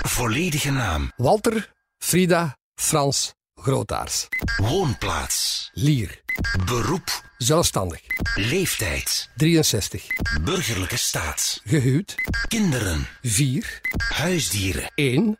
[0.00, 1.12] Volledige naam.
[1.16, 4.28] Walter Frida Frans Grootaars.
[4.56, 5.70] Woonplaats.
[5.72, 6.22] Lier.
[6.64, 7.22] Beroep.
[7.38, 8.00] Zelfstandig.
[8.34, 9.30] Leeftijd.
[9.34, 10.06] 63.
[10.44, 11.60] Burgerlijke staat.
[11.64, 12.14] Gehuwd.
[12.48, 13.06] Kinderen.
[13.22, 13.80] 4.
[14.14, 14.92] Huisdieren.
[14.94, 15.38] 1.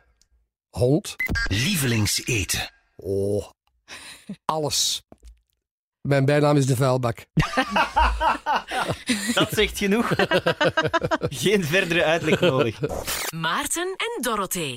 [0.71, 1.17] Hond.
[1.45, 2.71] Lievelingseten.
[2.97, 3.51] Oh,
[4.45, 5.03] alles.
[6.09, 7.17] Mijn bijnaam is de vuilbak.
[9.35, 10.09] Dat zegt genoeg.
[11.43, 12.81] Geen verdere uitleg nodig.
[13.37, 14.77] Maarten en Dorothee.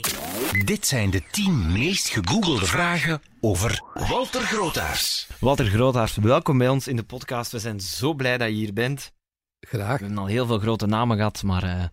[0.66, 5.28] Dit zijn de 10 meest gegoogelde vragen over Walter Grootaars.
[5.40, 7.52] Walter Groothaars, welkom bij ons in de podcast.
[7.52, 9.12] We zijn zo blij dat je hier bent.
[9.60, 9.98] Graag.
[10.00, 11.84] We hebben al heel veel grote namen gehad, maar eh,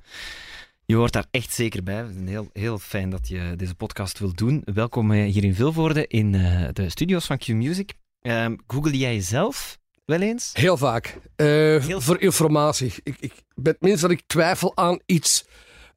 [0.85, 1.97] je hoort daar echt zeker bij.
[1.97, 4.63] Het is heel, heel fijn dat je deze podcast wilt doen.
[4.65, 7.93] Welkom eh, hier in Vilvoorde in eh, de studio's van Q-Music.
[8.23, 10.51] Ehm, Google jij jezelf wel eens?
[10.53, 11.19] Heel vaak.
[11.37, 12.93] Eh, Heel voor informatie.
[13.03, 15.45] Ik, ik ben het minst dat ik twijfel aan iets.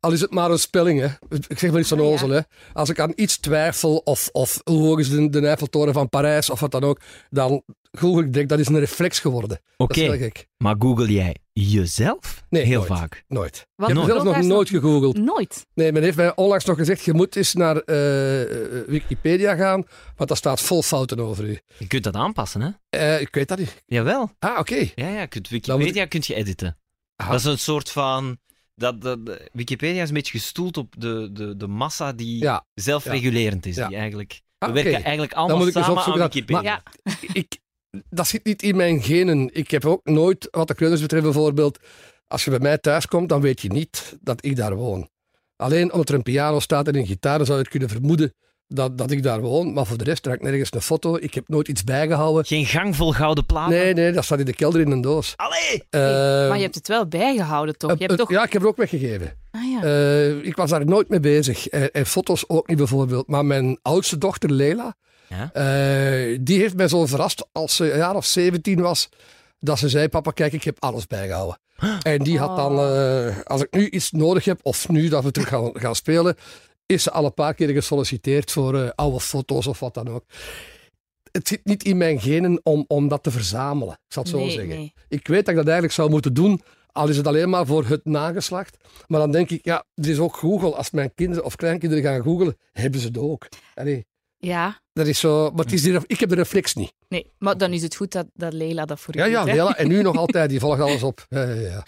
[0.05, 1.07] Al is het maar een spelling, hè.
[1.47, 2.03] Ik zeg maar iets van ja.
[2.03, 2.39] ozel, hè.
[2.73, 6.59] Als ik aan iets twijfel, of, of hoe is de, de Eiffeltoren van Parijs, of
[6.59, 9.61] wat dan ook, dan google ik direct, dat is een reflex geworden.
[9.77, 10.47] Oké, gek.
[10.57, 12.43] maar Google jij jezelf?
[12.49, 12.99] Nee, Heel nooit.
[12.99, 13.23] vaak.
[13.27, 13.67] Nooit.
[13.75, 14.21] Wat ik heb nooit.
[14.23, 15.17] zelf nog nooit gegoogeld.
[15.17, 15.65] Nooit.
[15.73, 20.29] Nee, men heeft mij onlangs nog gezegd, je moet eens naar eh, Wikipedia gaan, want
[20.29, 21.59] daar staat vol fouten over u.
[21.77, 22.69] Je kunt dat aanpassen, hè?
[22.89, 23.83] Eh, ik weet dat niet.
[23.85, 24.31] Jawel.
[24.39, 24.91] Ah, oké.
[24.95, 26.77] Ja, ja, kunt Wikipedia kunt je editen.
[27.15, 27.29] Ah.
[27.29, 28.37] Dat is een soort van...
[28.75, 32.65] Dat, dat, de- Wikipedia is een beetje gestoeld op de, de, de massa die Ja.
[32.73, 33.75] zelfregulerend is.
[33.75, 33.87] Ja.
[33.87, 36.61] Die eigenlijk, Ah, we werken eigenlijk allemaal moet ik eens samen aan dat- Wikipedia.
[36.61, 37.13] Ja.
[37.33, 37.57] ik,
[38.09, 39.49] dat zit niet in mijn genen.
[39.53, 41.79] Ik heb ook nooit, wat de kreuners betreft bijvoorbeeld,
[42.27, 45.09] als je bij mij thuis komt, dan weet je niet dat ik daar woon.
[45.55, 48.33] Alleen omdat er een piano staat en een gitaar, zou je het kunnen vermoeden
[48.67, 49.73] dat, dat ik daar woon.
[49.73, 51.17] Maar voor de rest raak ik nergens een foto.
[51.19, 52.45] Ik heb nooit iets bijgehouden.
[52.45, 53.73] Geen gang vol gouden platen.
[53.77, 55.33] Nee, nee, dat staat in de kelder in een doos.
[55.35, 55.83] Allee!
[55.89, 55.99] Eh,
[56.49, 57.91] maar je hebt het wel bijgehouden, toch?
[57.91, 58.29] Je hebt eh, toch...
[58.29, 59.33] Ja, ik heb er ook weggegeven.
[59.51, 59.83] Ah, ja.
[59.83, 61.67] Eh, ik was daar nooit mee bezig.
[61.67, 63.27] En, en foto's ook niet bijvoorbeeld.
[63.27, 64.95] Maar mijn oudste dochter, Leila,
[65.29, 65.49] Ja?
[65.53, 69.09] eh, die heeft mij zo verrast als ze een jaar of 17 was.
[69.59, 71.57] Dat ze zei, papa, kijk, ik heb alles bijgehouden.
[72.01, 75.31] En die had dan, eh, als ik nu iets nodig heb, of nu dat we
[75.31, 76.35] terug gaan, gaan spelen,
[76.85, 80.23] is ze al een paar keer gesolliciteerd voor eh, oude foto's of wat dan ook.
[81.31, 84.37] Het zit niet in mijn genen om, om dat te verzamelen, ik zal het zo
[84.37, 84.75] nee, zeggen.
[84.75, 84.93] nee.
[85.09, 87.85] Ik weet dat ik dat eigenlijk zou moeten doen, al is het alleen maar voor
[87.85, 88.77] het nageslacht.
[89.07, 90.75] Maar dan denk ik, ja, er is ook Google.
[90.75, 93.47] Als mijn kinderen of kleinkinderen gaan googlen, hebben ze het ook.
[93.73, 94.05] Allee,
[94.37, 96.93] Ja, dat is zo, maar het is die, ik heb de reflex niet.
[97.09, 97.31] nee.
[97.37, 99.55] Maar dan is het goed dat, dat Leila dat voor u Ja, ja, doet, hè?
[99.55, 101.25] Leila, en nu nog altijd, die volgt alles op.
[101.29, 101.85] Ja, ja, ja.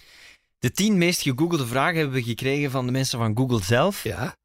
[0.59, 4.03] De tien meest gegoogelde vragen hebben we gekregen van de mensen van Google zelf.
[4.03, 4.35] ja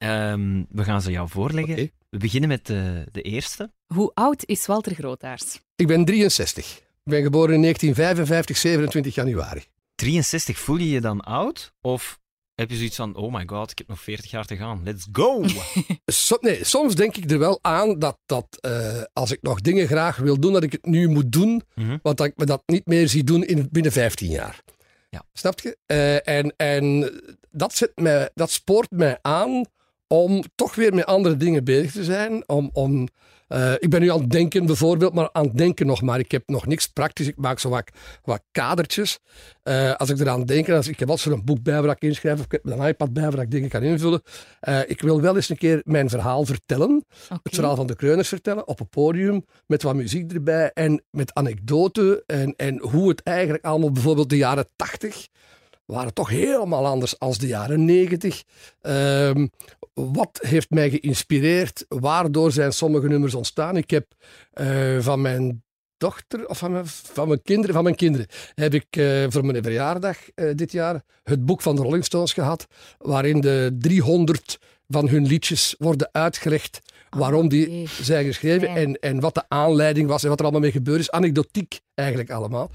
[0.00, 1.90] Ehm, we gaan ze jou voorleggen.
[2.08, 3.72] We beginnen met de, de eerste.
[3.86, 5.60] Hoe oud is Walter Grootaars?
[5.76, 6.76] Ik ben 63.
[6.76, 9.64] Ik ben geboren in 1955, 27 januari.
[9.94, 11.72] 63, voel je je dan oud?
[11.80, 12.18] Of
[12.54, 14.80] heb je zoiets van, oh my god, ik heb nog 40 jaar te gaan.
[14.84, 15.44] Let's go!
[16.06, 19.86] So- nee, soms denk ik er wel aan dat, dat eh, als ik nog dingen
[19.86, 21.62] graag wil doen, dat ik het nu moet doen.
[21.74, 21.98] Mhm.
[22.02, 24.62] Want dat ik me dat niet meer zie doen in, binnen 15 jaar.
[25.10, 25.24] Ja.
[25.32, 25.76] Snap je?
[25.86, 27.12] Eh, en en
[27.50, 29.64] dat, zet mij, dat spoort mij aan
[30.12, 32.48] om toch weer met andere dingen bezig te zijn.
[32.48, 33.08] Om, om,
[33.48, 36.18] eh, ik ben nu aan het denken bijvoorbeeld, maar aan het denken nog maar.
[36.18, 37.26] Ik heb nog niks praktisch.
[37.26, 37.90] Ik maak zo wat,
[38.22, 39.18] wat kadertjes.
[39.62, 42.38] Eh, als ik eraan denk, als, ik heb altijd zo'n boek bij waar ik inschrijf,
[42.38, 44.22] of ik heb een iPad bij waar ik dingen kan invullen.
[44.60, 47.04] Eh, ik wil wel eens een keer mijn verhaal vertellen.
[47.42, 51.34] Het verhaal van de Kreuners vertellen op een podium met wat muziek erbij en met
[51.34, 55.28] anekdoten en, en hoe het eigenlijk allemaal bijvoorbeeld de jaren 80
[55.90, 58.42] waren toch helemaal anders als de jaren 90.
[58.80, 59.46] Ehm,
[59.94, 61.84] wat heeft mij geïnspireerd?
[61.88, 63.76] Waardoor zijn sommige nummers ontstaan?
[63.76, 64.06] Ik heb
[64.50, 65.62] eh, van mijn
[65.96, 69.62] dochter, of van mijn, van mijn kinderen, van mijn kinderen, heb ik eh, voor mijn
[69.62, 72.66] verjaardag eh, dit jaar het boek van de Rolling Stones gehad,
[72.98, 74.58] waarin de 300
[74.88, 76.80] van hun liedjes worden uitgelegd
[77.10, 80.72] waarom die zijn geschreven en, en wat de aanleiding was en wat er allemaal mee
[80.72, 81.10] gebeurd is.
[81.10, 82.70] Anekdotiek eigenlijk allemaal.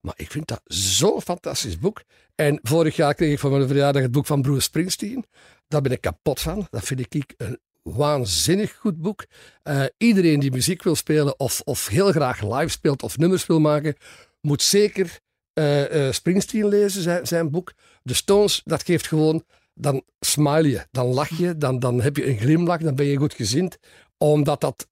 [0.00, 2.02] Maar ik vind dat zo'n fantastisch boek.
[2.34, 5.24] En vorig jaar kreeg ik voor mijn verjaardag het boek van Bruce Springsteen.
[5.68, 6.66] Daar ben ik kapot van.
[6.70, 9.26] Dat vind ik een waanzinnig goed boek.
[9.62, 13.60] Eh, iedereen die muziek wil spelen of, of heel graag live speelt of nummers wil
[13.60, 13.96] maken,
[14.40, 15.18] moet zeker
[15.52, 17.72] eh, eh, Springsteen lezen, zijn, zijn boek.
[18.02, 19.44] De Stones, dat geeft gewoon,
[19.74, 23.16] dan smile je, dan lach je, dan, dan heb je een glimlach, dan ben je
[23.16, 23.78] goed gezind.
[24.18, 24.86] Omdat dat,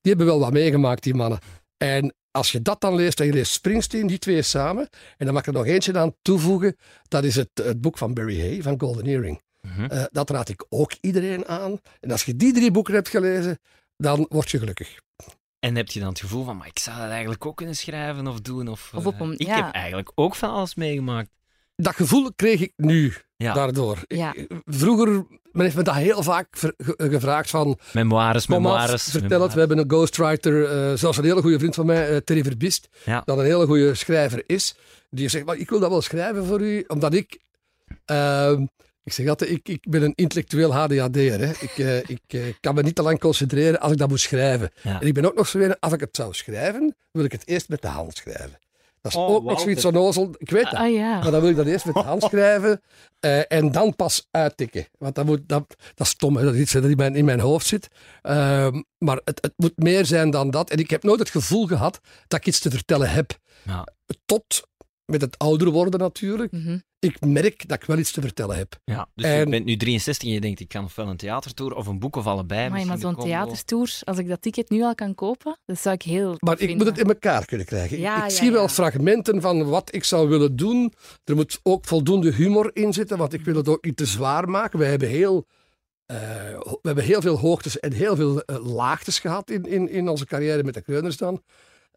[0.00, 1.38] die hebben wel wat meegemaakt, die mannen.
[1.76, 5.32] En als je dat dan leest, en je leest Springsteen, die twee samen, en dan
[5.34, 6.76] mag ik er nog eentje aan toevoegen,
[7.08, 9.40] dat is het, het boek van Barry Hay, van Golden Earring.
[9.60, 9.84] Mhm.
[9.84, 11.78] Eh, dat raad ik ook iedereen aan.
[12.00, 13.58] En als je die drie boeken hebt gelezen,
[13.96, 14.98] dan word je gelukkig.
[15.58, 18.26] En heb je dan het gevoel van, maar ik zou dat eigenlijk ook kunnen schrijven
[18.26, 18.68] of doen?
[18.68, 19.56] Of, Of op eh, een- ik ja.
[19.64, 21.30] heb eigenlijk ook van alles meegemaakt.
[21.76, 23.52] Dat gevoel kreeg ik nu Ja.
[23.54, 23.98] daardoor.
[24.08, 24.34] Ja.
[24.64, 25.08] vroeger,
[25.52, 29.02] men heeft me dat heel vaak ver- ge- gevraagd van, Memoires, memoires.
[29.02, 29.52] vertel het.
[29.52, 32.88] We hebben een ghostwriter, eh zelfs een hele goede vriend van mij, eh, Terry Verbist,
[33.04, 33.22] Ja.
[33.24, 34.74] dat een hele goede schrijver is.
[35.10, 37.38] Die zegt, maar ik wil dat wel schrijven voor u, omdat ik...
[38.04, 38.66] ehm,
[39.04, 41.38] ik zeg altijd, ik, ik ben een intellectueel HDHD'er.
[41.40, 41.50] Hè.
[41.60, 44.70] Ik, eh, ik eh, kan me niet te lang concentreren als ik dat moet schrijven.
[44.82, 45.00] Ja.
[45.00, 47.46] En ik ben ook nog zo weer, als ik het zou schrijven, wil ik het
[47.46, 48.58] eerst met de hand schrijven.
[49.00, 50.34] Dat is Oh, ook nog zoiets onnozel.
[50.38, 50.74] Ik weet dat.
[50.74, 51.18] Ah ja.
[51.18, 52.80] Maar dan wil ik dat eerst met de hand schrijven
[53.20, 54.86] eh, en dan pas uittikken.
[54.98, 55.64] Want dat, moet, dat,
[55.94, 57.88] dat is stom, hè, dat is iets dat in mijn, in mijn hoofd zit.
[58.22, 60.70] Ehm, maar het, het moet meer zijn dan dat.
[60.70, 63.38] En ik heb nooit het gevoel gehad dat ik iets te vertellen heb.
[63.64, 63.86] Ja.
[64.26, 64.68] Tot
[65.10, 66.52] met het ouder worden natuurlijk.
[66.52, 66.78] Mhm.
[66.98, 68.78] Ik merk dat ik wel iets te vertellen heb.
[68.84, 71.74] Ja, dus je En- bent nu 63 en je denkt, ik kan ofwel een theatertour
[71.74, 72.60] of een boek of allebei.
[72.60, 75.94] Maar, misschien maar zo'n theatertour, als ik dat ticket nu al kan kopen, dat zou
[75.94, 77.96] ik heel Maar ik moet het in elkaar kunnen krijgen.
[77.96, 80.92] Ik- Ja, ik ja, zie wel fragmenten van wat ik zou willen doen.
[81.24, 84.48] Er moet ook voldoende humor in zitten, want ik wil het ook niet te zwaar
[84.48, 84.78] maken.
[84.78, 85.46] We hebben heel,
[86.06, 86.16] eh,
[86.60, 90.26] we hebben heel veel hoogtes en heel veel eh, laagtes gehad in, in, in onze
[90.26, 91.42] carrière met de Kreuners dan.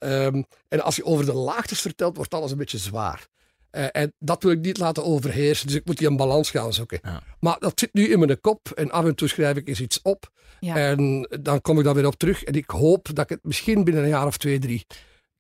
[0.03, 3.27] Ehm, en als je over de laagtes vertelt, wordt alles een beetje zwaar.
[3.69, 6.73] Eh, en dat wil ik niet laten overheersen, dus ik moet die een balans gaan
[6.73, 6.99] zoeken.
[7.03, 7.21] Ja.
[7.39, 10.01] Maar dat zit nu in mijn kop en af en toe schrijf ik eens iets
[10.01, 10.29] op.
[10.59, 10.75] Ja.
[10.75, 12.43] En dan kom ik daar weer op terug.
[12.43, 14.85] En ik hoop dat ik het misschien binnen een jaar of twee, drie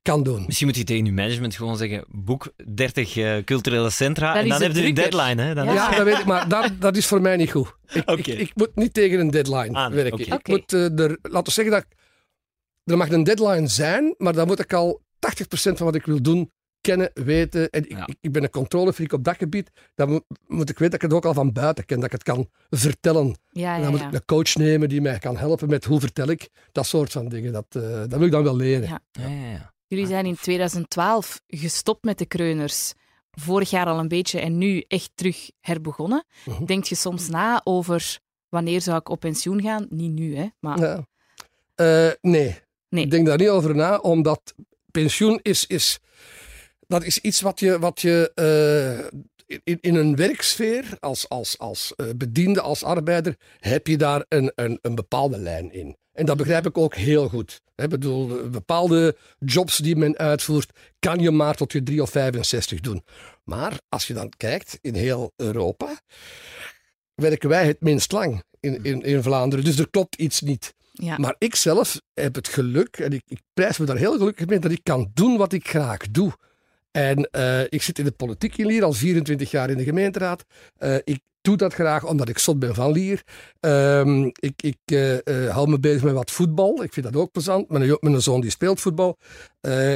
[0.01, 0.43] kan doen.
[0.45, 4.49] Misschien moet je tegen je management gewoon zeggen, boek 30 eh, culturele centra Dat en
[4.49, 5.41] dan heb je een deadline.
[5.41, 5.53] Hè?
[5.53, 5.73] Dan Ja.
[5.73, 7.73] Ja, dat weet ik, maar dat, dat is voor mij niet goed.
[7.93, 10.19] Ik, ik, ik moet niet tegen een deadline Ah, nee, werken.
[10.33, 11.97] Ik moet eh, er, laten we zeggen dat ik-
[12.83, 15.03] er mag een deadline zijn, maar dan moet ik al 80%
[15.53, 16.51] van wat ik wil doen
[16.81, 17.69] kennen, weten.
[17.69, 18.05] En ik, Ja.
[18.07, 19.71] ik, ik ben een controlefreak op dat gebied.
[19.95, 22.11] Dan moet, moet ik weten dat ik het ook al van buiten ken, dat ik
[22.11, 23.35] het kan vertellen.
[23.49, 24.07] Ja, En ja, dan moet ja.
[24.07, 26.49] ik een coach nemen die mij kan helpen met hoe vertel ik.
[26.71, 27.53] Dat soort van dingen.
[27.53, 28.87] Dat, eh, dat wil ik dan wel leren.
[28.87, 28.99] Ja.
[29.11, 29.73] Ja, ja, ja.
[29.87, 32.93] Jullie zijn in 2012 gestopt met de kreuners.
[33.31, 36.25] Vorig jaar al een beetje en nu echt terug herbegonnen.
[36.45, 36.65] Mhm.
[36.65, 38.19] Denk je soms na over
[38.49, 39.85] wanneer zou ik op pensioen gaan?
[39.89, 40.47] Niet nu, hè?
[40.59, 41.05] Maar Ja.
[41.75, 42.61] Eh, nee.
[42.93, 43.03] Nee.
[43.03, 44.53] Ik denk daar niet over na, omdat
[44.91, 45.99] pensioen is, is,
[46.87, 49.21] dat is iets wat je, wat je eh,
[49.63, 54.51] in, in een werksfeer, als, als, als eh, bediende, als arbeider, heb je daar een,
[54.55, 55.97] een, een bepaalde lijn in.
[56.11, 57.61] En dat begrijp ik ook heel goed.
[57.75, 62.79] Ik bedoel, bepaalde jobs die men uitvoert, kan je maar tot je 3 of 65
[62.79, 63.03] doen.
[63.43, 66.01] Maar als je dan kijkt, in heel Europa,
[67.15, 69.65] werken wij het minst lang in, in Vlaanderen.
[69.65, 70.73] Dus er klopt iets niet.
[70.93, 71.17] Ja.
[71.17, 74.59] Maar ik zelf heb het geluk, en ik, ik prijs me daar heel gelukkig mee,
[74.59, 76.33] dat ik kan doen wat ik graag doe.
[76.91, 80.45] En eh, ik zit in de politiek in Lier, al 24 jaar in de gemeenteraad.
[80.77, 83.23] Eh, ik doe dat graag omdat ik zot ben van Lier.
[83.59, 86.83] Ehm, ik ik eh, hou me bezig met wat voetbal.
[86.83, 87.69] Ik vind dat ook plezant.
[87.69, 89.17] Mijn, mijn zoon die speelt voetbal.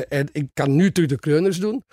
[0.09, 1.83] En ik kan nu terug de kreuners doen.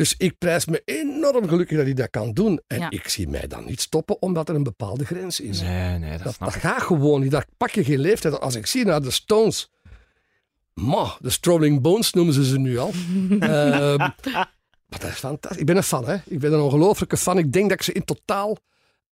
[0.00, 2.60] Dus ik prijs me enorm gelukkig dat ik dat kan doen.
[2.66, 2.90] En Ja.
[2.90, 5.60] ik zie mij dan niet stoppen omdat er een bepaalde grens is.
[5.60, 6.62] Nee, nee, dat Dat, snap dat ik.
[6.62, 7.30] gaat gewoon niet.
[7.30, 8.40] Daar pak je geen leeftijd.
[8.40, 9.70] Als ik zie naar de Stones.
[10.74, 12.90] Ma, de Strolling Bones noemen ze ze nu al.
[13.40, 15.60] Ehm, maar dat is fantastisch.
[15.60, 16.16] Ik ben een fan, hè.
[16.26, 17.38] Ik ben een ongelofelijke fan.
[17.38, 18.56] Ik denk dat ik ze in totaal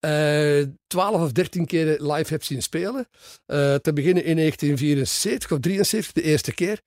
[0.01, 3.09] eh 12 of 13 keer live heb zien spelen.
[3.47, 6.81] Eh, te beginnen in 1974 of 73, de eerste keer.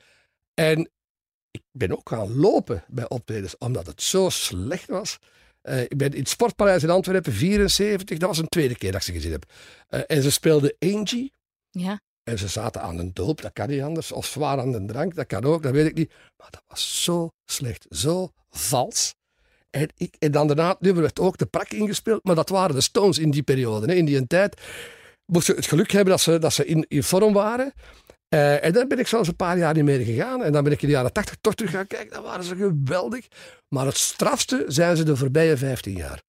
[0.53, 0.89] En
[1.51, 5.19] ik ben ook gaan lopen bij optredens, omdat het zo slecht was.
[5.61, 9.01] Eh, ik ben in het Sportpaleis in Antwerpen, 74, dat was een tweede keer dat
[9.01, 9.45] ik ze gezien heb.
[9.87, 11.33] Eh, en ze speelden Angie.
[11.71, 11.99] ja.
[12.23, 14.11] En ze zaten aan een doop, dat kan niet anders.
[14.11, 16.13] Of zwaar aan de drank, dat kan ook, dat weet ik niet.
[16.37, 19.15] Maar dat was zo slecht, zo vals.
[19.69, 22.81] En, ik, en dan daarna nummer werd ook de prak ingespeeld, maar dat waren de
[22.81, 23.87] Stones in die periode.
[23.87, 23.93] Hè.
[23.93, 24.61] In die tijd
[25.25, 27.73] moesten ze het geluk hebben dat ze, dat ze in, in vorm waren.
[28.31, 30.43] Eh, en dan ben ik zelfs een paar jaar niet meer gegaan.
[30.43, 32.13] En dan ben ik in de jaren tachtig toch terug gaan kijken.
[32.13, 33.27] Dan waren ze geweldig.
[33.67, 36.21] Maar het strafste zijn ze de voorbije 15 jaar.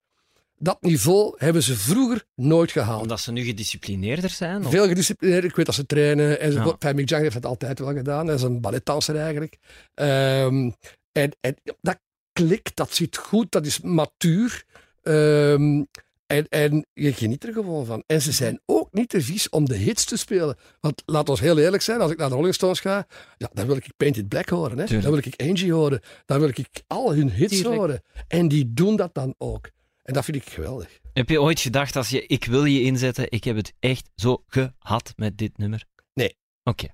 [0.57, 3.01] Dat niveau hebben ze vroeger nooit gehaald.
[3.01, 4.65] Omdat ze nu gedisciplineerder zijn?
[4.65, 4.71] Of?
[4.71, 5.43] Veel gedisciplineerd.
[5.43, 6.39] Ik weet dat ze trainen.
[6.39, 6.65] En Ja.
[6.65, 8.25] Enfin, Mick Jagger heeft dat altijd wel gedaan.
[8.25, 9.57] Hij is een balletdanser eigenlijk.
[9.93, 10.71] Ehm,
[11.11, 11.99] en, en dat
[12.33, 14.63] klikt, dat zit goed, dat is matuur.
[15.03, 15.83] Ehm,
[16.27, 18.03] en, en je geniet er gewoon van.
[18.07, 20.57] En ze zijn ook niet te vies om de hits te spelen.
[20.79, 23.07] Want laat ons heel eerlijk zijn, als ik naar de Rolling Stones ga,
[23.37, 24.77] ja, dan wil ik Painted Black horen.
[24.77, 24.85] Hè?
[24.85, 26.01] Dan wil ik Angie horen.
[26.25, 27.75] Dan wil ik al hun hits Tuurlijk.
[27.75, 28.01] horen.
[28.27, 29.69] En die doen dat dan ook.
[30.03, 30.99] En dat vind ik geweldig.
[31.13, 34.43] Heb je ooit gedacht als je ik wil je inzetten, ik heb het echt zo
[34.47, 35.85] gehad met dit nummer?
[36.13, 36.37] Nee.
[36.63, 36.87] Oké.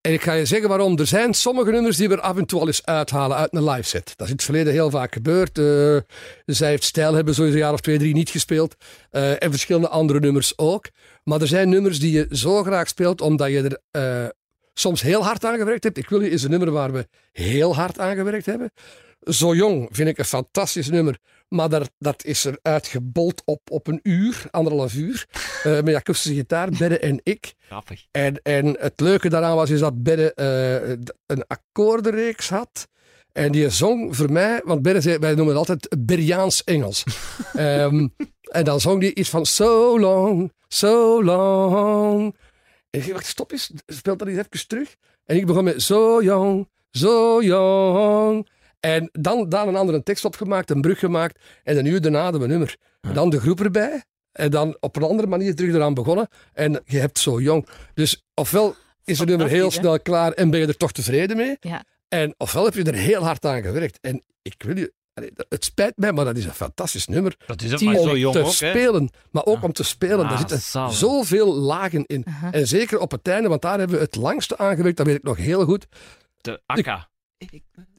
[0.00, 0.98] En ik ga je zeggen waarom.
[0.98, 3.88] Er zijn sommige nummers die we af en toe al eens uithalen uit een live
[3.88, 4.12] set.
[4.16, 5.58] Dat is in het verleden heel vaak gebeurd.
[5.58, 5.96] Eh,
[6.44, 8.74] zij heeft stijl hebben sowieso een jaar of twee, drie niet gespeeld.
[9.10, 10.88] Eh, en verschillende andere nummers ook.
[11.24, 14.28] Maar er zijn nummers die je zo graag speelt omdat je er eh,
[14.74, 15.98] soms heel hard aan gewerkt hebt.
[15.98, 18.70] Ik wil je is een nummer waar we heel hard aan gewerkt hebben.
[19.20, 21.18] Zo jong vind ik een fantastisch nummer.
[21.48, 25.26] Maar dat, dat is er uitgebold op, op een uur, anderhalf uur.
[25.62, 27.54] eh met akoestische gitaar, Berre en ik.
[27.58, 28.06] Grappig.
[28.10, 32.88] En, en het leuke daaraan was is dat Berre eh, een akkoordenreeks had.
[33.32, 37.04] En die zong voor mij, want Berre zei, wij noemen het altijd Berjaans Engels.
[37.54, 38.08] Ehm,
[38.50, 42.36] en dan zong die iets van So long, so long.
[42.90, 44.96] En ik wacht, stop eens, speel dat eens even terug.
[45.24, 48.48] En ik begon met So young, so young.
[48.80, 51.38] En dan, dan een andere tekst opgemaakt, een brug gemaakt.
[51.64, 52.76] En een uur daarna hadden we een nummer.
[53.12, 54.02] Dan de groep erbij.
[54.32, 56.28] En dan op een andere manier terug eraan begonnen.
[56.52, 57.68] En je hebt zo jong.
[57.94, 61.56] Dus ofwel is het nummer heel snel klaar en ben je er toch tevreden mee.
[61.60, 61.84] Ja.
[62.08, 63.98] En ofwel heb je er heel hard aan gewerkt.
[64.00, 64.92] En ik wil je...
[65.48, 68.34] Het spijt mij, maar dat is een fantastisch nummer Dat is het maar zo jong
[68.34, 69.10] te ook, spelen.
[69.30, 69.62] Maar ook Ja.
[69.62, 70.18] om te spelen.
[70.20, 70.94] Ah, Daar zitten zalig.
[70.94, 72.24] zoveel lagen in.
[72.50, 74.96] En zeker op het einde, want daar hebben we het langste aangewerkt.
[74.96, 75.86] Dat weet ik nog heel goed.
[76.40, 77.08] De akka.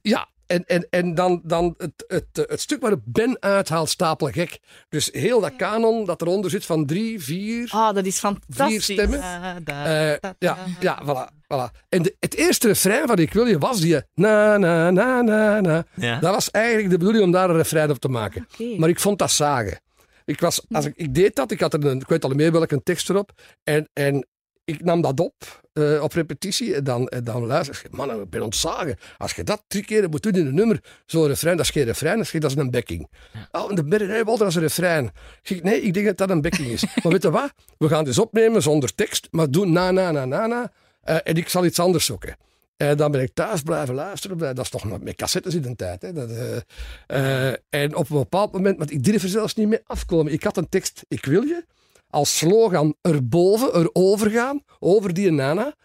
[0.02, 4.28] Ja, en, en, en dan, dan het, het, eh, het stuk waar Ben uithaalt, stapel
[4.28, 4.60] gek.
[4.90, 8.86] Dus heel dat kanon dat eronder zit van drie, vier, Ah, dat is fantastisch.
[8.86, 9.22] vier stemmen.
[9.66, 11.34] Eh, ja, ja, voilà.
[11.44, 11.80] voilà.
[11.90, 15.62] En de- het eerste refrein van Ik wil je was die na, na, na, na,
[15.62, 15.86] na.
[15.96, 16.20] Ja.
[16.20, 18.48] Dat was eigenlijk de bedoeling om daar een refrein op te maken.
[18.54, 18.76] Oké.
[18.78, 19.82] Maar ik vond dat zagen.
[20.26, 22.52] Ik, was, als ik, ik deed dat, ik had er een, ik weet al meer
[22.52, 23.32] welke tekst erop.
[23.64, 24.28] En, en
[24.66, 25.34] ik nam dat op,
[25.82, 26.76] eh, op repetitie.
[26.76, 28.98] En dan, en dan luister ik, man, ik ben ontzagen.
[29.18, 31.84] Als je dat drie keer moet doen in een nummer, zo'n refrein, dat is geen
[31.84, 33.10] refrein, dat is, geen- dat is een backing.
[33.52, 35.12] Oh, en de ben nee, Walter, is een refrein.
[35.44, 36.86] Ik nee, ik denk dat dat een backing is.
[37.04, 37.54] maar weet je wat?
[37.78, 40.72] We gaan het eens opnemen zonder tekst, maar doen na, na, na, na, na.
[41.02, 42.36] Eh, en ik zal iets anders zoeken.
[42.78, 44.38] En dan ben ik thuis blijven luisteren.
[44.38, 46.02] Dat is toch nog met cassettes in de tijd.
[46.02, 46.14] Hè?
[46.14, 49.80] Dat, eh, eh, en op een bepaald moment, want ik durf er zelfs niet mee
[49.86, 50.34] afkomen.
[50.34, 51.66] Ik had een tekst, ik wil je,
[52.10, 55.76] als slogan erboven, erover gaan, over die nana.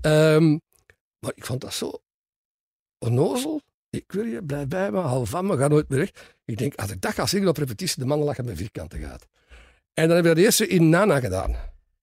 [0.00, 0.50] Ehm,
[1.18, 2.02] maar ik vond dat zo
[2.98, 3.60] onnozel.
[3.90, 6.34] Ik wil je, blijf bij me, hou van me, ga nooit meer weg.
[6.44, 9.26] Ik denk, als ik dat ga zingen op repetitie, de mannen lachen met vierkante gaat.
[9.94, 11.56] En dan hebben we dat eerste in nana gedaan.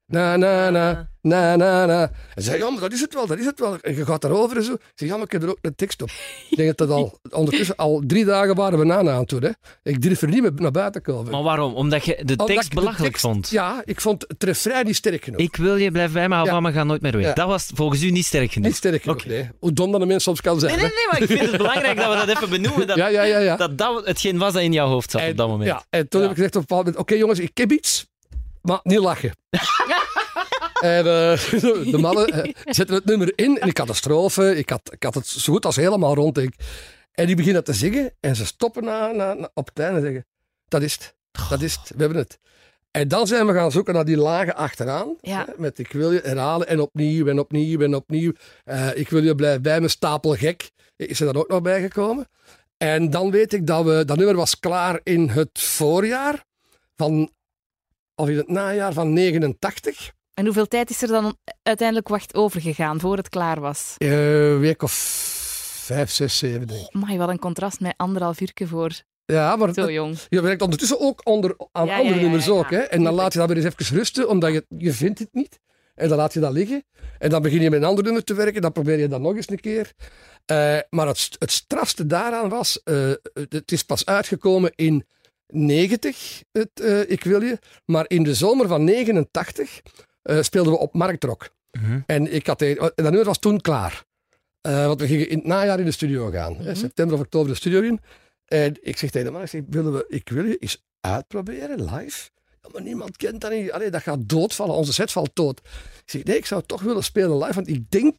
[0.07, 2.11] Na, na, na, na, na, na.
[2.35, 3.77] En zei, ja, maar dat is het wel, dat is het wel.
[3.81, 4.73] En je gaat daarover en zo.
[4.73, 6.09] Ik zeg, ja, maar ik heb er ook een tekst op.
[6.49, 9.43] Ik denk dat dat al, ondertussen al drie dagen waren we nana aan het doen.
[9.43, 9.49] Hè.
[9.83, 11.31] Ik durf er niet meer naar buiten komen.
[11.31, 11.73] Maar waarom?
[11.73, 13.49] Omdat je de tekst ik de belachelijk tekst- vond.
[13.49, 15.39] Ja, ik vond het refrein niet sterk genoeg.
[15.39, 16.53] Ik wil je, blijf bij me, hou Ja.
[16.53, 17.25] van me, ga nooit meer weg.
[17.25, 17.33] Ja.
[17.33, 18.67] Dat was volgens u niet sterk genoeg.
[18.67, 19.49] Niet sterk genoeg, nee.
[19.59, 20.71] Hoe dom dat een mens soms kan zijn.
[20.71, 22.87] Nee, nee, nee, maar ik vind het belangrijk dat we dat even benoemen.
[22.87, 23.07] Dat hè.
[23.07, 23.37] Ja, ja, ja.
[23.39, 23.55] ja.
[23.55, 25.69] dat, dat hetgeen was dat in jouw hoofd zat op dat moment.
[25.69, 28.05] Ja, en toen heb ik gezegd op een bepaald moment, oké jongens, ik heb iets,
[28.63, 29.31] maar niet lachen.
[30.79, 31.51] en eh,
[31.91, 35.03] de mannen eh, zetten het nummer in en ik had de strofe, ik had, ik
[35.03, 36.37] had het zo goed als helemaal rond.
[36.37, 36.55] Ik.
[37.11, 40.03] En die beginnen te zingen en ze stoppen na, na, na- op het einde en
[40.03, 40.25] zeggen,
[40.67, 41.15] dat is het,
[41.49, 42.39] dat is het, we hebben het.
[42.91, 45.15] En dan zijn we gaan zoeken naar die lagen achteraan.
[45.21, 45.45] Ja.
[45.45, 48.31] Hè, met ik wil je herhalen en opnieuw en opnieuw en opnieuw.
[48.63, 50.71] Eh, ik wil je blijven bij me, stapel gek.
[50.95, 52.27] Is er dan ook nog bijgekomen.
[52.77, 56.43] En dan weet ik dat we, dat nummer was klaar in het voorjaar
[56.95, 57.31] van,
[58.15, 60.11] of in het najaar van 89.
[60.33, 63.95] En hoeveel tijd is er dan uiteindelijk wacht overgegaan voor het klaar was?
[63.97, 64.91] Een week of
[65.83, 66.95] vijf, zes, zeven denk ik.
[66.95, 68.91] Amai, wat een contrast met anderhalf uur voor
[69.25, 70.17] Ja, maar zo jong.
[70.29, 72.69] je werkt ondertussen ook onder, aan Ja, andere ja, nummers ja, ook.
[72.69, 72.77] Hè?
[72.79, 75.59] En dan laat je dat weer eens even rusten, omdat je, je vindt het niet.
[75.95, 76.83] En dan laat je dat liggen.
[77.19, 78.61] En dan begin je met een ander nummer te werken.
[78.61, 79.91] Dan probeer je dat nog eens een keer.
[80.45, 85.05] Eh, maar het, het strafste daaraan was, eh, het is pas uitgekomen in
[85.53, 87.59] 90, het eh, Ik Wil Je.
[87.85, 89.81] Maar in de zomer van 89
[90.21, 91.49] eh, speelden we op Marktrock.
[91.71, 91.99] Mhm.
[92.05, 94.03] En ik had, en dat nummer was toen klaar.
[94.61, 96.55] Eh, want we gingen in het najaar in de studio gaan.
[96.55, 97.99] hè, september of oktober de studio in.
[98.45, 101.83] En ik zeg tegen de man, ik zeg, willen we, ik wil je eens uitproberen,
[101.83, 102.29] live?
[102.61, 103.71] Ja, maar niemand kent dat niet.
[103.71, 104.75] Allee, dat gaat doodvallen.
[104.75, 105.59] Onze set valt dood.
[106.05, 108.15] Ik zeg, nee, ik zou het toch willen spelen live, want ik denk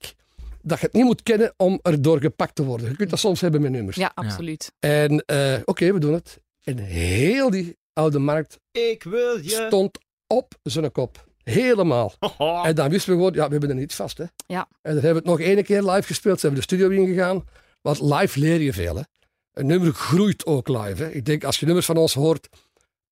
[0.63, 2.89] dat je het niet moet kennen om erdoor gepakt te worden.
[2.89, 3.97] Je kunt dat soms hebben met nummers.
[3.97, 4.73] Ja, absoluut.
[4.79, 6.41] En eh, oké, we doen het.
[6.65, 9.49] En heel die oude markt Ik wil je.
[9.67, 11.27] stond op zijn kop.
[11.43, 12.13] Helemaal.
[12.65, 14.19] En dan wisten we gewoon, ja, we hebben er niet vast.
[14.19, 14.25] Hè.
[14.47, 14.69] Ja.
[14.83, 16.41] En dan hebben we het nog één keer live gespeeld.
[16.41, 17.45] Ze hebben de studio ingegaan.
[17.83, 18.97] Want live leer je veel.
[18.97, 19.03] Hè.
[19.53, 21.03] Een nummer groeit ook live.
[21.03, 21.11] Hè.
[21.11, 22.49] Ik denk, als je nummers van ons hoort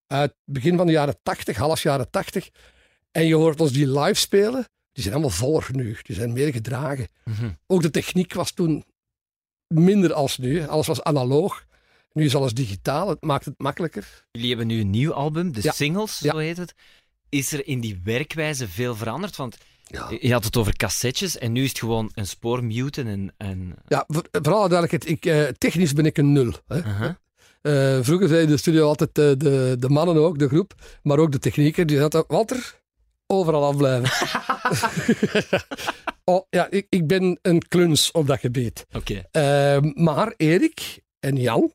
[0.06, 2.49] uit begin van de jaren 80, half jaren 80,
[3.11, 5.97] en je hoort ons die live spelen, die zijn allemaal voller nu.
[6.02, 7.09] Die zijn meer gedragen.
[7.25, 7.50] Mhm.
[7.66, 8.85] Ook de techniek was toen
[9.66, 10.66] minder als nu.
[10.66, 11.64] Alles was analoog.
[12.12, 13.09] Nu is alles digitaal.
[13.09, 14.25] Het maakt het makkelijker.
[14.33, 15.73] Jullie hebben nu een nieuw album, de Ja.
[15.73, 16.75] singles, zo heet het.
[17.28, 19.37] Is er in die werkwijze veel veranderd?
[19.37, 20.16] Want Ja.
[20.21, 23.35] je had het over cassettes en nu is het gewoon een spoor muten en...
[23.37, 26.52] en Ja, voor, voor alle duidelijkheid, ik, eh, technisch ben ik een nul.
[26.66, 26.81] Hè.
[27.62, 31.19] Eh, vroeger zei in de studio altijd eh, de, de mannen ook, de groep, maar
[31.19, 32.81] ook de technieker, die zei Walter,
[33.26, 34.11] overal afblijven.
[36.25, 38.87] oh, ja, ik, ik ben een kluns op dat gebied.
[38.92, 39.23] Oké.
[39.31, 41.73] Eh, maar Erik en Jan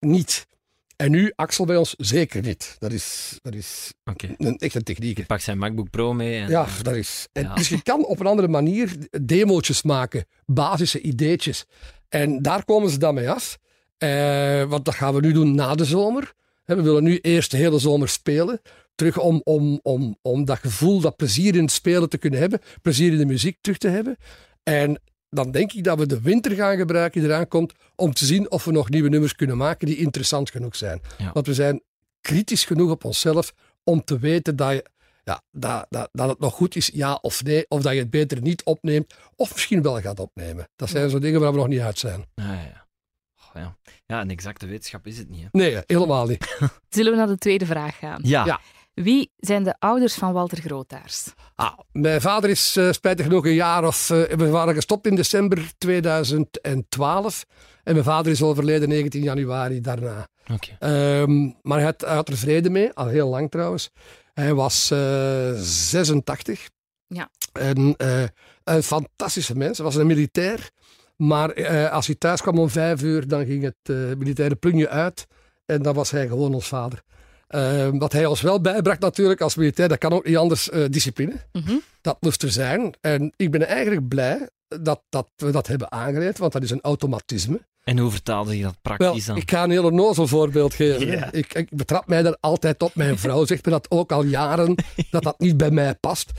[0.00, 0.46] niet.
[0.96, 2.76] En nu Axel bij ons zeker niet.
[2.78, 3.92] Dat is, dat is
[4.36, 5.26] een echte technieker.
[5.26, 6.40] Pak zijn MacBook Pro mee.
[6.40, 7.28] En, Ja, dat is.
[7.32, 7.54] En Ja.
[7.54, 11.64] Dus je kan op een andere manier demo's maken, basisse ideetjes.
[12.08, 13.58] En daar komen ze dan mee af.
[13.98, 16.32] Eh, want dat gaan we nu doen na de zomer.
[16.64, 18.60] We willen nu eerst de hele zomer spelen.
[18.94, 22.60] Terug om, om, om, om dat gevoel, dat plezier in het spelen te kunnen hebben.
[22.82, 24.16] Plezier in de muziek terug te hebben.
[24.62, 27.72] En dan denk ik dat we de winter gaan gebruiken die eraan komt.
[27.96, 31.00] Om te zien of we nog nieuwe nummers kunnen maken die interessant genoeg zijn.
[31.18, 31.32] Ja.
[31.32, 31.82] Want we zijn
[32.20, 34.84] kritisch genoeg op onszelf om te weten dat, je,
[35.24, 37.64] ja, dat, dat, dat het nog goed is, ja of nee.
[37.68, 39.14] Of dat je het beter niet opneemt.
[39.36, 40.68] Of misschien wel gaat opnemen.
[40.76, 42.26] Dat zijn zo dingen waar we nog niet uit zijn.
[42.34, 42.88] Ja, ja.
[43.54, 43.76] Oh, ja.
[44.06, 45.42] ja, een exacte wetenschap is het niet.
[45.42, 45.48] Hè?
[45.52, 46.56] Nee, helemaal niet.
[46.88, 48.20] Zullen we naar de tweede vraag gaan?
[48.22, 48.60] Ja.
[48.94, 51.32] Wie zijn de ouders van Walter Grootaars?
[51.54, 54.10] Ah, mijn vader is eh, spijtig genoeg een jaar of...
[54.10, 57.44] eh, we waren gestopt in december 2012.
[57.84, 60.28] En mijn vader is overleden 19 januari daarna.
[60.52, 60.76] Oké.
[60.78, 63.90] Ehm, maar hij had, hij had er vrede mee, al heel lang trouwens.
[64.34, 66.68] Hij was eh 86.
[67.06, 67.30] Ja.
[67.52, 68.22] En eh,
[68.64, 69.76] een fantastische mens.
[69.76, 70.70] Hij was een militair.
[71.16, 74.88] Maar eh, als hij thuis kwam om vijf uur, dan ging het eh, militaire plunje
[74.88, 75.26] uit.
[75.66, 77.02] En dan was hij gewoon ons vader.
[77.50, 80.84] Ehm, wat hij ons wel bijbracht natuurlijk als militair, dat kan ook niet anders, eh,
[80.90, 81.34] discipline.
[81.52, 81.76] Mhm.
[82.00, 82.94] Dat moest er zijn.
[83.00, 86.80] En ik ben eigenlijk blij dat, dat we dat hebben aangeleerd, want dat is een
[86.80, 87.60] automatisme.
[87.84, 89.36] En hoe vertaalde je dat Wel, praktisch dan?
[89.36, 91.28] ik ga een heel onnozel voorbeeld geven.
[91.32, 92.94] Ik, ik betrap mij daar altijd op.
[92.94, 94.74] Mijn vrouw zegt me dat ook al jaren,
[95.10, 96.30] dat dat niet bij mij past.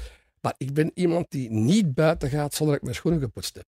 [0.41, 3.65] Maar ik ben iemand die niet buiten gaat zonder dat ik mijn schoenen gepoetst heb.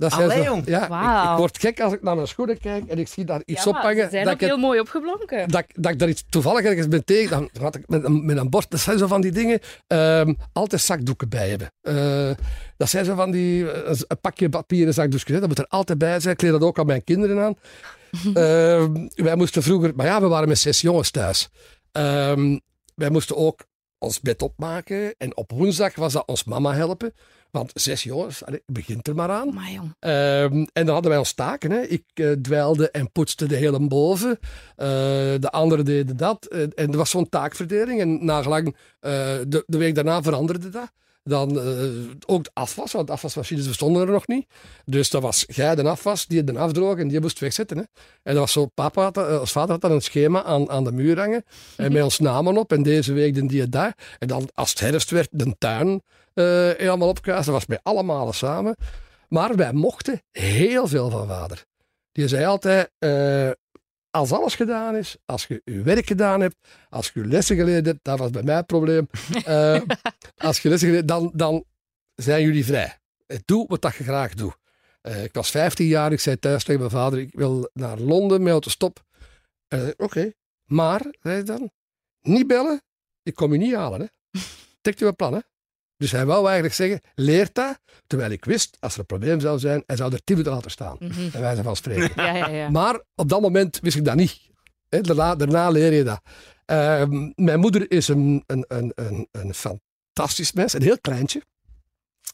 [0.00, 0.62] Dat Allee, zo- jong.
[0.66, 3.64] Ja, ik, word gek als ik naar mijn schoenen kijk en ik zie daar iets
[3.64, 4.04] ja, ophangen.
[4.04, 5.48] ze zijn dat ook ik het- heel mooi opgeblonken.
[5.48, 8.24] dat, ik- dat ik daar iets toevallig ergens ben tegen, dan had ik met een,
[8.24, 11.72] met een bord, dat zijn zo van die dingen, ehm, altijd zakdoeken bij hebben.
[11.82, 12.30] Eh,
[12.76, 15.98] dat zijn zo van die, eh, een pakje papieren zakdoekjes, hè, dat moet er altijd
[15.98, 16.34] bij zijn.
[16.34, 17.54] Ik leer dat ook aan mijn kinderen aan.
[18.34, 21.48] Ehm, wij moesten vroeger, maar ja, we waren met zes jongens thuis.
[21.92, 22.58] Ehm,
[22.94, 23.60] wij moesten ook
[24.00, 27.12] ons bed opmaken en op woensdag was dat ons mama helpen.
[27.50, 29.54] Want zes jongens, allee, begint er maar aan.
[29.54, 29.94] Maar jong.
[29.98, 31.70] Ehm, en dan hadden wij ons taken.
[31.70, 31.80] Hè.
[31.80, 34.38] Ik eh, dweilde en poetste de hele boven.
[34.76, 34.86] Eh,
[35.38, 36.46] de anderen deden dat.
[36.46, 38.00] En er was zo'n taakverdeling.
[38.00, 39.12] En nagelang eh,
[39.48, 40.92] de, de week daarna veranderde dat.
[41.30, 41.84] Dan eh,
[42.26, 44.46] ook de afwas, want afwasmachines bestonden er nog niet.
[44.84, 47.76] Dus dat was jij de afwas, die de afdroog en die moest wegzetten.
[47.76, 47.82] Hè.
[48.22, 50.84] En dat was zo, papa had, dat- eh, vader had dan een schema aan, aan
[50.84, 51.44] de muur hangen.
[51.76, 52.72] En met ons namen op.
[52.72, 53.96] En deze week den die daar.
[54.18, 56.02] En dan als het herfst werd, de tuin
[56.34, 56.44] eh,
[56.76, 57.44] helemaal opkuisen.
[57.52, 58.76] Dat was bij allemaal samen.
[59.28, 61.64] Maar wij mochten heel veel van vader.
[62.12, 62.90] Die zei altijd,
[64.10, 66.56] als alles gedaan is, als je je werk gedaan hebt,
[66.88, 69.08] als je je lessen geleerd hebt, dat was bij mij het probleem.
[69.44, 69.80] Eh,
[70.36, 71.64] als je lessen geleerd dan, dan
[72.14, 72.98] zijn jullie vrij.
[73.26, 74.56] Eh, Doe wat dat je graag doet.
[75.00, 78.42] Eh, ik was 15 jaar, ik zei thuis tegen mijn vader, ik wil naar Londen
[78.42, 79.04] met autostop.
[79.74, 80.32] Uh, Oké,
[80.64, 81.70] maar, zei hij dan,
[82.20, 82.82] niet bellen,
[83.22, 84.00] ik kom je niet halen.
[84.00, 84.06] Hè.
[84.98, 85.40] U een plan, hè?
[86.00, 89.58] Dus hij wou eigenlijk zeggen, leert dat, terwijl ik wist, als er een probleem zou
[89.58, 90.96] zijn, hij zou er tien minuten laten staan.
[90.98, 91.30] Mhm.
[91.30, 92.10] Bij wijze van spreken.
[92.24, 92.70] Ja, ja, ja.
[92.70, 94.40] Maar op dat moment wist ik dat niet.
[94.88, 96.20] Daarna, daarna leer je dat.
[96.64, 101.42] Ehm, mijn moeder is een, een, een, een, een fantastisch mens, een heel kleintje.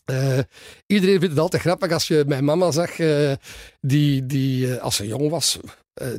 [0.05, 0.39] Eh,
[0.87, 3.33] iedereen vindt het altijd grappig als je mijn mama zag, eh,
[3.81, 5.59] die, die eh, als ze jong was,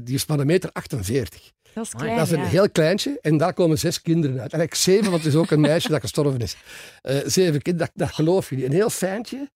[0.01, 1.51] die is maar een meter 48.
[1.77, 2.45] Dat is Dat klein, Dat is een ja.
[2.45, 4.53] heel kleintje en daar komen zes kinderen uit.
[4.53, 6.57] Eigenlijk zeven, want het is ook een meisje dat gestorven is.
[7.01, 8.65] Eh, zeven kinderen, dat, dat geloof je niet.
[8.65, 9.51] Een heel fijntje,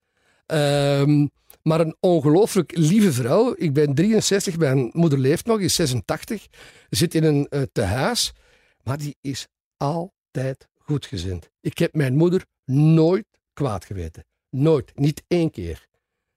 [0.45, 1.27] ehm,
[1.61, 3.53] maar een ongelooflijk lieve vrouw.
[3.57, 6.47] Ik ben 63, mijn moeder leeft nog, is 86,
[6.89, 8.33] zit in een eh, tehuis,
[8.83, 11.49] maar die is altijd goedgezind.
[11.61, 14.25] Ik heb mijn moeder nooit kwaad geweten.
[14.49, 15.87] Nooit, niet één keer.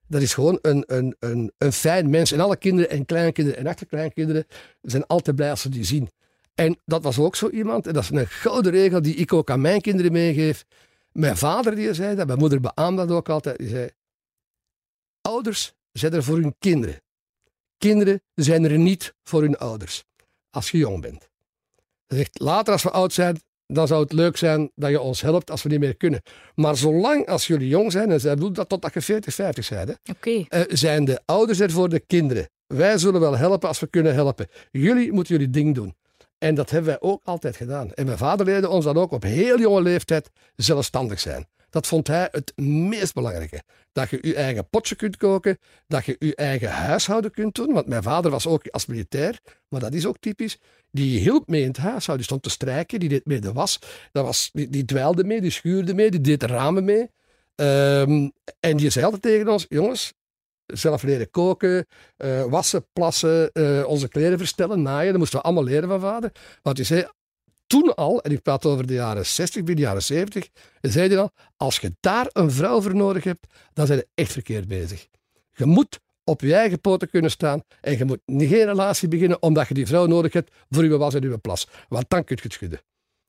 [0.06, 2.32] Dat is gewoon een, een, een, een fijn mens.
[2.32, 4.46] En alle kinderen en kleinkinderen en achterkleinkinderen
[4.82, 6.10] zijn altijd blij als ze die zien.
[6.54, 9.50] En dat was ook zo iemand, en dat is een gouden regel die ik ook
[9.50, 10.64] aan mijn kinderen meegeef.
[11.12, 13.58] Mijn vader die zei dat, mijn moeder beaamde dat ook altijd.
[13.58, 13.90] Die zei,
[15.20, 17.02] ouders zijn er voor hun kinderen.
[17.78, 20.04] Kinderen zijn er niet voor hun ouders.
[20.50, 21.28] Als je jong bent.
[22.06, 25.20] Hij zegt, later als we oud zijn, dan zou het leuk zijn dat je ons
[25.20, 26.22] helpt als we niet meer kunnen.
[26.54, 29.88] Maar zolang als jullie jong zijn, en zij bedoelt dat totdat je 40, 50 bent,
[29.88, 30.44] hè, Oké.
[30.48, 32.48] eh, zijn de ouders er voor de kinderen.
[32.66, 34.46] Wij zullen wel helpen als we kunnen helpen.
[34.70, 35.94] Jullie moeten jullie ding doen.
[36.38, 37.92] En dat hebben wij ook altijd gedaan.
[37.92, 41.46] En mijn vader leerde ons dan ook op heel jonge leeftijd zelfstandig zijn.
[41.74, 43.62] Dat vond hij het meest belangrijke.
[43.92, 47.72] Dat je je eigen potje kunt koken, dat je je eigen huishouden kunt doen.
[47.72, 50.58] Want mijn vader was ook als militair, maar dat is ook typisch.
[50.90, 52.16] Die hielp mee in het huishouden.
[52.16, 53.78] Die stond te strijken, die deed mee de was.
[54.12, 57.10] Dat was die, dweilde mee, die schuurde mee, die deed de ramen mee.
[57.54, 58.28] Ehm,
[58.60, 60.12] en die zei altijd tegen ons, jongens,
[60.66, 65.10] zelf leren koken, eh, wassen, plassen, eh, onze kleren verstellen, naaien.
[65.10, 66.32] Dat moesten we allemaal leren van vader.
[66.62, 67.08] Want hij zei
[67.66, 70.48] toen al, en ik praat over de jaren 60, begin de jaren 70,
[70.80, 74.32] zei hij al, als je daar een vrouw voor nodig hebt, dan zijn je echt
[74.32, 75.06] verkeerd bezig.
[75.52, 79.42] Je moet op je eigen poten kunnen staan en je moet niet geen relatie beginnen
[79.42, 81.68] omdat je die vrouw nodig hebt voor je was en je plas.
[81.88, 82.80] Want dan kun je het schudden.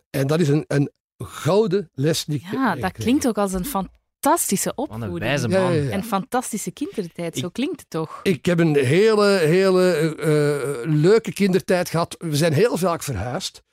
[0.09, 4.71] En dat is een, een gouden les die Ja, dat klinkt ook als een fantastische
[4.75, 5.19] Wat een opvoeding.
[5.19, 5.73] wijze Ja, man.
[5.73, 5.89] ja, ja.
[5.89, 8.19] En fantastische kindertijd, zo klinkt het toch?
[8.23, 12.15] Ik heb een hele, hele eh, leuke kindertijd gehad.
[12.19, 13.63] We zijn heel vaak verhuisd.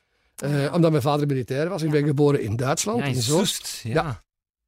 [0.42, 1.82] Eh, omdat mijn vader militair was.
[1.82, 2.98] Ik ben geboren in Duitsland.
[2.98, 3.66] Ja, in in Soest.
[3.66, 3.80] Soest.
[3.82, 4.22] Ja.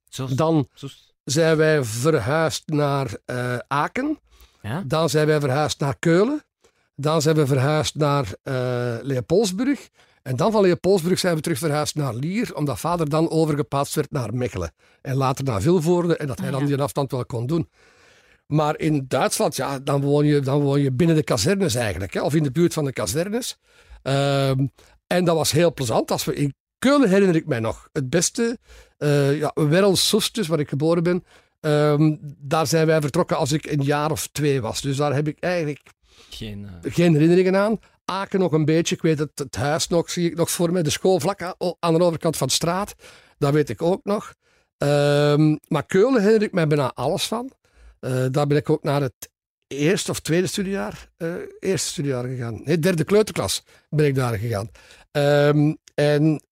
[0.08, 0.37] Soest.
[0.37, 1.14] Dan Soest.
[1.24, 4.18] zijn wij verhuisd naar eh, Aken.
[4.62, 4.82] Ja?
[4.87, 6.44] Dan zijn wij verhuisd naar Keulen.
[6.96, 9.88] Dan zijn we verhuisd naar eh Leopoldsburg.
[10.22, 14.10] En dan van Leopoldsburg zijn we terug verhuisd naar Lier, omdat vader dan overgeplaatst werd
[14.10, 14.72] naar Mechelen.
[15.02, 17.68] En later naar Vilvoorde, en dat hij Ah, dan die afstand wel kon doen.
[18.46, 22.22] Maar in Duitsland, ja, dan woon je, dan woon je binnen de kazernes eigenlijk, hè,
[22.22, 23.56] of in de buurt van de kazernes.
[24.02, 24.66] Ehm,
[25.14, 26.11] en dat was heel plezant.
[26.11, 28.59] Als we in Keulen herinner ik mij nog het beste.
[28.96, 29.53] eh ja,
[30.33, 31.24] dus waar ik geboren ben.
[31.61, 34.81] Ehm, daar zijn wij vertrokken als ik een jaar of twee was.
[34.81, 35.81] Dus daar heb ik eigenlijk
[36.31, 37.79] Geen, eh, geen herinneringen aan.
[38.05, 38.94] Aken nog een beetje.
[38.94, 40.83] Ik weet het, het huis nog, zie ik nog voor me.
[40.83, 41.42] De school vlak
[41.79, 42.94] aan de overkant van de straat.
[43.38, 44.35] Dat weet ik ook nog.
[44.79, 47.50] Ehm, maar Keulen herinner ik mij bijna alles van.
[48.00, 49.31] Eh, daar ben ik ook naar het
[49.66, 51.11] eerste of tweede studiejaar,
[51.59, 52.61] eerste studiejaar gegaan.
[52.64, 54.70] Nee, derde kleuterklas ben ik daar gegaan.
[55.14, 56.42] Ehm, en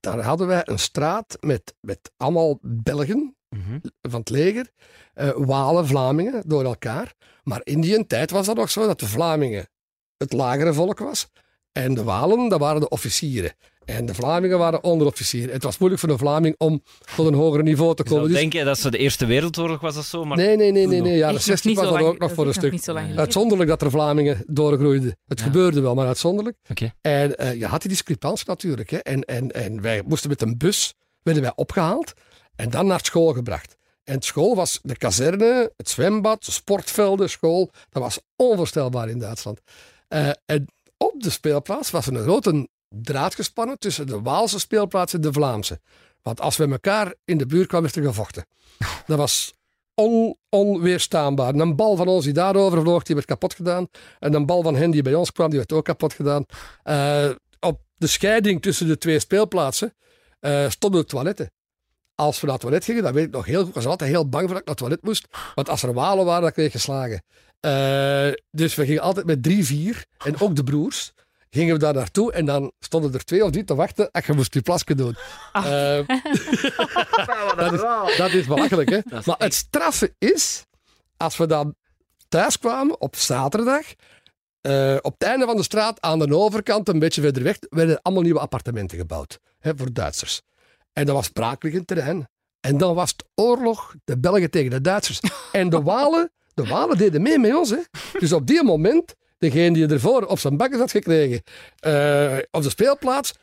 [0.00, 3.78] daar hadden wij een straat met, met allemaal Belgen mhm.
[4.02, 4.70] van het leger,
[5.14, 7.14] eh, Walen, Vlamingen door elkaar.
[7.42, 9.68] Maar in die tijd was dat nog zo dat de Vlamingen
[10.16, 11.30] het lagere volk was
[11.72, 13.52] en de Walen, dat waren de officieren.
[13.84, 15.52] En de Vlamingen waren onderofficieren.
[15.52, 16.82] Het was moeilijk voor een Vlaming om
[17.16, 18.28] tot een hoger niveau te Je komen.
[18.28, 21.00] Dus, denken dat ze de Eerste Wereldoorlog was of zo, maar nee, nee, nee, nee,
[21.00, 21.22] nee.
[21.22, 22.84] Echt nog 60 niet was dat ook nog dat voor een stuk.
[22.84, 23.16] Ja.
[23.16, 25.16] Uitzonderlijk dat er Vlamingen doorgroeiden.
[25.26, 25.44] Het Ja.
[25.44, 26.56] gebeurde wel, maar uitzonderlijk.
[26.70, 26.92] Oké.
[27.00, 28.90] En eh, je had die discrepantie natuurlijk.
[28.90, 28.96] Hè.
[28.98, 32.12] En, en, en wij moesten met een bus, werden wij opgehaald
[32.56, 33.76] en dan naar school gebracht.
[34.04, 37.70] En school was de kazerne, het zwembad, de sportvelden, school.
[37.90, 39.60] Dat was onvoorstelbaar in Duitsland.
[40.08, 40.66] Eh, en
[40.98, 45.32] op de speelplaats was er een grote draad gespannen tussen de Waalse speelplaats en de
[45.32, 45.80] Vlaamse.
[46.22, 48.46] Want als we elkaar in de buurt kwamen, werd er gevochten.
[49.06, 49.54] Dat was
[49.94, 51.54] on, onweerstaanbaar.
[51.54, 53.88] Een bal van ons die daarover vloog, die werd kapot gedaan.
[54.18, 56.44] En een bal van hen die bij ons kwam, die werd ook kapot gedaan.
[56.82, 57.30] Eh,
[57.60, 59.94] op de scheiding tussen de twee speelplaatsen
[60.40, 61.50] eh, stonden de toiletten.
[62.14, 63.68] Als we naar het toilet gingen, dat weet ik nog heel goed.
[63.68, 65.26] Ik was altijd heel bang voor dat ik naar het toilet moest.
[65.54, 67.22] Want als er walen waren, dan kreeg je geslagen.
[67.60, 71.12] Eh, dus we gingen altijd met drie, vier, en ook de broers,
[71.50, 72.32] gingen we daar naartoe.
[72.32, 74.10] En dan stonden er twee of drie te wachten.
[74.10, 75.16] En je moest je plasje doen.
[75.52, 75.62] Eh,
[77.56, 78.96] dat, is, dat is belachelijk, hè?
[79.18, 80.64] is Maar het straffe is,
[81.16, 81.74] als we dan
[82.28, 83.84] thuis kwamen op zaterdag,
[84.60, 88.02] eh, op het einde van de straat, aan de overkant, een beetje verder weg, werden
[88.02, 90.42] allemaal nieuwe appartementen gebouwd hè, voor Duitsers.
[90.92, 92.28] En dat was braakliggend terrein.
[92.60, 95.20] En dan was het oorlog, de Belgen tegen de Duitsers.
[95.52, 97.70] En de Walen, de Walen deden mee met ons.
[97.70, 97.78] Hè.
[98.18, 101.42] Dus op die moment, degene die ervoor op zijn bakken had gekregen,
[101.78, 103.34] eh, op de speelplaats,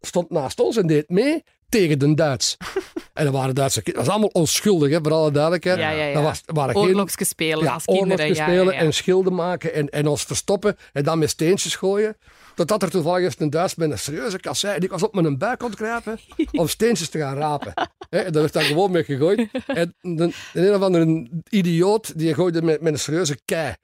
[0.00, 2.56] stond naast ons en deed mee tegen de Duits.
[3.12, 4.06] En dat waren Duitse kinderen.
[4.06, 5.78] Dat was allemaal onschuldig, hè, voor alle duidelijkheid.
[5.78, 6.14] Ja, ja, ja.
[6.14, 8.36] Dat was, waren geen spelen ja, als kinderen.
[8.36, 12.16] spelen en schilden maken en, en ons verstoppen en dan met steentjes gooien.
[12.54, 15.38] Totdat er toevallig eens een Duits met een serieuze kassei en ik was op mijn
[15.38, 16.18] buik kruipen
[16.52, 17.72] om steentjes te gaan rapen.
[18.10, 19.48] En daar werd dan gewoon mee gegooid.
[19.66, 23.74] En de, de een of andere idioot die gooide met, met een serieuze kei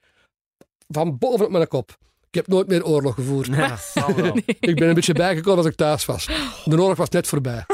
[0.87, 1.97] van boven op mijn kop.
[2.31, 3.47] Ik heb nooit meer oorlog gevoerd.
[3.47, 3.77] Ja.
[4.59, 6.25] Ik ben een beetje bijgekomen als ik thuis was.
[6.65, 7.65] De oorlog was net voorbij.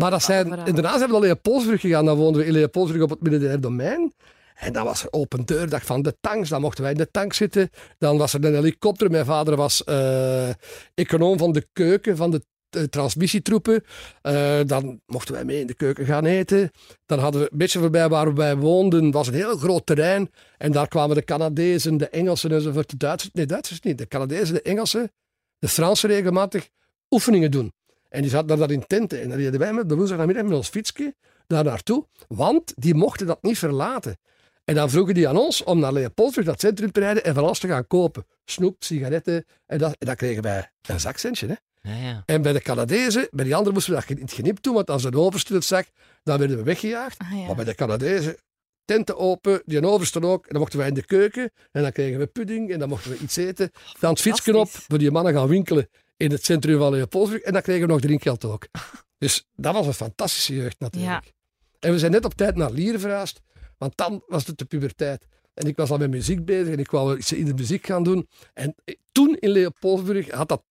[0.00, 2.04] Maar dat zijn, en daarna zijn we naar Leopoldsburg gegaan.
[2.04, 4.14] Dan woonden we in Leopoldsburg op het midden domein.
[4.54, 6.48] En dan was er open deurdag van de tanks.
[6.48, 7.70] Dan mochten wij in de tank zitten.
[7.98, 9.10] Dan was er een helikopter.
[9.10, 10.48] Mijn vader was eh,
[10.94, 12.42] econoom van de keuken, van de
[12.90, 13.84] transmissietroepen.
[14.22, 16.70] Eh, dan mochten wij mee in de keuken gaan eten.
[17.06, 20.30] Dan hadden we een beetje voorbij waar wij woonden, was een heel groot terrein.
[20.58, 22.90] En daar kwamen de Canadezen, de Engelsen enzovoort.
[22.90, 23.98] De Duitsers, nee, Duitsers niet.
[23.98, 25.12] De Canadezen, de Engelsen,
[25.58, 26.68] de Fransen regelmatig
[27.10, 27.72] oefeningen doen.
[28.08, 29.20] En die zaten daar in tenten.
[29.20, 31.14] En dan reden wij met de woensdagnamiddag met ons fietsje
[31.46, 32.06] daar naartoe.
[32.28, 34.16] Want die mochten dat niet verlaten.
[34.64, 37.44] En dan vroegen die aan ons om naar Leopoldsburg, dat centrum te rijden en van
[37.44, 38.24] alles te gaan kopen.
[38.44, 39.44] Snoep, sigaretten.
[39.66, 41.46] En, dat, en dan kregen wij een zakcentje.
[41.46, 41.54] Hè?
[41.80, 42.22] Ja, ja.
[42.26, 45.04] En bij de Canadezen, bij die anderen moesten we dat niet genipt doen, want als
[45.04, 45.84] een overste het zag,
[46.22, 47.18] dan werden we weggejaagd.
[47.18, 47.46] Ah, ja.
[47.46, 48.36] Maar bij de Canadezen,
[48.84, 50.42] tenten open, die overste ook.
[50.42, 53.10] En dan mochten wij in de keuken en dan kregen we pudding en dan mochten
[53.10, 53.70] we iets eten.
[54.00, 57.42] Dan het fietsje op, voor die mannen gaan winkelen in het centrum van Leopoldsburg.
[57.42, 58.66] En dan kregen we nog drinkgeld ook.
[59.18, 61.32] Dus dat was een fantastische jeugd natuurlijk.
[61.80, 63.40] En we zijn net op tijd naar Lieren verhuisd.
[63.78, 65.26] Want dan was het de puberteit.
[65.54, 68.02] En ik was al met muziek bezig en ik wou iets in de muziek gaan
[68.02, 68.28] doen.
[68.54, 68.74] En
[69.12, 70.62] toen in Leopoldsburg had dat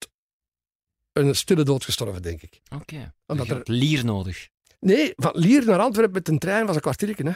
[1.13, 2.61] een stille dood gestorven, denk ik.
[2.75, 3.13] Oké.
[3.27, 4.49] Omdat Je er- had lier nodig.
[4.79, 7.23] Nee, van Lier naar Antwerpen met een trein was een kwartiertje.
[7.23, 7.31] Hè.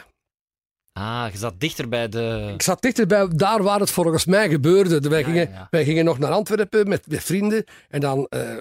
[0.92, 2.50] Ah, je zat dichter bij de...
[2.54, 5.08] Ik zat dichterbij daar waar het volgens mij gebeurde.
[5.08, 7.64] Wij, Ja, gingen, ja, wij gingen nog naar Antwerpen met, met vrienden.
[7.88, 8.58] En dan eh,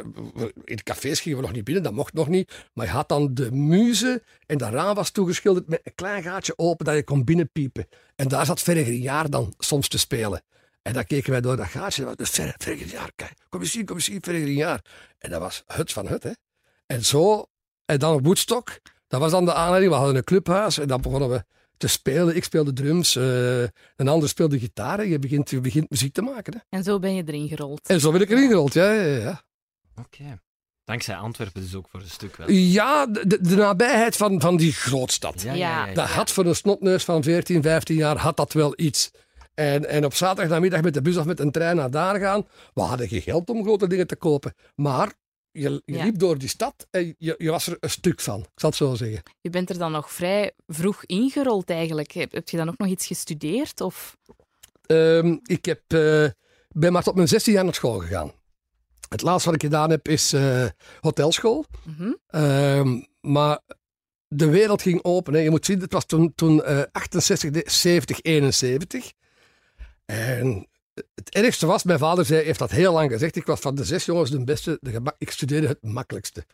[0.63, 2.65] in de cafés gingen we nog niet binnen, dat mocht nog niet.
[2.73, 6.53] Maar je had dan de muze en dat raam was toegeschilderd met een klein gaatje
[6.57, 7.87] open dat je kon binnenpiepen.
[8.15, 10.41] En daar zat Vergeriaar dan soms te spelen.
[10.83, 12.03] En dan keken wij door dat gaatje.
[12.05, 12.55] Dat was Ver-
[13.15, 13.33] kijk.
[13.49, 14.81] Kom eens zien, kom eens zien, Vergeriaar.
[15.17, 16.31] En dat was het van het, hè.
[16.85, 17.45] En zo,
[17.85, 18.79] en dan op Woodstock.
[19.07, 19.91] Dat was dan de aanleiding.
[19.91, 21.43] We hadden een clubhuis en dan begonnen we
[21.77, 22.35] te spelen.
[22.35, 23.61] Ik speelde drums, eh,
[23.95, 24.99] een ander speelde gitaar.
[24.99, 26.53] En je begint, je begint muziek te maken.
[26.53, 26.59] Hè.
[26.77, 27.87] En zo ben je erin gerold.
[27.87, 29.43] En zo ben ik erin gerold, ja, ja, ja.
[29.95, 30.39] Oké.
[30.85, 32.49] Dankzij Antwerpen dus ook voor een stuk wel.
[32.51, 35.41] Ja, de, de- de nabijheid van, van die grootstad.
[35.41, 35.93] Ja.
[35.93, 39.11] Dat had voor een snotneus van 14, 15 jaar had dat wel iets.
[39.53, 42.47] En, en op zaterdagnamiddag met de bus of met een trein naar daar gaan.
[42.73, 44.53] We hadden geen geld om grote dingen te kopen.
[44.75, 45.13] Maar
[45.51, 46.03] je, je Ja.
[46.03, 48.39] liep door die stad en je, je was er een stuk van.
[48.39, 49.21] Ik zal het zo zeggen.
[49.41, 52.11] Je bent er dan nog vrij vroeg ingerold eigenlijk.
[52.11, 53.81] Heb, heb je dan ook nog iets gestudeerd?
[53.81, 54.17] Of...
[54.85, 56.25] Ehm, ik heb, eh,
[56.69, 58.31] ben maar tot mijn 16 jaar naar school gegaan.
[59.09, 60.65] Het laatste wat ik gedaan heb is eh,
[60.99, 61.65] hotelschool.
[61.83, 62.13] Mhm.
[62.27, 63.59] Ehm, maar
[64.27, 65.33] de wereld ging open.
[65.33, 65.39] Hè.
[65.39, 69.11] Je moet zien, het was toen, toen eh, 68, de- 70, 71.
[70.05, 70.67] En
[71.15, 73.83] het ergste was, mijn vader zei, heeft dat heel lang gezegd, ik was van de
[73.83, 76.45] zes jongens de beste, de ik studeerde het makkelijkste.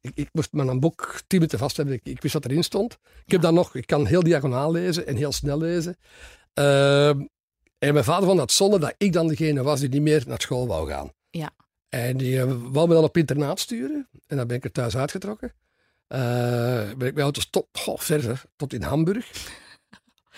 [0.00, 2.98] Ik, ik moest een boek tien minuten vast hebben, ik, ik wist wat erin stond.
[3.24, 5.96] Ik heb dan nog, ik kan heel diagonaal lezen en heel snel lezen.
[6.54, 7.20] Ehm,
[7.78, 10.40] en mijn vader vond dat zonde dat ik dan degene was die niet meer naar
[10.40, 11.12] school wou gaan.
[11.30, 11.50] Ja.
[11.88, 14.08] En die eh, wou me dan op internaat sturen.
[14.26, 15.52] En dan ben ik er thuis uitgetrokken.
[16.06, 17.66] Eh ben ik auto's tot,
[17.96, 19.30] verder, tot in Hamburg.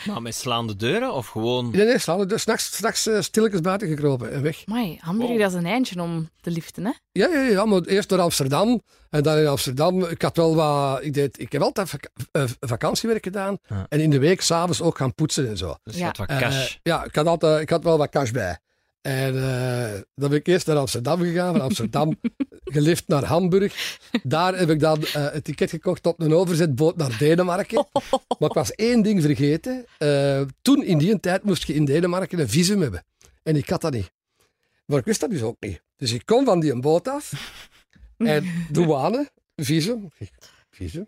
[0.07, 1.71] Maar met slaande deuren of gewoon...
[1.71, 4.63] Nee, nee, staan dus s'nachts, s'nachts eh, stilletjes buiten gekropen en weg.
[4.67, 5.41] Amai, Hamburg, Wow.
[5.41, 6.93] dat is een eindje om te liften, hè?
[7.13, 8.81] Ja, ja, ja, maar eerst door Amsterdam.
[9.11, 10.05] En dan in Amsterdam.
[10.05, 11.03] Ik had wel wat...
[11.05, 13.59] Ik, deed, ik heb altijd vak- eh, vakantiewerk gedaan.
[13.69, 13.87] Ja.
[13.89, 15.75] En in de week s'avonds ook gaan poetsen en zo.
[15.83, 16.07] Dus je Ja.
[16.07, 16.77] had wat Eh, cash.
[16.83, 18.59] ja, ik had, altijd, ik had wel wat cash bij.
[19.03, 21.53] En eh, dan ben ik eerst naar Amsterdam gegaan.
[21.53, 22.21] Van Amsterdam
[22.65, 23.99] gelift naar Hamburg.
[24.23, 27.87] Daar heb ik dan eh, een ticket gekocht op een overzetboot naar Denemarken.
[28.39, 29.85] Maar ik was één ding vergeten.
[29.99, 33.05] Eh, toen, in die tijd, moest je in Denemarken een visum hebben.
[33.43, 34.13] En ik had dat niet.
[34.87, 35.83] Maar ik wist dat dus ook niet.
[35.97, 37.33] Dus ik kom van die boot af.
[38.17, 40.09] En douane, visum.
[40.71, 41.07] Visum.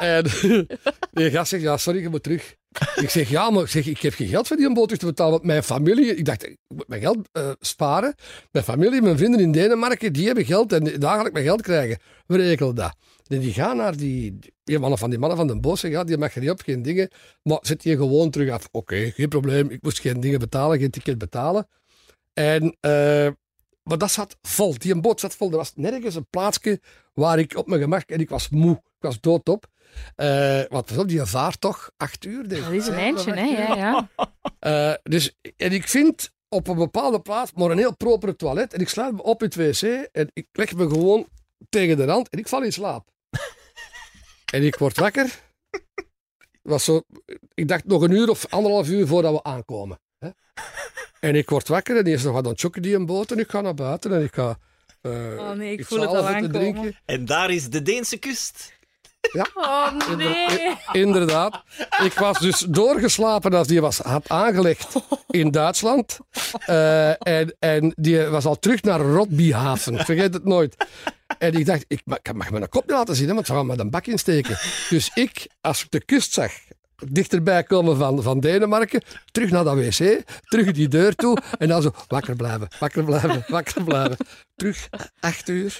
[0.00, 0.24] En
[1.12, 2.56] die gast zegt, ja, sorry, je moet terug.
[2.96, 5.06] Ik zeg, ja, maar ik, zeg, ik heb geen geld voor die boot terug te
[5.06, 5.32] betalen.
[5.32, 8.14] Want mijn familie, ik dacht, ik moet mijn geld eh, sparen.
[8.50, 11.98] Mijn familie, mijn vrienden in Denemarken, die hebben geld en daar ik mijn geld krijgen.
[12.26, 12.96] We regelen dat.
[13.26, 16.34] En die gaan naar die, mannen van die mannen van de zeggen, ja, die mag
[16.34, 17.10] je niet op, geen dingen.
[17.42, 18.68] Maar zet je gewoon terug af.
[18.70, 19.70] Oké, geen probleem.
[19.70, 21.68] Ik moest geen dingen betalen, geen ticket betalen.
[22.32, 23.28] En, eh,
[23.82, 24.78] maar dat zat vol.
[24.78, 25.50] Die boot zat vol.
[25.50, 26.80] Er was nergens een plaatsje
[27.12, 28.08] waar ik op mijn gemak...
[28.10, 28.74] En ik was moe.
[28.74, 29.66] Ik was doodop.
[30.16, 32.48] Eh want pas op, die vaart toch acht uur.
[32.48, 32.66] denk ik.
[32.68, 33.44] Dat is een eindje, hè?
[33.44, 34.08] Ja, ja.
[34.58, 38.72] Eh, dus, en ik vind op een bepaalde plaats maar een heel proper toilet.
[38.74, 41.28] En ik sluit me op in het wc en ik leg me gewoon
[41.68, 43.08] tegen de rand en ik val in slaap.
[44.54, 45.42] en ik word wakker.
[46.62, 47.02] Was zo,
[47.54, 50.00] ik dacht nog een uur of anderhalf uur voordat we aankomen.
[50.18, 50.28] Hè?
[51.20, 53.50] En ik word wakker en is nog wat aan chokken die een boot en ik
[53.50, 54.58] ga naar buiten en ik ga...
[55.00, 56.52] eh, Oh nee, ik voel het al aankomen.
[56.52, 56.96] drinken.
[57.04, 58.72] En daar is de Deense kust.
[59.54, 60.76] Oh nee.
[60.92, 61.62] Inderdaad.
[62.02, 64.94] Ik was dus doorgeslapen als die was, had aangelegd
[65.28, 66.18] in Duitsland.
[66.66, 70.04] Eh, en, en die was al terug naar Rotbyhaven.
[70.04, 70.76] Vergeet het nooit.
[71.38, 72.00] En ik dacht, ik
[72.34, 74.58] mag, mijn kop niet laten zien, want ze gaan me een bak insteken.
[74.88, 76.52] Dus ik, als ik de kust zag,
[76.96, 81.82] dichterbij komen van, van Denemarken, terug naar dat wc, terug die deur toe en dan
[81.82, 84.16] zo wakker blijven, wakker blijven, wakker blijven.
[84.56, 84.88] Terug,
[85.20, 85.78] acht uur.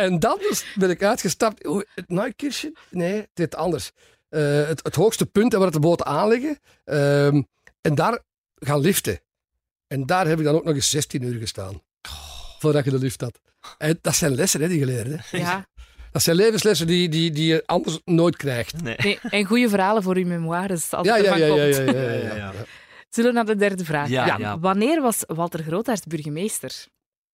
[0.00, 1.66] En dan is- ben ik uitgestapt.
[1.94, 2.76] Het Nijkirchen?
[2.90, 3.90] Nee, dit anders.
[4.28, 6.58] Eh, het, het hoogste punt waar de boten aanleggen.
[6.84, 7.42] Ehm,
[7.80, 8.18] en daar
[8.54, 9.20] gaan liften.
[9.86, 11.82] En daar heb ik dan ook nog eens 16 uur gestaan.
[12.58, 13.40] Voordat je de lift had.
[13.78, 14.84] En dat zijn lessen hè, die.
[14.86, 15.16] Hè.
[15.38, 15.68] Ja.
[16.12, 18.82] Dat zijn levenslessen die, die, die je anders nooit krijgt.
[18.82, 18.96] Nee.
[18.98, 21.76] Nee, en goede verhalen voor uw memoires, als Ja, het ja, ervan ja, ja, komt.
[21.76, 22.34] ja, ja, ja, Ja, ja.
[22.36, 22.52] ja.
[23.08, 24.08] Zullen we naar de derde vraag?
[24.08, 24.58] Ja, ja.
[24.58, 26.86] Wanneer was Walter Grootaert burgemeester?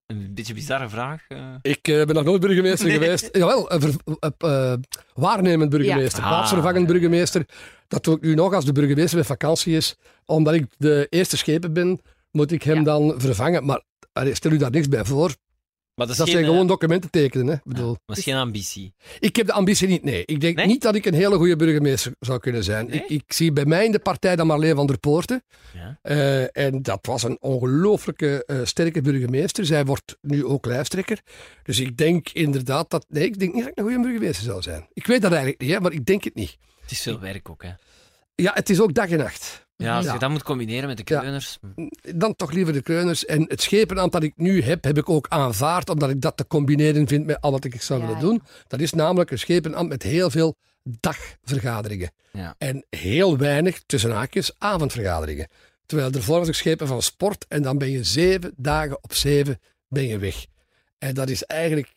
[0.07, 1.25] Een beetje bizarre vraag.
[1.29, 1.55] eh.
[1.63, 2.99] Ik eh, ben nog nooit burgemeester Nee.
[3.01, 3.29] geweest.
[3.33, 3.95] Jawel, een ver-
[4.39, 4.73] eh,
[5.15, 6.29] waarnemend burgemeester, Ja.
[6.29, 6.93] plaatsvervangend Ah, ja.
[6.93, 7.47] burgemeester.
[7.89, 9.97] Dat doe ik nu nog als de burgemeester met vakantie is.
[10.25, 12.83] Omdat ik de eerste schepen ben, moet ik hem Ja.
[12.83, 13.65] dan vervangen.
[13.65, 15.35] Maar allee, stel u daar niks bij voor.
[15.97, 17.47] Maar dat zijn gewoon eh, documenten tekenen.
[17.47, 17.53] Hè?
[17.55, 18.95] Ik bedoel, maar is geen ambitie.
[19.19, 20.23] Ik heb de ambitie niet, nee.
[20.25, 20.67] Ik denk Nee?
[20.67, 22.87] niet dat ik een hele goede burgemeester zou kunnen zijn.
[22.87, 22.99] Nee?
[23.01, 25.43] Ik, ik zie bij mij in de partij dan Marleen van der Poorten.
[25.75, 25.99] Ja.
[26.03, 29.67] Eh, en dat was een ongelooflijke eh, sterke burgemeester.
[29.67, 31.21] Zij wordt nu ook lijsttrekker.
[31.63, 33.07] Dus ik denk inderdaad dat...
[33.09, 34.87] Nee, ik denk niet dat ik een goede burgemeester zou zijn.
[34.93, 36.57] Ik weet dat eigenlijk niet, hè, maar ik denk het niet.
[36.81, 37.71] Het is veel werk ook, hè.
[38.35, 39.66] Ja, het is ook dag en nacht.
[39.77, 40.13] Ja, als Ja.
[40.13, 41.19] je dat moet combineren met de Ja.
[41.21, 41.59] kreuners...
[41.75, 41.89] hm.
[42.19, 43.25] Dan toch liever de kreuners.
[43.25, 46.47] En het schepenambt dat ik nu heb, heb ik ook aanvaard, omdat ik dat te
[46.47, 48.27] combineren vind met al wat ik zou Ja, willen ja.
[48.29, 48.43] doen.
[48.67, 50.57] Dat is namelijk een schepenambt met heel veel
[51.01, 52.11] dagvergaderingen.
[52.33, 52.55] Ja.
[52.59, 55.49] En heel weinig, tussen haakjes, avondvergaderingen.
[55.87, 59.59] Terwijl ervoor was ik schepen van sport en dan ben je zeven dagen op zeven
[59.89, 60.47] ben je weg.
[60.99, 61.91] En dat is eigenlijk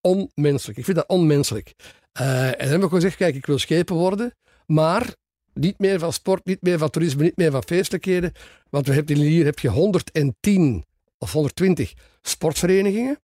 [0.00, 0.78] onmenselijk.
[0.78, 1.72] Ik vind dat onmenselijk.
[2.12, 4.34] Eh, en dan heb ik gezegd, kijk, ik wil schepen worden,
[4.66, 5.14] maar
[5.54, 8.32] niet meer van sport, niet meer van toerisme, niet meer van feestelijkheden.
[8.70, 10.84] Want we hebben hier heb je 110
[11.18, 13.20] of 120 sportverenigingen.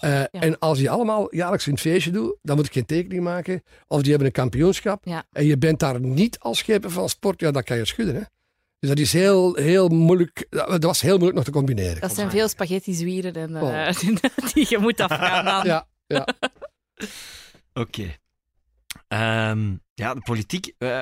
[0.00, 3.62] Eh, En als die allemaal jaarlijks een feestje doen, dan moet ik geen tekening maken.
[3.86, 5.04] Of die hebben een kampioenschap.
[5.04, 5.24] Ja.
[5.32, 8.14] En je bent daar niet als schepen van sport, ja, dan kan je schudden.
[8.14, 8.20] Hè?
[8.78, 10.46] Dus dat is heel, heel moeilijk.
[10.50, 12.00] Dat was heel moeilijk nog te combineren.
[12.00, 13.86] Dat zijn veel spaghetti zwieren en, Oh.
[13.88, 13.94] eh,
[14.52, 15.64] die je moet afgaan dan.
[15.64, 16.26] Ja, ja.
[17.82, 18.16] Oké.
[19.08, 20.74] Ehm, ja, de politiek.
[20.78, 21.00] eh,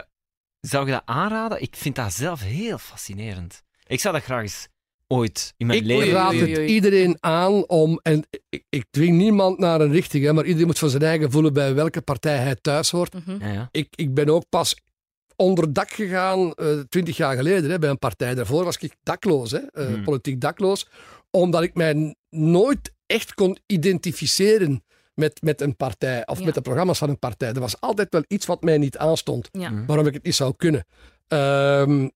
[0.66, 1.62] zou je dat aanraden?
[1.62, 3.62] Ik vind dat zelf heel fascinerend.
[3.86, 4.68] Ik zou dat graag eens
[5.06, 6.12] ooit in mijn Ik leven...
[6.12, 10.32] raad oei, het iedereen aan om, en ik, ik dwing niemand naar een richting, hè,
[10.32, 13.14] maar iedereen moet voor zijn eigen voelen bij welke partij hij thuis hoort.
[13.14, 13.44] Mhm.
[13.44, 13.68] Ja, ja.
[13.70, 14.76] Ik, ik ben ook pas
[15.36, 18.34] onder dak gegaan, eh, twintig jaar geleden, hè, bij een partij.
[18.34, 20.04] Daarvoor was ik dakloos, hè, eh, Hmm.
[20.04, 20.88] politiek dakloos,
[21.30, 26.44] omdat ik mij nooit echt kon identificeren met, met een partij of Ja.
[26.44, 27.52] met de programma's van een partij.
[27.52, 29.70] Er was altijd wel iets wat mij niet aanstond Ja.
[29.70, 29.86] Mhm.
[29.86, 30.86] waarom ik het niet zou kunnen.
[31.28, 32.08] Ehm,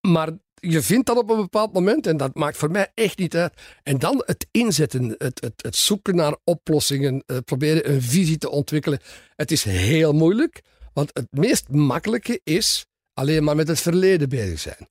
[0.00, 3.36] maar je vindt dat op een bepaald moment en dat maakt voor mij echt niet
[3.36, 3.52] uit.
[3.82, 8.50] En dan het inzetten, het, het, het zoeken naar oplossingen, eh, proberen een visie te
[8.50, 9.00] ontwikkelen.
[9.36, 14.58] Het is heel moeilijk, want het meest makkelijke is alleen maar met het verleden bezig
[14.60, 14.88] zijn.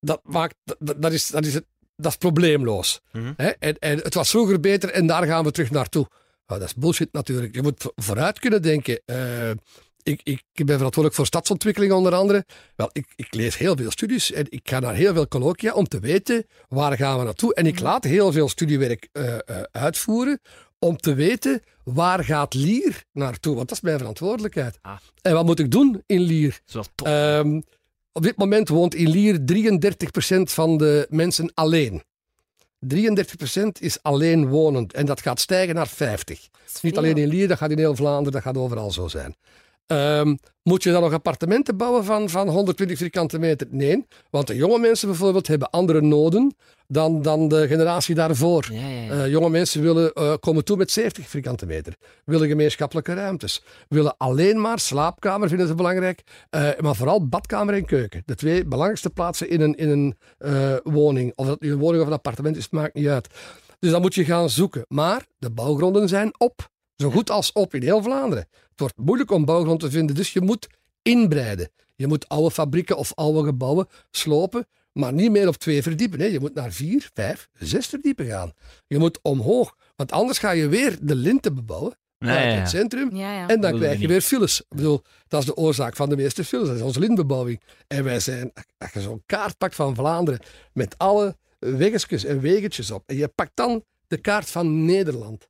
[0.00, 1.64] Dat, maakt, dat, dat, is, dat, is, het,
[2.02, 3.00] dat is probleemloos.
[3.12, 3.32] Mhm.
[3.36, 3.48] Hè?
[3.48, 6.06] En, en het was vroeger beter en daar gaan we terug naartoe.
[6.46, 7.54] Nou, dat is bullshit natuurlijk.
[7.54, 9.00] Je moet vo- vooruit kunnen denken.
[9.04, 9.50] Eh,
[10.02, 12.44] ik, ik ben verantwoordelijk voor stadsontwikkeling onder andere.
[12.76, 15.88] Wel, ik, ik lees heel veel studies en ik ga naar heel veel colloquia om
[15.88, 17.54] te weten waar gaan we naartoe.
[17.54, 19.40] En ik laat heel veel studiewerk eh, eh,
[19.72, 20.40] uitvoeren
[20.78, 23.54] om te weten waar gaat Lier naartoe.
[23.54, 24.78] Want dat is mijn verantwoordelijkheid.
[24.82, 24.96] Ah.
[25.22, 26.60] En wat moet ik doen in Lier?
[26.66, 27.12] Dat is wel.
[27.38, 27.60] Ehm,
[28.12, 32.02] op dit moment woont in Lier 33% van de mensen alleen.
[32.94, 32.98] 33%
[33.80, 36.48] is alleen wonend en dat gaat stijgen naar 50.
[36.82, 39.36] Niet alleen in Lier, dat gaat in heel Vlaanderen, dat gaat overal zo zijn.
[39.90, 43.66] Ehm, moet je dan nog appartementen bouwen van, van 120 vierkante meter?
[43.70, 46.54] Nee, want de jonge mensen bijvoorbeeld hebben andere noden
[46.86, 48.68] dan, dan de generatie daarvoor.
[48.72, 49.10] ja, ja, ja.
[49.10, 51.94] Eh, jonge mensen willen eh, komen toe met 70 vierkante meter.
[52.24, 53.62] Willen gemeenschappelijke ruimtes.
[53.88, 56.22] Willen alleen maar slaapkamer, vinden ze belangrijk.
[56.50, 58.22] Eh, maar vooral badkamer en keuken.
[58.26, 60.16] De twee belangrijkste plaatsen in een, in een
[60.82, 61.32] woning.
[61.34, 63.28] Of dat nu een woning of een appartement is, maakt niet uit.
[63.78, 64.84] Dus dan moet je gaan zoeken.
[64.88, 66.68] Maar de bouwgronden zijn op.
[67.00, 68.46] Zo goed als op in heel Vlaanderen.
[68.52, 70.68] Het wordt moeilijk om bouwgrond te vinden, dus je moet
[71.02, 71.70] inbreiden.
[71.96, 76.20] Je moet oude fabrieken of oude gebouwen slopen, maar niet meer op twee verdiepen.
[76.20, 76.26] Hè.
[76.26, 78.52] Je moet naar vier, vijf, zes verdiepen gaan.
[78.86, 82.58] Je moet omhoog, want anders ga je weer de linten bebouwen ja, ja.
[82.58, 83.16] het centrum.
[83.16, 83.48] Ja, ja.
[83.48, 84.60] En dan krijg je weer files.
[84.60, 86.66] Ik bedoel, dat is de oorzaak van de meeste files.
[86.66, 87.60] Dat is onze lintbebouwing.
[87.86, 90.40] En wij zijn, als je zo'n kaart pakt van Vlaanderen,
[90.72, 95.48] met alle weggetjes en weggetjes op, en je pakt dan de kaart van Nederland.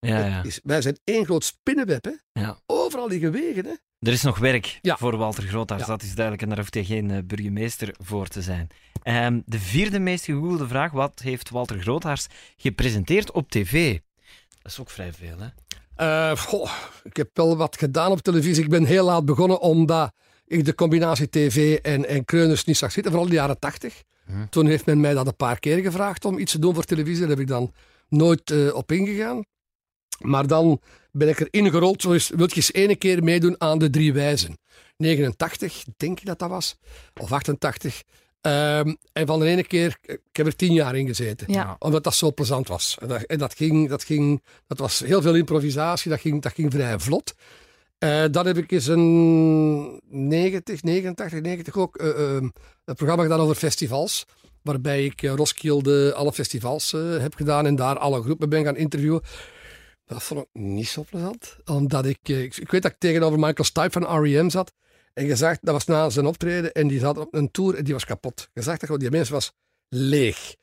[0.00, 0.42] Ja, ja.
[0.42, 2.04] Is, wij zijn één groot spinnenweb.
[2.04, 2.40] Hè?
[2.40, 2.58] Ja.
[2.66, 3.64] Overal liggen wegen.
[3.64, 3.72] Hè?
[3.98, 5.86] Er is nog werk voor Walter Grootaars, Ja.
[5.86, 6.42] dat is duidelijk.
[6.42, 8.68] En daar hoeft hij geen eh, burgemeester voor te zijn.
[9.02, 10.92] Ehm, de vierde meest gegoogelde vraag.
[10.92, 13.98] Wat heeft Walter Grootaars gepresenteerd op tv?
[14.62, 15.48] Dat is ook vrij veel, hè?
[15.96, 16.70] Eh, goh,
[17.02, 18.64] ik heb wel wat gedaan op televisie.
[18.64, 20.12] Ik ben heel laat begonnen omdat
[20.46, 24.02] ik de combinatie tv en, en kreuners niet zag zitten, vooral in de jaren tachtig.
[24.26, 24.32] Hm.
[24.50, 27.20] Toen heeft men mij dat een paar keer gevraagd om iets te doen voor televisie.
[27.20, 27.72] Daar heb ik dan
[28.08, 29.44] nooit eh, op ingegaan.
[30.20, 30.80] Maar dan
[31.12, 32.02] ben ik erin gerold.
[32.02, 34.58] Zo is, wil je eens ene keer meedoen aan de drie wijzen.
[34.96, 36.76] 89, denk ik dat dat was.
[37.20, 38.02] Of 88.
[38.40, 41.76] Ehm, en van de ene keer, ik heb er tien jaar in gezeten Ja.
[41.78, 42.96] omdat dat zo plezant was.
[43.00, 46.52] En dat, en dat, ging, dat, ging, dat was heel veel improvisatie, dat ging, dat
[46.52, 47.34] ging vrij vlot.
[47.98, 52.42] Eh dan heb ik eens een 90, 89, 90 ook eh, eh,
[52.84, 54.24] een programma gedaan over festivals.
[54.62, 58.76] Waarbij ik eh, Roskilde alle festivals eh, heb gedaan en daar alle groepen ben gaan
[58.76, 59.20] interviewen.
[60.10, 61.56] Dat vond ik niet zo plezant.
[61.64, 64.48] Omdat ik, eh, ik, ik weet dat ik tegenover Michael Stipe van R.E.M.
[64.48, 64.72] zat.
[65.12, 67.84] En je zag, dat was na zijn optreden en die zat op een tour en
[67.84, 68.48] die was kapot.
[68.52, 69.52] Je zag dat gewoon, die mens was
[69.88, 70.54] leeg.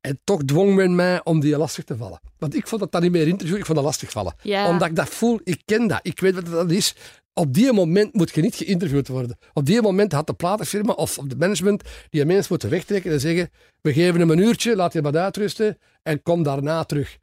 [0.00, 2.20] En toch dwong men mij om die lastig te vallen.
[2.38, 4.34] Want ik vond dat dan niet meer interview, ik vond dat lastig vallen.
[4.42, 4.68] Ja.
[4.68, 6.94] Omdat ik dat voel, ik ken dat, ik weet wat dat is.
[7.32, 9.38] Op die moment moet je niet geïnterviewd worden.
[9.52, 13.20] Op die moment had de platenfirma of de management die een mens moeten wegtrekken en
[13.20, 17.18] zeggen: We geven hem een uurtje, laat je wat uitrusten en kom daarna terug.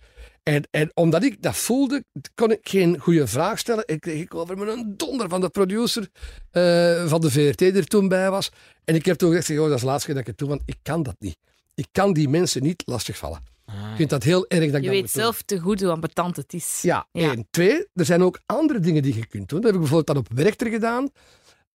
[0.49, 2.03] En, en omdat ik dat voelde,
[2.35, 3.85] kon ik geen goede vraag stellen.
[3.85, 6.07] En kreeg ik over me een donder van de producer
[6.51, 8.51] eh, van de VRT die er toen bij was.
[8.85, 10.49] En ik heb toen gezegd: oh, dat is de laatste keer dat ik het doe,
[10.49, 11.37] want ik kan dat niet.
[11.75, 13.39] Ik kan die mensen niet lastigvallen.
[13.65, 16.35] Ik vind dat heel erg dat ik Je dat weet zelf te goed hoe ambetant
[16.35, 16.79] het is.
[16.81, 17.31] Ja, Ja.
[17.31, 17.47] één.
[17.51, 19.61] Twee, er zijn ook andere dingen die je kunt doen.
[19.61, 21.09] Dat heb ik bijvoorbeeld dan op Werchter gedaan.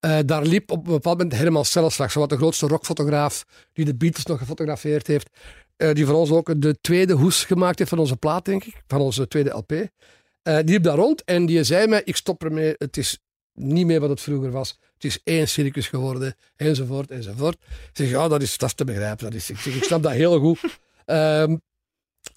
[0.00, 3.84] Eh, daar liep op een bepaald moment Herman Selslag, zo wat de grootste rockfotograaf die
[3.84, 5.28] de Beatles nog gefotografeerd heeft.
[5.76, 8.82] Eh, die voor ons ook de tweede hoes gemaakt heeft van onze plaat, denk ik.
[8.86, 9.72] Van onze tweede LP.
[9.72, 12.74] Eh, die liep daar rond en die zei mij, ik stop ermee.
[12.78, 13.18] Het is
[13.52, 14.78] niet meer wat het vroeger was.
[14.94, 17.54] Het is één circus geworden, enzovoort, enzovoort.
[17.54, 19.24] Ik zeg, ja, dat is, dat is te begrijpen.
[19.24, 20.60] Dat is, ik, zeg, ik snap dat heel goed.
[21.04, 21.56] Ehm,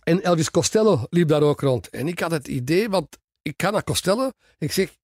[0.04, 1.90] en Elvis Costello liep daar ook rond.
[1.90, 4.32] En ik had het idee, want ik ga naar Costello.
[4.58, 4.96] Ik zeg,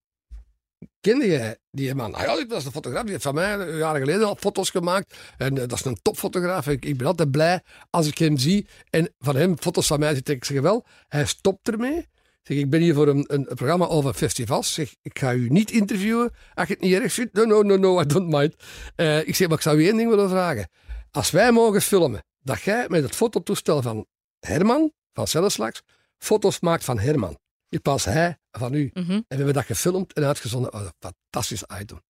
[1.02, 2.14] kende jij die man?
[2.14, 3.02] Ah ja, dat is de fotograaf.
[3.02, 5.16] Die heeft van mij eh, jaren geleden al foto's gemaakt.
[5.38, 6.68] En eh, dat is een topfotograaf.
[6.68, 8.68] Ik, ik ben altijd blij als ik hem zie.
[8.90, 10.36] En van hem foto's van mij zitten.
[10.36, 12.08] Ik zeg wel, hij stopt ermee.
[12.44, 14.74] Zeg, ik ben hier voor een, een programma over festivals.
[14.74, 17.34] Zeg, ik ga u niet interviewen als je het niet erg vindt.
[17.34, 18.56] No, no, no, I don't mind.
[18.96, 20.70] Eh, ik zeg, maar ik zou u één ding willen vragen.
[21.12, 24.06] Als wij mogen filmen, dat jij met het fototoestel van
[24.40, 25.82] Herman, van Celleslags,
[26.18, 27.38] foto's maakt van Herman.
[27.74, 28.90] In plaats hij van u.
[28.94, 29.12] Mhm.
[29.12, 30.74] En we hebben dat gefilmd en uitgezonden.
[30.74, 32.02] Oh, een fantastisch item.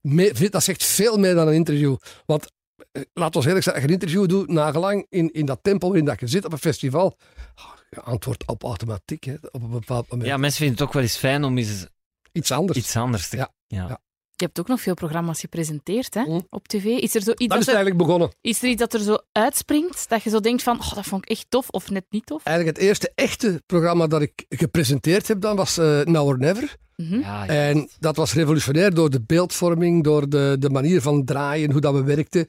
[0.00, 1.96] Me- dat zegt veel meer dan een interview.
[2.26, 2.52] Want
[2.92, 5.86] eh, laat ons eerlijk zijn, als je een interview doet, nagelang in, in dat tempo
[5.86, 7.18] waarin dat je zit op een festival,
[7.54, 10.28] ah, je antwoordt op automatiek hè, op een bepaald moment.
[10.28, 11.86] Ja, mensen vinden het ook wel eens fijn om eens
[12.32, 12.78] Iets anders.
[12.78, 13.36] iets anders te...
[13.36, 13.52] Ja.
[13.66, 13.88] Ja.
[13.88, 14.00] Ja.
[14.42, 16.40] Je hebt ook nog veel programma's gepresenteerd hè, Mhm.
[16.50, 16.84] op tv.
[16.84, 18.30] Is er, zo iets Dat dat is er, eigenlijk begonnen.
[18.40, 21.22] is er iets dat er zo uitspringt, dat je zo denkt van, oh, dat vond
[21.22, 22.44] ik echt tof, of net niet tof?
[22.44, 26.76] Eigenlijk het eerste echte programma dat ik gepresenteerd heb dan was eh Now or Never.
[26.96, 27.18] Mhm.
[27.18, 27.50] Ja, ja.
[27.68, 31.94] En dat was revolutionair door de beeldvorming, door de, de manier van draaien, hoe dat
[31.94, 32.48] we werkten.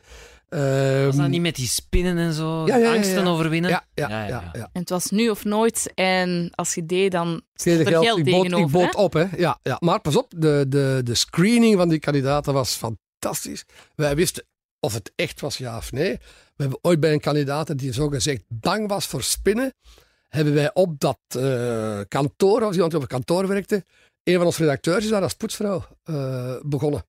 [0.53, 2.65] Ehm, Was dat niet met die spinnen en zo?
[2.65, 3.29] Ja, ja, ja, Angsten ja.
[3.29, 3.69] overwinnen?
[3.69, 4.69] ja, ja, Ja, ja, ja, ja.
[4.73, 8.25] En het was nu of nooit, en als je deed, dan stond er geld, ik
[8.25, 8.65] bood, tegenover.
[8.65, 9.01] ik bood hè?
[9.01, 9.25] op, hè.
[9.37, 9.77] Ja, ja.
[9.79, 13.65] Maar pas op, de, de, de screening van die kandidaten was fantastisch.
[13.95, 14.43] Wij wisten
[14.79, 16.11] of het echt was, ja of nee.
[16.55, 19.73] We hebben ooit bij een kandidaat die zogezegd bang was voor spinnen,
[20.29, 23.85] hebben wij op dat eh, kantoor, als iemand die op een kantoor werkte,
[24.23, 27.05] een van onze redacteurs is daar als poetsvrouw eh, begonnen.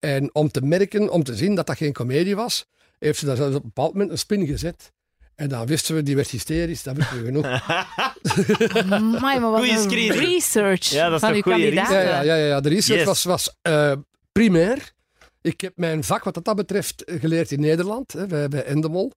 [0.00, 2.66] En om te merken, om te zien dat dat geen komedie was,
[2.98, 4.92] heeft ze daar zelfs op een bepaald moment een spin gezet.
[5.34, 7.46] En dan wisten we, die werd hysterisch, dat wisten we genoeg.
[8.92, 11.96] Amai, maar wat Goeie een research Ja, dat is van uw goeie kandidaten.
[11.96, 12.60] Ja, ja, ja, ja.
[12.60, 13.06] de research Yes.
[13.08, 13.92] was, was eh,
[14.32, 14.92] primair.
[15.42, 19.12] Ik heb mijn vak wat dat betreft geleerd in Nederland, hè, bij, bij Endemol.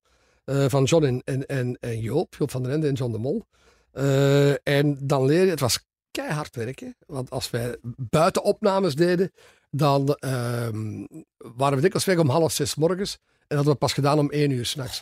[0.46, 3.18] eh, van John en, en, en, en Joop, Joop van der Ende en John de
[3.18, 3.46] Mol.
[3.92, 5.80] Eh, en dan leer je, het was
[6.12, 6.96] keihard werken.
[7.06, 9.32] Want als wij buitenopnames deden,
[9.72, 11.06] dan ehm,
[11.38, 13.18] waren we dikwijls weg om half zes morgens.
[13.48, 15.02] En hadden we pas gedaan om één uur s'nachts.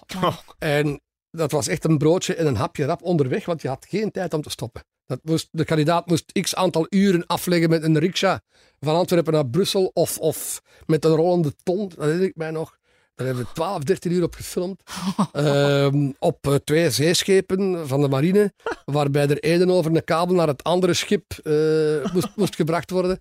[0.57, 1.01] En
[1.31, 4.33] dat was echt een broodje en een hapje rap onderweg, want je had geen tijd
[4.33, 4.83] om te stoppen.
[5.05, 8.41] Dat moest, de kandidaat moest x aantal uren afleggen met een riksja
[8.79, 11.89] van Antwerpen naar Brussel of, of met een rollende ton.
[11.89, 12.77] Dat herinner ik mij nog.
[13.15, 14.83] Daar hebben we 12, 13 uur op gefilmd.
[15.31, 18.53] Ehm, op eh, twee zeeschepen van de marine,
[18.85, 23.19] waarbij er ene over een kabel naar het andere schip eh, moest, moest gebracht worden.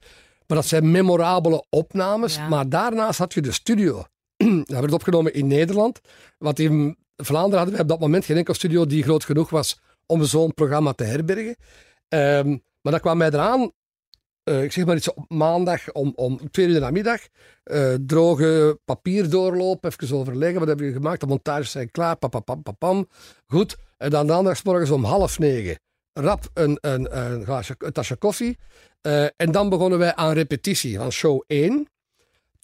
[0.49, 2.35] Maar dat zijn memorabele opnames.
[2.35, 2.49] Ja.
[2.49, 4.05] Maar daarnaast had je de studio.
[4.65, 6.01] dat werd opgenomen in Nederland.
[6.39, 9.81] Want in Vlaanderen hadden we op dat moment geen enkel studio die groot genoeg was
[10.07, 11.57] om zo'n programma te herbergen.
[12.09, 12.49] Ehm,
[12.81, 13.73] maar dat kwam mij eraan,
[14.43, 17.21] eh, ik zeg maar iets op maandag om, om twee uur in de namiddag,
[17.63, 22.63] eh, droge papier doorlopen, even overleggen, wat hebben we gemaakt, de montages zijn klaar, papapam,
[22.63, 23.09] papam,
[23.47, 23.77] goed.
[23.97, 25.79] En dan maandagsmorgens om half negen,
[26.13, 28.59] rap een, een, een, glaasje, een tasje koffie.
[29.01, 31.89] Eh, en dan begonnen wij aan repetitie van show 1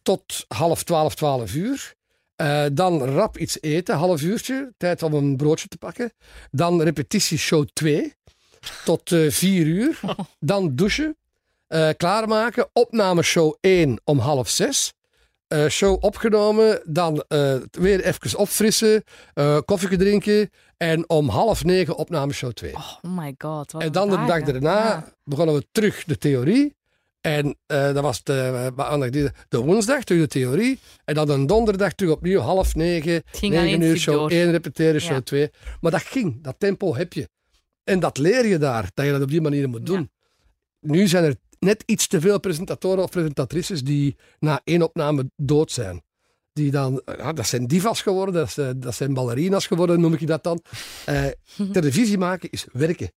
[0.02, 1.94] tot half twaalf, twaalf uur.
[2.36, 6.12] Eh, dan rap iets eten, half uurtje, tijd om een broodje te pakken.
[6.50, 8.14] Dan repetitie show 2
[8.84, 10.00] tot eh 4 uur.
[10.38, 11.16] Dan douchen,
[11.66, 12.68] eh, klaarmaken.
[12.72, 14.92] Opname show 1 om half 6.
[15.48, 19.02] Eh, show opgenomen, dan eh, weer even opfrissen,
[19.34, 20.50] eh koffie drinken.
[20.76, 22.74] En om half negen opname show 2.
[22.74, 23.72] Oh my god.
[23.72, 24.52] wat En dan de dag dagen.
[24.52, 25.12] daarna Ja.
[25.24, 26.74] begonnen we terug de theorie.
[27.20, 30.78] En dat was de, de woensdag terug de theorie.
[31.04, 33.22] En dan een donderdag terug opnieuw half negen.
[33.40, 34.30] Negen uur show door.
[34.30, 35.20] 1 repeteren, show Ja.
[35.20, 35.50] 2.
[35.80, 37.28] Maar dat ging, dat tempo heb je.
[37.84, 40.10] En dat leer je daar, dat je dat op die manier moet doen.
[40.80, 45.72] Nu zijn er net iets te veel presentatoren of presentatrices die na één opname dood
[45.72, 46.02] zijn.
[46.52, 50.20] die dan, ja, dat zijn divas geworden, dat, zijn- dat zijn ballerina's geworden, noem ik
[50.20, 50.60] je dat dan.
[51.06, 51.26] Eh,
[51.72, 53.12] televisie maken is werken.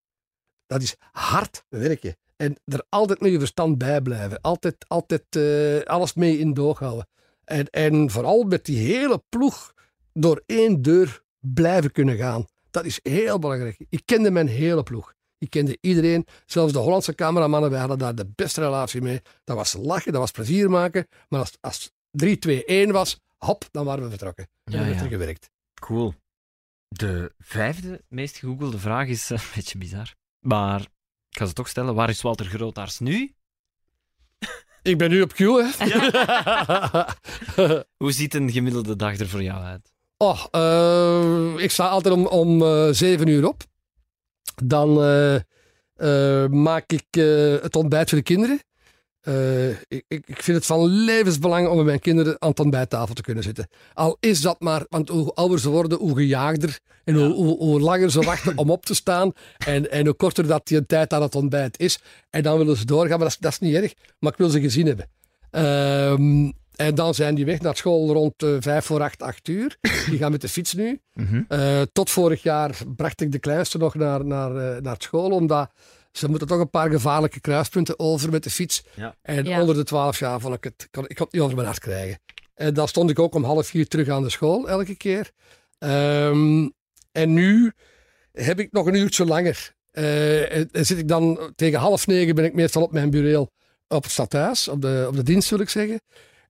[0.68, 2.16] Dat is hard werken.
[2.36, 4.42] En er altijd met je verstand bij blijven.
[4.42, 7.08] Altijd, altijd eh, alles mee in doog houden.
[7.44, 9.74] En, en vooral met die hele ploeg
[10.14, 12.46] door één deur blijven kunnen gaan.
[12.72, 13.86] Dat is heel belangrijk.
[13.90, 15.14] Ik kende mijn hele ploeg.
[15.38, 19.22] Ik kende iedereen, zelfs de Hollandse cameramannen, wij hadden daar de beste relatie mee.
[19.44, 21.08] Dat was lachen, dat was plezier maken.
[21.30, 24.48] Maar als, als 3, 2, 1 was, hop, dan waren we vertrokken.
[24.64, 25.04] En Ja, dan werd ja.
[25.04, 25.50] er gewerkt.
[25.82, 26.14] Cool.
[26.88, 30.14] De vijfde meest gegoogelde vraag is eh, een beetje bizar.
[30.40, 30.82] Maar
[31.30, 31.96] ik ga ze toch stellen.
[31.96, 33.36] Waar is Walter Grootaars nu?
[34.82, 35.68] Ik ben nu op Q, hè.
[38.04, 39.94] Hoe ziet een gemiddelde dag er voor jou uit?
[40.18, 43.64] Oh, eh, ik sta altijd om, om eh, zeven uur op.
[44.64, 48.60] Dan eh, eh, maak ik eh, het ontbijt voor de kinderen.
[49.88, 53.44] Ik, ik vind het van levensbelang om met mijn kinderen aan het ontbijttafel te kunnen
[53.44, 53.68] zitten.
[53.94, 57.80] Al is dat maar, want hoe ouder ze worden, hoe gejaagder en hoe, hoe, hoe
[57.80, 59.32] langer ze wachten om op te staan.
[59.66, 62.00] En, en hoe korter dat die tijd aan het ontbijt is.
[62.30, 63.94] En dan willen ze doorgaan, maar dat is, dat is niet erg.
[64.20, 65.10] Maar ik wil ze gezien hebben.
[65.52, 69.78] Ehm, en dan zijn die weg naar school rond eh, vijf voor acht, acht uur.
[70.10, 71.00] Die gaan met de fiets nu.
[71.48, 75.72] Eh, tot vorig jaar bracht ik de kleinste nog naar, naar, eh, naar school, omdat
[76.12, 78.84] ze moeten toch een paar gevaarlijke kruispunten over met de fiets.
[78.96, 79.16] Ja.
[79.22, 79.60] En Ja.
[79.62, 81.80] onder de twaalf jaar vond ik het, kon, ik kon het niet over mijn hart
[81.80, 82.20] krijgen.
[82.54, 85.32] En dan stond ik ook om half vier terug aan de school, elke keer.
[85.78, 86.70] Ehm,
[87.12, 87.72] en nu
[88.32, 89.76] heb ik nog een uurtje langer.
[89.92, 93.48] Eh, en, en zit ik dan tegen half negen ben ik meestal op mijn bureau
[93.88, 96.02] op het stadhuis, op de, op de dienst wil ik zeggen.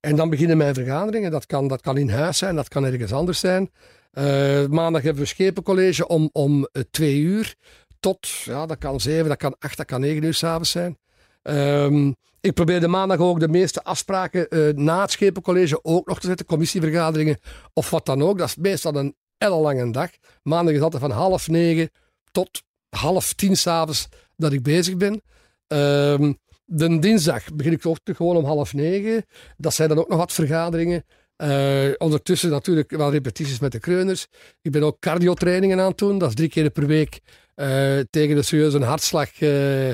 [0.08, 1.32] En dan beginnen mijn vergaderingen.
[1.32, 3.72] Dat kan, dat kan in huis zijn, dat kan ergens anders zijn.
[4.12, 7.56] Eh, maandag hebben we schepencollege om, om eh, twee uur
[8.00, 10.98] tot, ja, dat kan zeven, dat kan acht, dat kan negen uur s'avonds zijn.
[11.42, 16.20] Ehm, ik probeer de maandag ook de meeste afspraken eh, na het schepencollege ook nog
[16.20, 17.40] te zetten, commissievergaderingen
[17.74, 18.38] of wat dan ook.
[18.38, 20.10] Dat is meestal een ellenlange dag.
[20.44, 21.90] Maandag is altijd van half negen
[22.32, 25.22] tot half tien s'avonds dat ik bezig ben.
[25.68, 26.34] Ehm,
[26.70, 29.26] de dinsdag begin ik terug gewoon om half negen.
[29.58, 31.04] Dat zijn dan ook nog wat vergaderingen.
[31.36, 34.28] Eh, ondertussen natuurlijk wel repetities met de kreuners.
[34.62, 36.18] Ik ben ook cardiotrainingen aan het doen.
[36.18, 37.20] Dat is drie keer per week
[37.56, 39.92] eh, tegen de serieuze hartslag eh,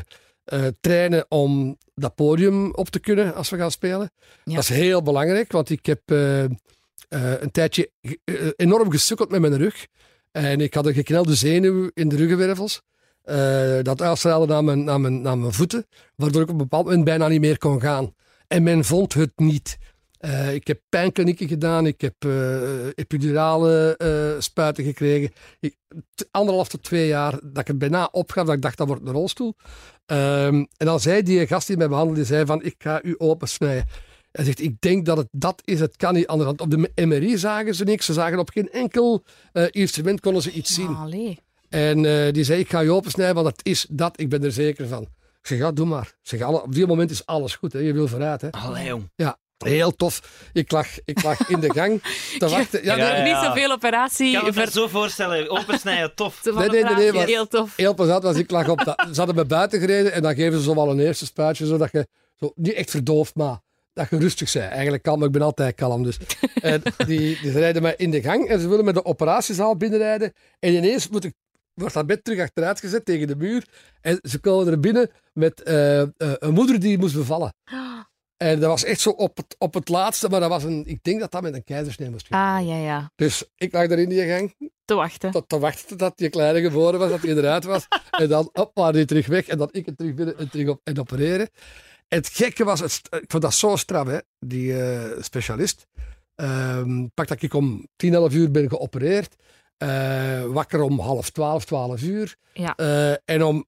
[0.80, 4.12] trainen om dat podium op te kunnen als we gaan spelen.
[4.44, 4.56] Ja.
[4.56, 6.02] Dat is heel belangrijk, want ik heb
[7.10, 7.92] een tijdje
[8.56, 9.88] enorm gesukkeld met mijn rug.
[10.32, 12.82] En ik had een geknelde zenuw in de ruggenwervels.
[13.24, 16.86] Eh, dat uitstraalde naar mijn, naar, mijn, naar mijn voeten, waardoor ik op een bepaald
[16.86, 18.14] moment bijna niet meer kon gaan.
[18.48, 19.78] En men vond het niet.
[20.18, 23.96] Eh, ik heb pijnklinieken gedaan, ik heb eh, epidurale
[24.40, 25.32] spuiten gekregen.
[25.60, 25.76] Ik,
[26.32, 29.14] anderhalf tot twee jaar dat ik het bijna opgaf, dat ik dacht dat wordt een
[29.14, 29.56] rolstoel.
[30.06, 33.86] Ehm, en dan zei die gast die mij behandelde, zei van ik ga u opensnijden.
[34.32, 36.52] Hij zegt, ik denk dat het dat is, het kan niet anders.
[36.52, 39.24] Op de MRI zagen ze niks, ze zagen op geen enkel
[39.70, 40.96] instrument konden ze iets zien.
[40.96, 41.40] Allee.
[41.74, 44.52] En eh, die zei, ik ga je opensnijden, want het is dat, ik ben er
[44.52, 45.02] zeker van.
[45.02, 46.06] Ik zeg, ja, doe maar.
[46.08, 47.80] Ik zeg, alle, op die moment is alles goed, hè.
[47.80, 48.42] je wil vooruit.
[48.42, 48.52] Hè.
[48.52, 49.12] Allee, jong.
[49.16, 50.42] Ja, heel tof.
[50.54, 52.02] Ik lag, ik lag in de gang
[52.40, 52.84] te wachten.
[52.84, 53.36] Ja, Ja, nee, ja.
[53.42, 54.28] Niet zoveel operatie.
[54.28, 55.50] Ik kan me ver- dat zo voorstellen.
[55.50, 56.44] Opensnijden, tof.
[56.44, 57.76] Nee, nee, nee, nee, maar- Heel tof.
[57.76, 58.36] heel plezant was.
[58.36, 60.90] Ik lag op dat, ze hadden me buiten gereden en dan geven ze zo wel
[60.90, 63.60] een eerste spuitje, zodat je zo, niet echt verdoofd, maar
[63.94, 64.72] dat je rustig bent.
[64.72, 66.04] Eigenlijk kalm, maar ik ben altijd kalm.
[66.04, 66.18] Dus.
[66.62, 70.34] En die, die rijden mij in de gang en ze willen me de operatiezaal binnenrijden.
[70.60, 71.34] En ineens moet ik,
[71.74, 73.68] wordt dat bed terug achteruit gezet tegen de muur.
[74.02, 77.54] En ze komen er binnen met eh, eh, een moeder die moest bevallen.
[78.38, 81.04] En dat was echt zo op het, op het laatste, maar dat was een, ik
[81.04, 82.28] denk dat dat met een keizersnee moest.
[82.30, 83.12] Ah, ja, ja.
[83.16, 84.56] Dus ik lag daar in die gang,
[84.86, 85.32] Te wachten.
[85.32, 87.88] tot te wachten tot die kleine geboren was, dat hij eruit was.
[88.12, 90.68] En dan op, waren die terug weg en dan ik het terug binnen en terug
[90.68, 91.50] op en opereren.
[92.08, 95.88] En het gekke was, het, ik vond dat zo straf, hè, die eh, specialist.
[96.36, 99.36] Ehm pak dat ik om 10, 11 uur ben geopereerd.
[99.84, 102.36] Eh, wakker om half 12, 12 uur.
[102.54, 102.76] Ja.
[102.76, 103.66] Eh, en om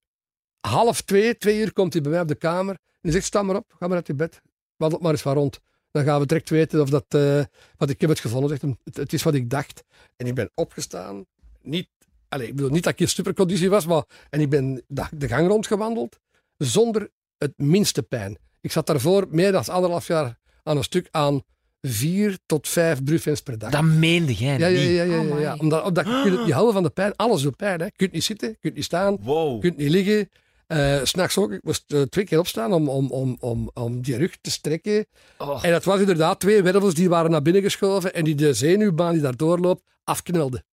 [0.60, 2.74] half twee, twee uur komt hij bij mij op de kamer.
[2.74, 4.42] En hij zegt, sta maar op, ga maar uit je bed.
[4.76, 5.60] Wandel maar eens van rond.
[5.92, 7.44] Dan gaan we direct weten of dat, eh,
[7.78, 8.50] wat ik heb het gevonden.
[8.50, 9.84] Zegt hem, het, het is wat ik dacht.
[10.16, 11.26] En ik ben opgestaan.
[11.62, 11.90] Niet,
[12.30, 15.28] allez, ik bedoel niet dat ik in superconditie was, maar en ik ben de, de
[15.28, 16.20] gang rondgewandeld
[16.58, 18.38] zonder het minste pijn.
[18.62, 21.44] Ik zat daarvoor meer dan anderhalf jaar aan een stuk aan
[21.88, 23.72] vier tot vijf bruffins per dag.
[23.72, 24.90] Dat meende jij ja, ja, niet.
[24.90, 25.56] ja, ja, ja, ja.
[25.60, 27.16] Omdat, omdat je, kunt houden van de pijn.
[27.16, 27.80] Alles doet pijn.
[27.80, 27.86] Hè.
[27.86, 29.54] Je kunt niet zitten, je kunt niet staan, Wow.
[29.54, 30.30] je kunt niet liggen.
[30.68, 31.52] Eh, S S'nachts ook.
[31.52, 35.06] Ik moest eh, twee keer opstaan om, om, om, om, om die rug te strekken.
[35.38, 35.66] Oh.
[35.66, 39.14] En het was inderdaad twee wervels die waren naar binnen geschoven en die de zenuwbaan
[39.14, 40.64] die daar doorloopt afknelde.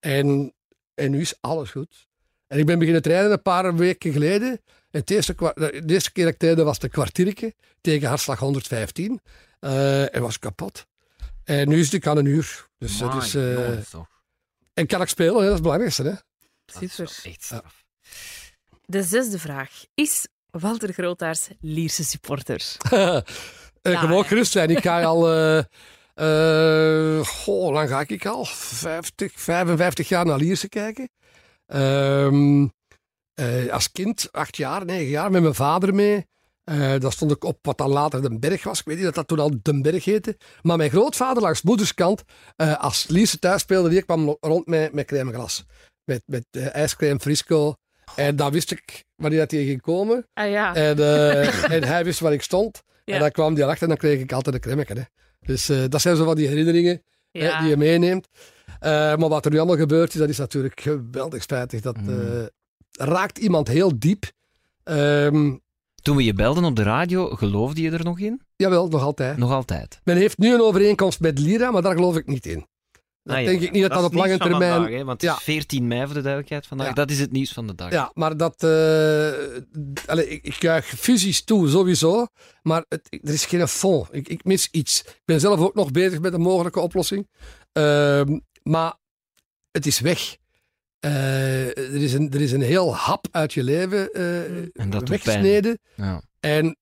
[0.00, 0.54] En,
[0.94, 2.06] en nu is alles goed.
[2.46, 4.60] En ik ben beginnen trainen een paar weken geleden.
[4.90, 9.20] En eerste, de eerste keer dat ik trainde was de kwartierke tegen hartslag 115.
[9.58, 10.86] Eh, en was kapot.
[11.44, 12.68] En nu is het ik aan een uur.
[12.78, 13.68] Dus dat is, eh,
[14.74, 15.40] en kan ik spelen, hè?
[15.40, 16.02] dat is het belangrijkste.
[16.02, 16.12] Hè?
[16.86, 17.08] Super.
[17.38, 17.84] straf.
[18.84, 19.84] De zesde vraag.
[19.94, 22.62] Is Walter Grootaars Lierse supporter?
[23.82, 24.28] Eh, Ja, gewoon hè.
[24.28, 24.70] gerust zijn.
[24.70, 25.32] Ik ga al.
[25.32, 25.58] eh
[26.14, 28.44] eh, goh, hoe lang ga ik al?
[28.44, 31.10] 50, 55 jaar naar Lierse kijken.
[31.66, 32.66] Ehm,
[33.34, 36.26] eh, als kind, acht jaar, negen jaar, met mijn vader mee.
[36.66, 38.78] Eh daar stond ik op wat dan later de berg was.
[38.80, 40.36] Ik weet niet dat dat toen al de berg heette.
[40.62, 42.22] Maar mijn grootvader langs moederskant,
[42.56, 45.64] eh als Lierse thuis speelde, die kwam rond met, met crème glas.
[46.04, 47.74] Met, met eh, ijscrème frisco.
[48.16, 50.26] En dan wist ik wanneer dat hij ging komen.
[50.34, 50.74] Ah ja.
[50.74, 52.82] En, eh, en hij wist waar ik stond.
[53.04, 53.14] Ja.
[53.14, 54.96] En dan kwam hij achter en dan kreeg ik altijd een.
[54.96, 55.02] Hè.
[55.40, 58.28] Dus eh, dat zijn zo van die herinneringen hè, die je meeneemt.
[58.80, 61.80] Eh, maar wat er nu allemaal gebeurt is, dat is natuurlijk geweldig spijtig.
[61.80, 62.08] Dat Mm.
[62.08, 62.46] eh,
[62.90, 64.24] raakt iemand heel diep.
[64.82, 65.54] Ehm,
[66.06, 68.40] Toen we je belden op de radio, geloofde je er nog in?
[68.56, 69.36] jawel, nog altijd.
[69.36, 70.00] Nog altijd.
[70.04, 72.66] Men heeft nu een overeenkomst met Lira, maar daar geloof ik niet in.
[73.22, 73.48] Dat Ah, ja.
[73.48, 74.72] denk ik niet dat dat, op lange termijn...
[74.72, 75.36] vandaag, hè, want het Ja.
[75.36, 76.86] is 14 mei voor de duidelijkheid vandaag.
[76.86, 76.92] Ja.
[76.92, 77.90] Dat is het nieuws van de dag.
[77.90, 78.62] Ja, maar dat.
[78.62, 78.68] eh
[80.06, 82.26] allee, ik, ik juich fusies toe, sowieso.
[82.62, 84.08] Maar het, er is geen fond.
[84.10, 85.00] Ik, ik mis iets.
[85.00, 87.28] Ik ben zelf ook nog bezig met een mogelijke oplossing.
[87.72, 88.94] Ehm, maar
[89.70, 90.36] het is weg.
[91.06, 95.00] Eh, er, is een, er is een heel hap uit je leven eh, En dat
[95.00, 95.78] doet weggesneden.
[95.94, 96.22] Ja.
[96.40, 96.76] En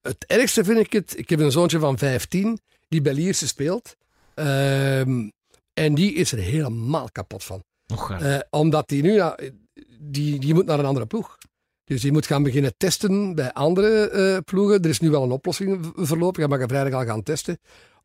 [0.00, 1.18] het ergste vind ik het.
[1.18, 3.96] Ik heb een zoontje van 15 die bij Lierse speelt.
[4.34, 5.28] Ehm,
[5.72, 7.62] en die is er helemaal kapot van.
[7.86, 9.22] Eh, omdat die nu,
[9.98, 11.38] die, die moet naar een andere ploeg.
[11.84, 14.82] Dus die moet gaan beginnen testen bij andere ploegen.
[14.82, 16.48] Er is nu wel een oplossing voorlopig.
[16.48, 17.58] Hij mag vrijdag al gaan testen.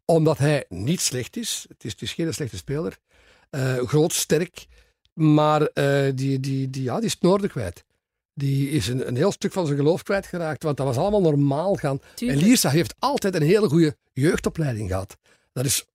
[0.06, 1.66] Omdat hij niet slecht is.
[1.68, 2.98] Het is, het is geen slechte speler.
[3.86, 4.66] Groot, sterk.
[5.16, 7.84] Maar eh, die, die, die, ja, die is het noorden kwijt.
[8.34, 10.64] Die is een, een heel stuk van zijn geloof kwijtgeraakt.
[10.64, 12.00] Want dat was allemaal normaal gaan.
[12.16, 12.38] En.
[12.38, 15.18] Liersa heeft altijd een hele goede jeugdopleiding gehad.
[15.54, 15.86] Dat is,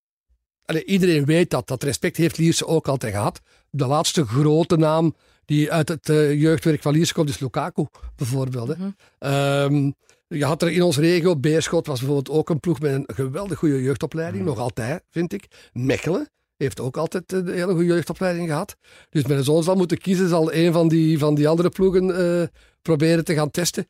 [0.65, 1.69] allee, iedereen weet dat.
[1.69, 3.41] Dat respect heeft Lierse ook altijd gehad.
[3.71, 5.15] De laatste grote naam
[5.45, 8.69] die uit het eh, jeugdwerk van Lierse komt is Lukaku, bijvoorbeeld.
[8.69, 8.75] Hè.
[8.75, 8.91] Mhm.
[9.19, 9.91] Ehm,
[10.29, 13.59] je had er in onze regio, Beerschot was bijvoorbeeld ook een ploeg met een geweldig
[13.59, 14.45] goede jeugdopleiding.
[14.45, 15.71] Nog altijd, vind ik.
[15.73, 16.29] Mechelen
[16.63, 18.77] heeft ook altijd een hele goede jeugdopleiding gehad.
[19.11, 22.49] Dus mijn zoon zal moeten kiezen, zal een van die, van die andere ploegen eh,
[22.83, 23.87] proberen te gaan testen.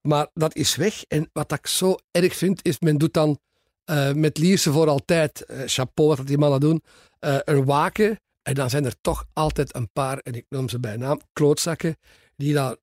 [0.00, 1.04] Maar dat is weg.
[1.08, 3.38] En wat ik zo erg vind, is men doet dan
[3.86, 6.82] eh, met Lierse voor altijd, eh, chapeau wat die mannen doen,
[7.18, 8.20] eh, een waken.
[8.42, 11.96] En dan zijn er toch altijd een paar, en ik noem ze bij naam, klootzakken,
[12.36, 12.76] die dan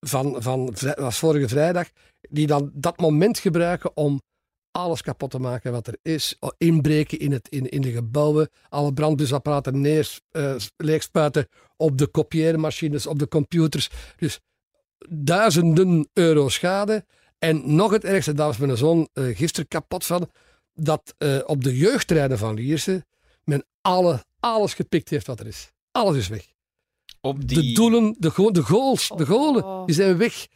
[0.00, 1.88] van, van was vorige vrijdag,
[2.30, 4.20] die dan dat moment gebruiken om
[4.78, 6.36] alles kapot te maken wat er is.
[6.40, 12.06] O- Inbreken in, het, in, in de gebouwen, alle brandbusapparaten neer, eh, leegspuiten op de
[12.06, 13.90] kopieermachines, op de computers.
[14.16, 14.40] Dus
[15.08, 17.04] duizenden euro schade.
[17.38, 20.30] En nog het ergste, daar was mijn zoon eh, gisteren kapot van,
[20.74, 23.04] dat eh, op de jeugdtreinen van Lierse
[23.44, 25.70] men alle, alles gepikt heeft wat er is.
[25.90, 26.46] Alles is weg.
[27.20, 27.74] Op De die...
[27.74, 29.86] doelen, de, go- de goals, de golen, Oh.
[29.86, 30.46] die zijn weg.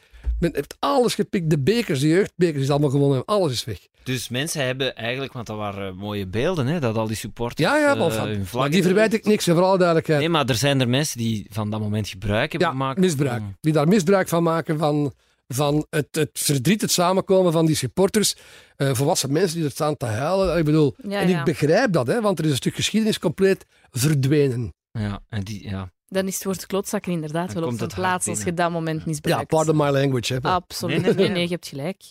[0.42, 1.50] Men heeft alles gepikt.
[1.50, 3.24] De bekers, de jeugdbekers, is allemaal gewonnen.
[3.24, 3.78] Alles is weg.
[4.02, 7.76] Dus mensen hebben eigenlijk, want dat waren mooie beelden, hè, dat al die supporters Ja,
[7.78, 10.20] ja, eh, maar, van, hun maar vlaggen- die verwijt ik niks, en voor alle duidelijkheid.
[10.20, 12.98] Nee, maar er zijn er mensen die van dat moment gebruik hebben ja, gemaakt.
[13.00, 13.40] misbruik.
[13.40, 15.12] om- Die daar misbruik van maken, van,
[15.48, 18.34] van het, het verdriet, het samenkomen van die supporters.
[18.76, 20.58] eh, volwassen mensen die er staan te huilen.
[20.58, 21.38] Ik bedoel, Ja, en ja.
[21.38, 24.74] ik begrijp dat, hè, want er is een stuk geschiedenis compleet verdwenen.
[24.92, 25.90] Ja, en die, ja.
[26.12, 28.70] Dan is het woord klootzakken inderdaad Dan wel op zijn hard plaats als je dat
[28.70, 29.46] moment Ja, misbruikt.
[29.46, 30.34] pardon my language.
[30.34, 30.40] Hè.
[30.40, 31.02] Absoluut.
[31.02, 31.34] Nee, nee, Nee, nee.
[31.34, 32.02] nee, je hebt gelijk.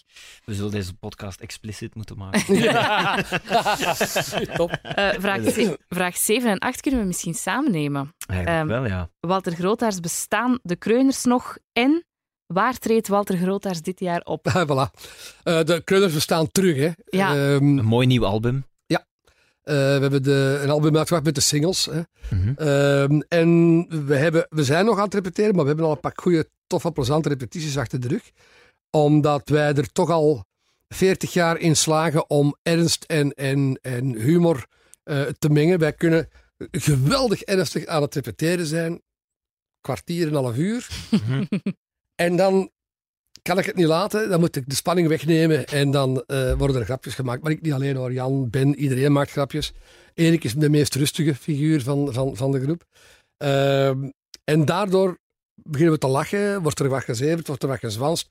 [0.46, 2.42] We zullen deze podcast explicit moeten maken.
[4.56, 4.72] Top.
[4.72, 5.40] Eh, vraag,
[5.90, 8.14] vraag 7 en 8 kunnen we misschien samen nemen.
[8.28, 9.10] Eigenlijk Ehm, wel, ja.
[9.20, 12.06] Walter Grootaars bestaan de Kreuners nog en
[12.46, 14.48] waar treedt Walter Grootaars dit jaar op?
[14.68, 15.00] voilà.
[15.44, 16.78] Eh, de kreuners bestaan terug.
[16.78, 16.90] Hè.
[17.06, 17.28] Ja.
[17.30, 17.38] Ehm,
[17.78, 18.66] Een mooi nieuw album.
[19.64, 21.86] Eh, we hebben de, een album uitgebracht met de singles.
[21.86, 22.02] Hè.
[22.36, 22.54] Mhm.
[22.56, 26.00] Ehm, en we, hebben, we zijn nog aan het repeteren, maar we hebben al een
[26.00, 28.32] paar goede, toffe, plezante repetities achter de rug.
[28.90, 30.46] Omdat wij er toch al
[30.90, 34.66] 40 jaar in slagen om ernst en, en, en humor
[35.04, 35.80] eh, te mengen.
[35.80, 36.30] Wij kunnen
[36.72, 39.02] geweldig ernstig aan het repeteren zijn.
[39.82, 40.88] Kwartier, een half uur.
[41.12, 41.44] Mhm.
[42.16, 42.72] En dan
[43.42, 44.30] kan ik het niet laten.
[44.30, 47.44] Dan moet ik de spanning wegnemen en dan eh, worden er grapjes gemaakt.
[47.44, 48.14] Maar ik niet alleen hoor.
[48.14, 49.74] Jan, Ben, iedereen maakt grapjes.
[50.14, 52.84] Erik is de meest rustige figuur van, van, van de groep.
[53.38, 54.10] Ehm,
[54.44, 55.18] en daardoor
[55.56, 58.30] beginnen we te lachen, wordt er wat gezeverd, wordt er wat gezwanst.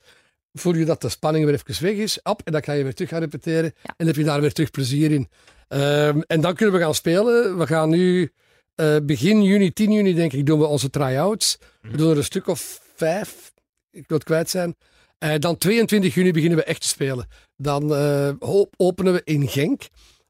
[0.53, 2.95] Voel je dat de spanning weer even weg is, op, en dan ga je weer
[2.95, 3.73] terug gaan repeteren.
[3.83, 3.95] Ja.
[3.97, 5.29] En heb je daar weer terug plezier in.
[5.69, 7.59] Ehm, en dan kunnen we gaan spelen.
[7.59, 8.33] We gaan nu
[8.75, 11.59] eh, begin juni, 10 juni denk ik, doen we onze try-outs.
[11.81, 13.53] We doen er een stuk of vijf,
[13.91, 14.77] ik wil het kwijt zijn.
[15.21, 17.27] Eh, dan 22 juni beginnen we echt te spelen.
[17.57, 18.31] Dan eh,
[18.77, 19.89] openen we in Genk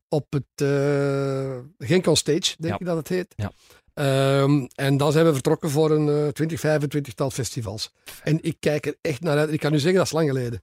[0.09, 2.79] op het uh, Genk on Stage, denk Ja.
[2.79, 3.35] ik dat het heet.
[3.37, 3.53] Ja.
[3.95, 7.93] Ehm, en dan zijn we vertrokken voor een eh 20, 25 tal festivals.
[8.23, 9.53] En ik kijk er echt naar uit.
[9.53, 10.63] Ik kan u zeggen, dat is lang geleden.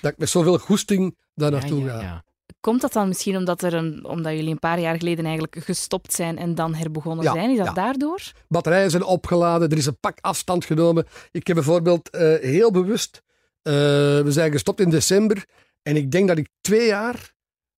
[0.00, 2.00] Dat ik met zoveel goesting daar naartoe ja, ga.
[2.00, 2.24] ja.
[2.60, 6.12] Komt dat dan misschien omdat, er een, omdat jullie een paar jaar geleden eigenlijk gestopt
[6.12, 7.50] zijn en dan herbegonnen Ja, zijn?
[7.50, 7.72] Is dat ja.
[7.72, 8.32] daardoor?
[8.48, 11.06] Batterijen zijn opgeladen, er is een pak afstand genomen.
[11.30, 13.22] Ik heb bijvoorbeeld eh, heel bewust,
[13.62, 13.72] eh,
[14.22, 15.44] we zijn gestopt in december.
[15.82, 17.32] En ik denk dat ik twee jaar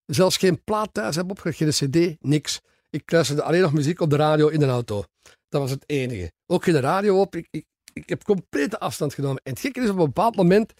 [0.06, 2.60] zelfs geen plaat thuis heb opgelegd, geen cd, niks.
[2.90, 5.04] Ik luisterde alleen nog muziek op de radio in de auto.
[5.48, 6.32] Dat was het enige.
[6.46, 7.36] Ook geen radio op.
[7.36, 9.40] Ik, ik, ik heb complete afstand genomen.
[9.44, 10.72] En het gekke is, op een bepaald moment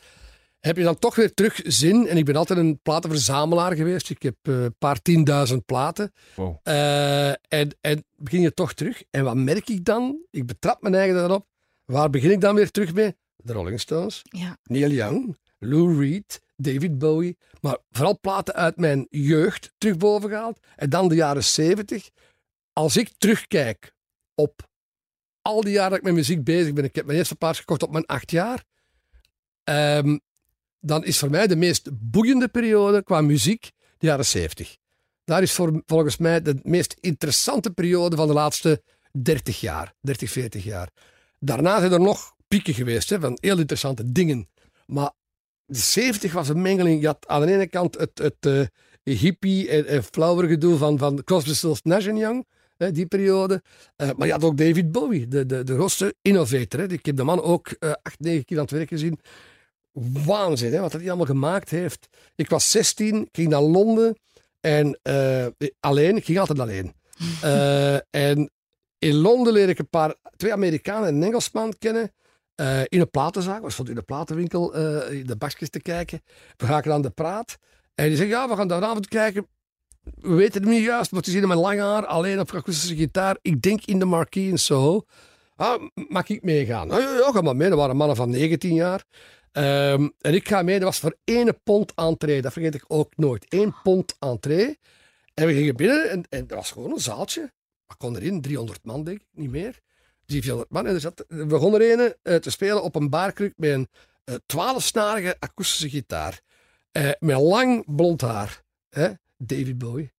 [0.61, 2.09] heb je dan toch weer terug zin.
[2.09, 4.11] En ik ben altijd een platenverzamelaar geweest.
[4.11, 6.13] Ik heb eh, een paar tienduizend platen.
[6.35, 6.57] Wow.
[6.63, 9.03] Eh, en, en begin je toch terug.
[9.11, 10.27] En wat merk ik dan?
[10.31, 11.47] Ik betrap mijn eigen daarop.
[11.85, 13.15] Waar begin ik dan weer terug mee?
[13.37, 14.59] De Rolling Stones, Ja.
[14.63, 17.37] Neil Young, Lou Reed, David Bowie.
[17.61, 20.59] Maar vooral platen uit mijn jeugd terug boven gehaald.
[20.77, 22.09] En dan de jaren 70.
[22.73, 23.95] Als ik terugkijk
[24.35, 24.69] op
[25.43, 26.85] al die jaren dat ik met muziek bezig ben.
[26.85, 28.65] Ik heb mijn eerste plaats gekocht op mijn acht jaar.
[29.65, 30.19] Ehm,
[30.81, 34.77] dan is voor mij de meest boeiende periode qua muziek de jaren 70.
[35.25, 38.83] Daar is voor, volgens mij de meest interessante periode van de laatste
[39.13, 40.89] 30 jaar, 30, 40 jaar.
[41.39, 44.49] Daarna zijn er nog pieken geweest hè, van heel interessante dingen.
[44.87, 45.11] Maar
[45.67, 47.01] de 70 was een mengeling.
[47.01, 48.71] Je had aan de ene kant het, het
[49.03, 52.47] eh, hippie en, en flauwer gedoe van, van Crosby, Stills, Nash Young,
[52.77, 53.63] hè, die periode.
[53.97, 56.81] Eh, maar je had ook David Bowie, de, de, de grootste innovator.
[56.81, 56.93] Hè.
[56.93, 59.21] Ik heb de man ook eh, acht, negen keer aan het werk gezien.
[60.25, 62.09] Waanzin, hè, wat hij allemaal gemaakt heeft.
[62.35, 64.19] Ik was 16, ik ging naar Londen
[64.61, 65.47] en eh,
[65.81, 66.93] alleen, ik ging altijd alleen.
[67.41, 68.51] Eh, en
[68.99, 72.13] in Londen leer ik een paar, twee Amerikanen en een Engelsman kennen.
[72.55, 76.23] Eh, in een platenzaak, we stonden in de platenwinkel eh, in de bakjes te kijken.
[76.57, 77.59] We gaan aan de praat.
[77.95, 79.47] En die zeggen, ja, we gaan vanavond kijken.
[80.03, 83.39] We weten het niet juist, maar te zien met lang haar, alleen op akoestische gitaar.
[83.43, 85.05] Ik denk in de Marquis in Soho.
[85.57, 86.91] Ah, mag ik meegaan?
[86.91, 87.69] Ah, ja, ga maar mee.
[87.69, 89.05] Dat waren mannen van 19 jaar.
[89.53, 92.43] Ehm, en ik ga mee, dat was voor één pond entree.
[92.43, 93.47] Dat vergeet ik ook nooit.
[93.49, 94.79] Eén pond entree.
[95.35, 97.53] En we gingen binnen en, en was gewoon een zaaltje.
[97.87, 98.41] Wat kon erin?
[98.41, 99.81] 300 man, denk ik, niet meer.
[100.27, 100.87] 300 man.
[100.87, 103.89] En er, zat, er begon er een te spelen op een baarkruk met een
[104.25, 106.41] eh, twaalfsnarige akoestische gitaar.
[106.93, 108.63] Eh, met lang blond haar.
[108.89, 109.09] Hè?
[109.37, 110.13] David Bowie.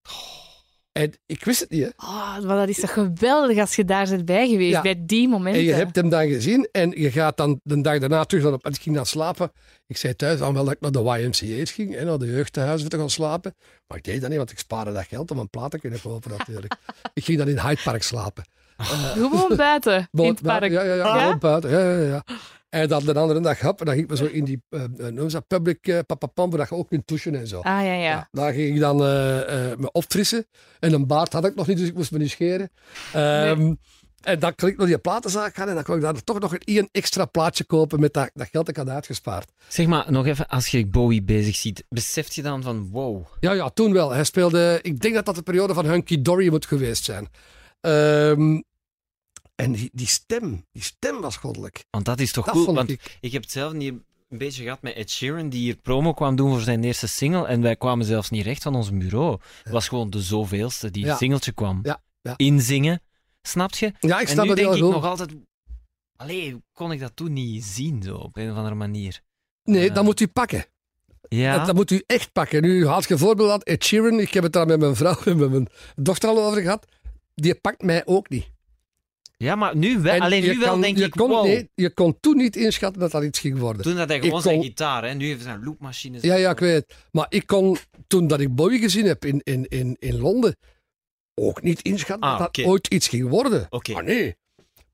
[0.92, 1.88] En ik wist het niet, hè.
[1.96, 4.82] Oh, maar dat is toch geweldig als je daar bent bij geweest, Ja.
[4.82, 5.60] bij die momenten.
[5.60, 8.52] En je hebt hem dan gezien en je gaat dan de dag daarna terug naar
[8.52, 8.66] op.
[8.66, 9.52] Ik ging dan slapen.
[9.86, 12.88] Ik zei thuis dan wel dat ik naar de YMCA's ging, hè, naar de jeugdhuizen
[12.88, 13.54] te gaan slapen.
[13.86, 16.00] Maar ik deed dat niet, want ik spaarde dat geld om een plaat te kunnen
[16.00, 16.74] kopen natuurlijk.
[17.14, 18.44] ik ging dan in Hyde Park slapen.
[19.12, 20.70] Gewoon buiten, in het park.
[20.70, 21.20] Ja, ja, ja, Ja?
[21.20, 21.70] gewoon buiten.
[21.70, 22.24] Ja, ja, ja.
[22.68, 24.84] En dan de andere dag hap, en dan ging ik me zo in die eh
[24.84, 27.56] eh, noem ze dat, public uh, papapam, waar je ook kunt douchen en zo.
[27.60, 27.98] Ah, ja, ja.
[27.98, 30.46] Ja, daar ging ik dan eh, eh, me opfrissen.
[30.80, 32.70] En een baard had ik nog niet, dus ik moest me niet scheren.
[33.12, 33.74] Ehm,
[34.22, 36.52] En dan kon ik naar die platenzaak gaan en dan kon ik daar toch nog
[36.52, 39.50] een één extra plaatje kopen met dat, dat geld dat ik had uitgespaard.
[39.68, 43.24] Zeg maar, nog even, als je Bowie bezig ziet, beseft je dan van wow.
[43.40, 44.10] Ja, ja, toen wel.
[44.10, 47.28] Hij speelde, ik denk dat dat de periode van Hunky Dory moet geweest zijn.
[47.80, 48.60] Ehm,
[49.54, 51.84] en die, die stem, die stem was goddelijk.
[51.90, 52.74] Want dat is toch Dat cool?
[52.74, 53.16] Want ik.
[53.20, 53.92] ik heb het zelf niet
[54.28, 57.46] een beetje gehad met Ed Sheeran, die hier promo kwam doen voor zijn eerste single.
[57.46, 59.38] En wij kwamen zelfs niet recht van ons bureau.
[59.62, 61.16] Het was gewoon de zoveelste die Ja.
[61.16, 62.34] singeltje kwam Ja, ja.
[62.36, 63.00] inzingen.
[63.42, 63.92] Snap je?
[64.00, 64.92] Ja, ik en snap nu dat denk ik goed.
[64.92, 65.30] nog altijd...
[66.16, 69.20] Allee, kon ik dat toen niet zien, zo, op een of andere manier?
[69.64, 69.94] Nee, Ja.
[69.94, 70.64] dat moet u pakken.
[71.28, 72.62] Ja, Dat, dat moet u echt pakken.
[72.62, 74.20] Nu haal je een voorbeeld aan Ed Sheeran.
[74.20, 76.86] Ik heb het daar met mijn vrouw en met mijn dochter al over gehad.
[77.40, 78.46] Die pakt mij ook niet.
[79.36, 80.14] ja maar nu wel.
[80.14, 81.44] En Alleen nu wel kan- denk je ik, kon, wow.
[81.44, 83.82] nee, je kon toen niet inschatten dat dat iets ging worden.
[83.82, 85.14] Toen had hij Ik gewoon zijn kon- gitaar, hè.
[85.14, 86.22] Nu heeft hij zijn loopmachines.
[86.22, 86.94] Ja, ja, ik weet het.
[87.10, 87.76] Maar ik kon,
[88.06, 90.56] toen dat ik Bowie gezien heb in, in, in, in Londen,
[91.34, 93.66] ook niet inschatten Ah, dat dat ooit iets ging worden.
[93.70, 93.92] Oké.
[93.92, 94.36] Maar nee.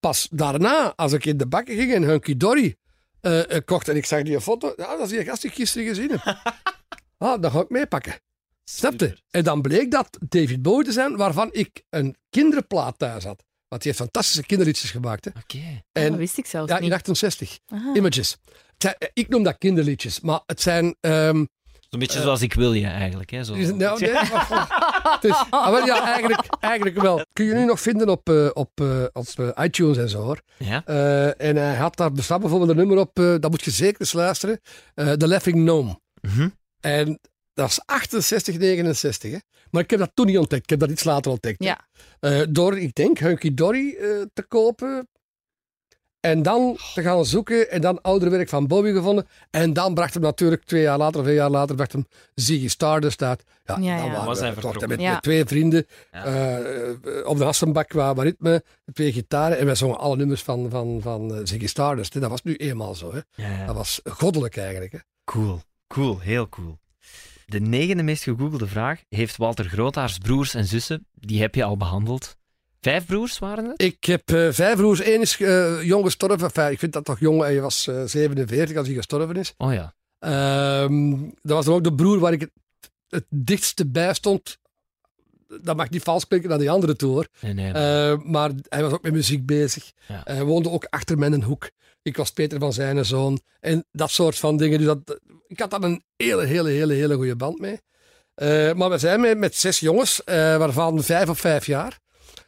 [0.00, 2.76] Pas daarna, als ik in de bakken ging en Hunky Dory
[3.20, 5.86] eh, kocht en ik zag die foto, ja, dat is die gast die ik gisteren
[5.86, 6.36] gezien heb.
[7.18, 8.14] ah, dan ga ik meepakken.
[8.76, 9.06] Snap je?
[9.06, 9.20] Super.
[9.30, 13.44] En dan bleek dat David Bowie te zijn, waarvan ik een kinderplaat thuis had.
[13.68, 15.24] Want die heeft fantastische kinderliedjes gemaakt.
[15.24, 15.30] Hè.
[15.42, 15.82] Oké.
[15.92, 16.92] dat En, wist ik zelfs ja, in niet.
[16.92, 17.58] 68.
[17.66, 17.94] Aha.
[17.94, 18.36] Images.
[18.78, 20.96] Zijn- eh, ik noem dat kinderliedjes, maar het zijn...
[21.00, 21.44] ehm,
[21.88, 23.44] Zo'n beetje zoals ik wil je eigenlijk, hè.
[23.44, 23.54] Zo.
[23.56, 24.12] nou, nee,
[24.50, 27.24] maar- het is, ah, wel, ja, eigenlijk, eigenlijk wel.
[27.32, 30.40] Kun je nu nog vinden op, eh, op, eh, op eh, iTunes en zo hoor.
[30.58, 30.82] Ja?
[30.86, 34.00] Eh, en hij had daar bestaat bijvoorbeeld een nummer op, eh, dat moet je zeker
[34.00, 34.60] eens luisteren.
[34.94, 36.00] eh The Laughing Gnome.
[36.20, 36.48] Mhm.
[36.80, 37.18] En
[37.54, 39.30] dat is 68, 69.
[39.32, 39.38] Hè?
[39.70, 40.62] Maar ik heb dat toen niet ontdekt.
[40.62, 41.64] Ik heb dat iets later ontdekt.
[41.64, 41.80] Ja.
[42.20, 45.06] Eh, door, ik denk, Hunky Dory eh, te kopen.
[46.20, 49.26] En dan te gaan zoeken en dan ouder werk van Bobby gevonden.
[49.50, 52.68] En dan bracht hem natuurlijk twee jaar later of een jaar later bracht hem Ziggy
[52.68, 53.42] Stardust uit.
[53.64, 54.12] Ja, Ja, dan ja.
[54.12, 54.88] waren Was we hij toch vertrokken.
[54.88, 55.12] met, Ja.
[55.12, 56.24] met twee vrienden Ja.
[56.24, 59.58] eh, op de Hassenbak qua ritme, twee gitaren.
[59.58, 62.14] En wij zongen alle nummers van, van, van Ziggy Stardust.
[62.14, 62.20] hè.
[62.20, 63.12] Dat was nu eenmaal zo.
[63.12, 63.20] Hè.
[63.34, 63.66] Ja, ja.
[63.66, 64.92] Dat was goddelijk eigenlijk.
[64.92, 64.98] Hè.
[65.24, 66.78] Cool, cool, heel cool.
[67.52, 71.06] De negende meest gegoogelde vraag heeft Walter Grootaars broers en zussen.
[71.14, 72.36] Die heb je al behandeld.
[72.80, 73.82] Vijf broers waren het?
[73.82, 75.04] Ik heb eh, vijf broers.
[75.04, 76.46] Eén is eh, jong gestorven.
[76.46, 77.40] Enfin, ik vind dat toch jong.
[77.40, 79.54] Hij was eh, 47 als hij gestorven is.
[79.56, 79.94] Oh ja.
[80.18, 82.50] Ehm, dat was dan ook de broer waar ik het,
[83.08, 84.58] het dichtste bij stond.
[85.62, 87.26] Dat mag niet vals klinken naar die andere toe hoor.
[87.40, 87.72] Nee, nee.
[87.72, 89.92] Eh, maar hij was ook met muziek bezig.
[90.08, 90.20] Ja.
[90.24, 91.70] Hij woonde ook achter mijn hoek.
[92.02, 93.40] Ik was Peter van zijn zoon.
[93.60, 94.78] En dat soort van dingen.
[94.78, 95.20] Dus dat,
[95.52, 97.80] ik had daar een hele, hele, hele, hele goede band mee.
[98.34, 101.98] Eh, maar we zijn met, met zes jongens, eh, waarvan vijf op vijf jaar.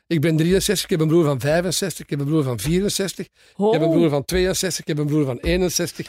[0.06, 3.26] Ik ben 63, ik heb een broer van 65, ik heb een broer van 64,
[3.26, 6.06] ik heb een broer van 62, ik heb een broer van 61.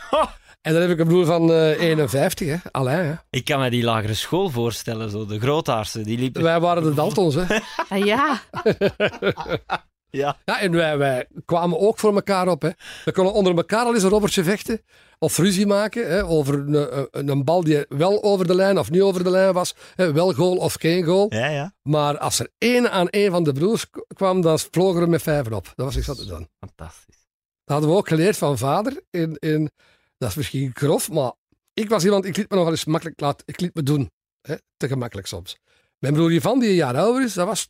[0.62, 2.58] En dan heb ik een broer van eh, 51, hè.
[2.72, 3.06] Alain.
[3.06, 3.14] Hè.
[3.30, 6.04] Ik kan me die lagere school voorstellen, zo de Grootaarsen.
[6.04, 6.44] Die liepen...
[6.44, 7.60] Wij waren de Daltons, hè.
[7.90, 8.42] Ah, ja,
[10.16, 10.38] Ja.
[10.46, 12.62] Ja, en wij, wij kwamen ook voor elkaar op.
[12.62, 12.70] Hè.
[13.06, 14.82] We konden onder elkaar al eens een robbertje vechten.
[15.20, 18.92] Of ruzie maken hè, over een, een, een bal die wel over de lijn of
[18.92, 19.76] niet over de lijn was.
[19.96, 21.34] Hè, wel goal of geen goal.
[21.34, 21.74] Ja, ja.
[21.82, 25.54] Maar als er één aan één van de broers kwam, dan vlogen we met vijven
[25.54, 25.72] op.
[25.76, 26.48] Dat was ik zat te doen.
[26.60, 27.28] Fantastisch.
[27.64, 29.02] Dat hadden we ook geleerd van vader.
[29.10, 29.72] In, in,
[30.18, 31.32] dat is misschien grof, maar
[31.74, 33.44] ik was iemand, ik liet me nog wel eens makkelijk laten.
[33.46, 34.12] Ik liet me doen.
[34.42, 35.58] Hè, te gemakkelijk soms.
[36.00, 37.68] Mijn broer Ivan, die een jaar ouder is, dat was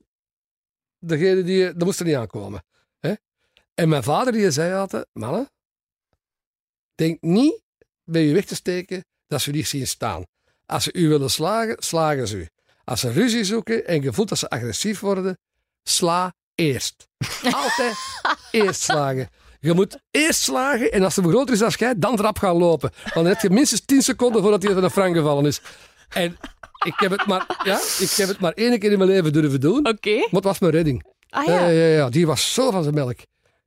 [1.08, 2.64] degene die, dat moest er niet aankomen.
[3.00, 3.14] Hè?
[3.74, 5.50] En mijn vader die zei altijd, mannen,
[6.96, 7.62] denk niet
[8.04, 10.24] bij je weg te steken dat ze niet zien staan.
[10.66, 12.48] Als ze u willen slagen, slagen ze u.
[12.84, 15.38] Als ze ruzie zoeken en je voelt dat ze agressief worden,
[15.84, 17.08] sla eerst.
[17.64, 17.96] Altijd
[18.52, 19.30] eerst slagen.
[19.60, 22.92] Je moet eerst slagen en als ze groter is dan jij, dan erop gaan lopen.
[23.04, 25.62] Want dan heb je minstens 10 seconden voordat hij uit een frank gevallen is.
[26.10, 26.38] En
[26.86, 29.60] ik heb, het maar, ja, ik heb het maar één keer in mijn leven durven
[29.60, 30.16] doen, oké.
[30.16, 31.06] maar het was mijn redding.
[31.30, 31.54] Ah Ja.
[31.54, 31.68] ja.
[31.68, 33.18] Ja, ja, die was zo van zijn melk.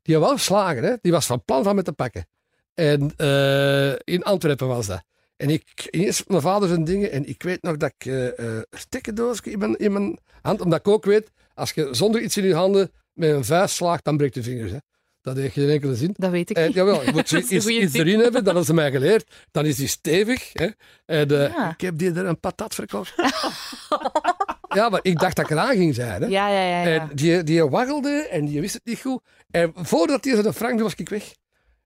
[0.02, 0.94] Die wou slagen, hè.
[1.00, 2.26] die was van plan van me te pakken.
[2.74, 5.02] En eh, in Antwerpen was dat.
[5.36, 8.34] En ik, eerst mijn vader zijn dingen, en ik weet nog dat ik eh eh,
[8.54, 12.36] een stekkendoosje in mijn, in mijn hand, omdat ik ook weet, als je zonder iets
[12.36, 14.70] in je handen met een vuist slaagt, dan breekt je vingers.
[14.70, 14.78] Hè.
[15.22, 16.14] Dat heeft geen enkele zin.
[16.16, 16.74] Dat weet ik En, niet.
[16.74, 19.30] jawel, je moet iets, erin hebben, dat is ze mij geleerd.
[19.50, 20.50] Dan is die stevig.
[20.52, 20.66] Hè.
[21.06, 21.70] En, eh, Ja.
[21.70, 23.14] Ik heb die er een patat verkocht.
[24.78, 26.22] ja, maar ik dacht dat ik eraan ging zijn.
[26.22, 26.28] Hè.
[26.28, 26.82] Ja, ja, ja.
[26.88, 27.00] ja.
[27.00, 29.20] En die, die waggelde en die wist het niet goed.
[29.50, 31.24] En voordat hij de frank was ik weg.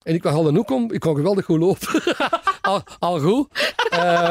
[0.02, 0.92] En ik was al een hoek om.
[0.92, 2.02] Ik kon geweldig goed lopen.
[2.60, 3.72] al, al goed.
[3.90, 4.30] Eh,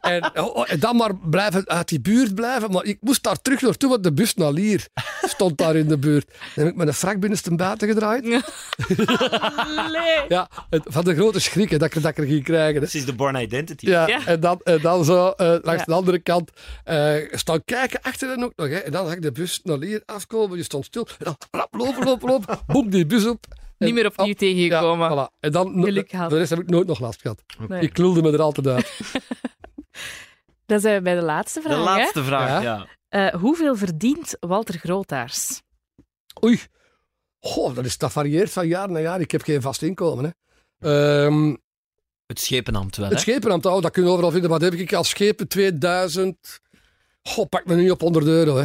[0.00, 2.70] en, oh, oh, en dan maar blijven, uit die buurt blijven.
[2.70, 4.86] Maar ik moest daar terug naartoe, want de bus naar Lier
[5.22, 6.26] stond daar in de buurt.
[6.26, 8.24] Dan heb ik mijn frak binnenste buiten gedraaid.
[8.24, 8.40] Nee.
[10.28, 12.80] Ja, het- van de grote schrik hè, dat, ik, dat ik er ging krijgen.
[12.80, 13.86] Precies de Born Identity.
[13.86, 14.26] Ja, Ja.
[14.26, 15.84] En, dan, en dan zo eh, langs Ja.
[15.86, 16.50] de andere kant
[16.84, 18.68] eh, staan kijken achter hen ook nog.
[18.68, 18.76] Hè.
[18.76, 21.06] En dan zag ik de bus naar hier afkomen, die stond stil.
[21.18, 22.58] En dan rap, lopen, lopen, lopen.
[22.66, 23.46] Boem die bus op.
[23.86, 24.38] Niet meer opnieuw op.
[24.38, 25.10] tegengekomen.
[25.10, 25.38] Ja, voilà.
[25.40, 26.24] En dan, Geluk gehad.
[26.24, 27.42] voor de rest heb ik nooit nog last gehad.
[27.68, 27.80] Nee.
[27.82, 29.00] Ik lulde me er altijd uit.
[30.66, 31.78] Dan zijn we bij de laatste De vraag.
[31.78, 31.84] hè.
[31.84, 32.60] laatste vraag, Ja.
[32.62, 32.86] ja.
[33.28, 35.62] Eh, hoeveel verdient Walter Grootaars?
[36.44, 36.60] Oei.
[37.40, 39.20] Goh, dat, is, dat varieert van jaar naar jaar.
[39.20, 40.24] Ik heb geen vast inkomen.
[40.78, 41.24] Hè.
[41.24, 41.56] Ehm,
[42.26, 43.20] Het schepenambt wel, het hè?
[43.20, 44.50] schepenambt, oh, dat kun je overal vinden.
[44.50, 45.48] Wat heb ik als schepen?
[45.48, 46.60] 2000...
[47.22, 48.56] Goh, pak me nu op 100 euro.
[48.56, 48.64] Hè.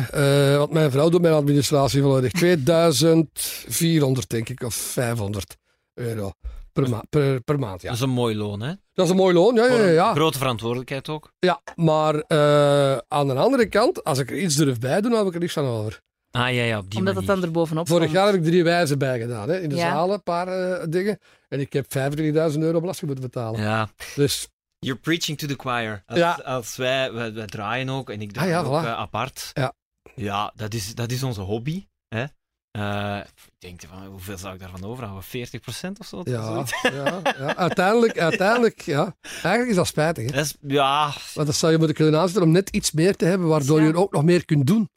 [0.52, 2.32] Eh, want mijn vrouw doet mijn administratie volledig.
[2.42, 5.56] 2400, denk ik, of 500
[5.94, 6.32] euro
[6.72, 7.82] per, ma- per, per maand.
[7.82, 7.88] Ja.
[7.88, 8.74] Dat is een mooi loon, hè?
[8.94, 9.66] Dat is een mooi loon, ja.
[9.66, 10.14] ja, ja, ja.
[10.14, 11.32] Grote verantwoordelijkheid ook.
[11.40, 15.20] ja maar eh, aan de andere kant, als ik er iets durf bij doen, dan
[15.20, 16.02] heb ik er niks van over.
[16.32, 18.16] Ah, ja, ja, op die Omdat het dan erbovenop Vorig komt.
[18.16, 19.50] jaar heb ik drie wijzen bij gedaan.
[19.50, 19.60] Hè.
[19.60, 19.92] In de Ja.
[19.92, 21.20] zalen, een paar eh, dingen.
[21.50, 23.62] En ik heb 25.000 euro belasting moeten betalen.
[23.62, 24.48] Ja, Dus
[24.80, 26.04] you're preaching to the choir.
[26.06, 26.32] Als, Ja.
[26.34, 28.86] als wij, wij, wij draaien ook, en ik draai Ah, ja, ook voilà.
[28.86, 29.50] eh, apart.
[29.54, 29.74] Ja.
[30.16, 31.88] Ja, dat is, dat is onze hobby.
[32.08, 32.24] Hè?
[32.72, 35.24] Eh, ik denk van, hoeveel zou ik daarvan overhouden?
[35.24, 36.22] 40% of zo?
[36.24, 36.82] ja, Zoiets.
[36.82, 37.56] ja, ja.
[37.56, 39.16] Uiteindelijk, uiteindelijk, ja.
[39.22, 40.26] Eigenlijk is dat spijtig.
[40.26, 40.32] Hè.
[40.32, 41.14] Dat is, ja.
[41.34, 43.88] Want dat zou je moeten kunnen aanzetten om net iets meer te hebben, waardoor Ja.
[43.88, 44.90] je ook nog meer kunt doen.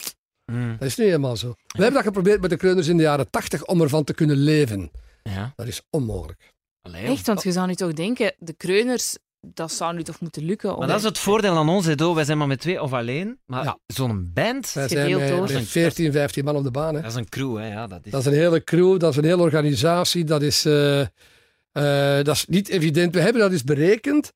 [0.52, 1.48] Mm, Dat is niet helemaal zo.
[1.48, 4.36] We hebben dat geprobeerd met de kreuners in de jaren 80 om ervan te kunnen
[4.36, 4.90] leven.
[5.22, 5.52] ja.
[5.56, 6.52] Dat is onmogelijk.
[6.82, 10.42] Allee, Echt, want je zou nu toch denken, de kreuners, dat zou nu toch moeten
[10.44, 10.72] lukken?
[10.72, 12.14] om- Maar dat is het voordeel aan ons, Edo.
[12.14, 13.38] Wij zijn maar met twee of alleen.
[13.46, 13.78] Maar Ja.
[13.86, 15.40] zo'n band, Wij zijn door.
[15.40, 16.94] met, met 14, 15 man op de baan.
[16.94, 17.00] Hè.
[17.00, 17.66] dat is een crew, hè?
[17.72, 18.10] Ja, dat is...
[18.10, 20.24] Dat is een hele crew, dat is een hele organisatie.
[20.24, 23.14] Dat is, eh, eh, dat is niet evident.
[23.14, 24.32] We hebben dat eens berekend.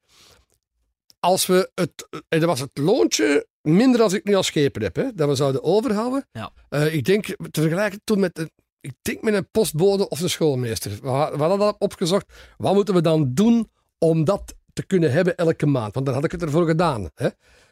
[1.21, 4.97] Als we het, en dat was het loontje minder als ik nu als schepen heb,
[4.97, 6.27] hè, dat we zouden overhouden.
[6.33, 6.51] Ja.
[6.69, 8.51] Eh, ik denk te vergelijken toen met de
[8.81, 10.91] ik denk met een postbode of een schoolmeester.
[10.91, 12.33] We, we hadden dat opgezocht.
[12.57, 15.95] Wat moeten we dan doen om dat te kunnen hebben elke maand?
[15.95, 17.11] Want dan had ik het ervoor gedaan.
[17.15, 17.29] Hè?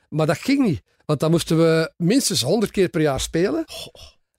[0.09, 0.82] Maar dat ging niet.
[1.05, 3.64] Want dan moesten we minstens 100 keer per jaar spelen.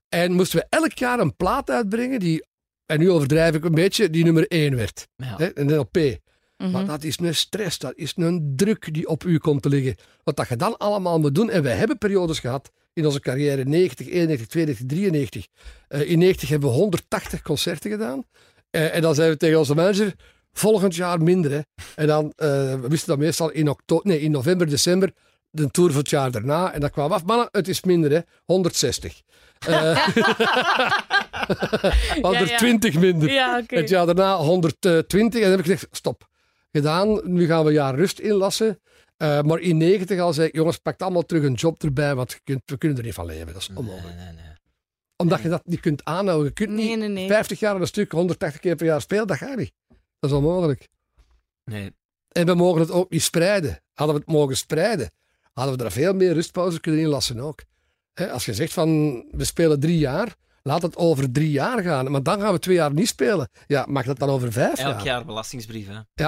[0.09, 2.45] En moesten we elk jaar een plaat uitbrengen die,
[2.85, 5.07] en nu overdrijf ik een beetje, die nummer 1 werd.
[5.15, 5.35] Ja.
[5.37, 5.59] Hè?
[5.59, 6.19] Een LP.
[6.57, 6.71] Mhm.
[6.71, 9.95] Maar dat is een stress, dat is een druk die op u komt te liggen.
[10.23, 11.49] Wat dat je dan allemaal moet doen.
[11.49, 15.47] En wij hebben periodes gehad in onze carrière, 90, 91, 92, 93.
[15.87, 18.23] Eh, in 90 hebben we 180 concerten gedaan.
[18.69, 20.13] Eh, en dan zeiden we tegen onze manager,
[20.53, 21.51] volgend jaar minder.
[21.51, 21.59] Hè.
[21.95, 22.47] En dan, eh,
[22.81, 25.11] we wisten dat meestal in, oktober, nee, in november, december,
[25.49, 26.73] de tour voor het jaar daarna.
[26.73, 28.19] En dat kwam af, mannen, het is minder, hè.
[28.45, 29.21] 160.
[29.67, 30.07] Eh
[32.21, 33.31] 120 minder.
[33.31, 33.75] Ja, oké.
[33.75, 35.41] Het jaar daarna 120.
[35.41, 36.29] En dan heb ik gezegd, stop.
[36.71, 38.79] Gedaan, nu gaan we een jaar rust inlassen.
[39.17, 42.31] Eh, maar in 90 al zei ik, jongens, pak allemaal terug een job erbij, want
[42.31, 43.53] je kunt, we kunnen er niet van leven.
[43.53, 44.15] Dat is onmogelijk.
[44.15, 44.55] Nee, nee, nee.
[45.15, 46.47] Omdat je dat niet kunt aanhouden.
[46.47, 47.27] Je kunt niet Nee, nee, nee.
[47.27, 49.71] 50 jaar aan een stuk, 180 keer per jaar spelen, dat gaat niet.
[50.21, 50.87] Dat is onmogelijk.
[51.63, 51.93] Nee.
[52.31, 53.79] En we mogen het ook niet spreiden.
[53.93, 55.11] Hadden we het mogen spreiden,
[55.53, 57.63] hadden we er veel meer rustpauze kunnen inlassen ook.
[58.31, 62.11] Als je zegt van, we spelen drie jaar, laat het over drie jaar gaan.
[62.11, 63.49] Maar dan gaan we twee jaar niet spelen.
[63.67, 65.05] Ja, mag dat dan over vijf Elk jaar?
[65.05, 66.27] jaar belastingsbrief, hè.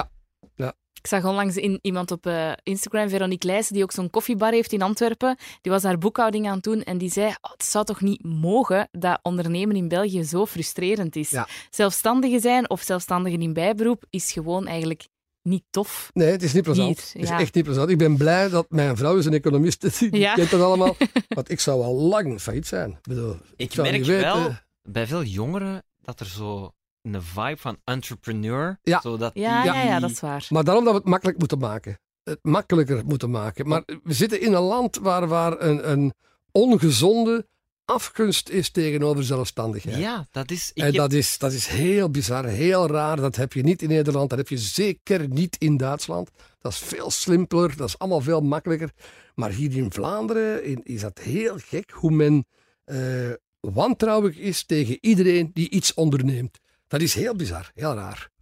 [1.00, 4.72] Ik zag onlangs in, iemand op eh, Instagram, Veronique Leijsen, die ook zo'n koffiebar heeft
[4.72, 5.36] in Antwerpen.
[5.60, 8.24] Die was haar boekhouding aan het doen en die zei: "Oh, Het zou toch niet
[8.24, 11.30] mogen dat ondernemen in België zo frustrerend is?
[11.30, 11.48] Ja.
[11.70, 15.08] Zelfstandige zijn of zelfstandigen in bijberoep is gewoon eigenlijk
[15.42, 16.10] niet tof.
[16.12, 16.96] Nee, het is niet plezant.
[17.12, 17.38] Het is ja.
[17.38, 17.90] echt niet plezant.
[17.90, 19.98] Ik ben blij dat mijn vrouw is een economist.
[19.98, 20.34] Die Ja.
[20.34, 20.96] kent dat allemaal.
[21.28, 22.90] Want ik zou al lang failliet zijn.
[22.90, 24.50] Ik, bedoel, Ik merk wel
[24.82, 26.72] bij veel jongeren dat er zo
[27.12, 28.78] een vibe van entrepreneur.
[28.82, 29.00] Ja.
[29.00, 30.46] Zodat Ja, die- ja, ja, dat is waar.
[30.48, 31.98] Maar daarom dat we het makkelijk moeten maken.
[32.24, 33.68] Het makkelijker moeten maken.
[33.68, 36.12] Maar we zitten in een land waar, waar een, een
[36.52, 37.46] ongezonde
[37.84, 39.96] afgunst is tegenover zelfstandigheid.
[39.96, 40.70] Ja, dat is.
[40.74, 43.16] Ik en heb- dat is, dat is heel bizar, heel raar.
[43.16, 46.30] Dat heb je niet in Nederland, dat heb je zeker niet in Duitsland.
[46.58, 48.90] Dat is veel simpeler, dat is allemaal veel makkelijker.
[49.34, 52.46] Maar hier in Vlaanderen in- is dat heel gek hoe men
[52.84, 53.30] eh,
[53.60, 56.58] wantrouwig is tegen iedereen die iets onderneemt.
[56.86, 58.32] Dat is heel bizar, heel raar.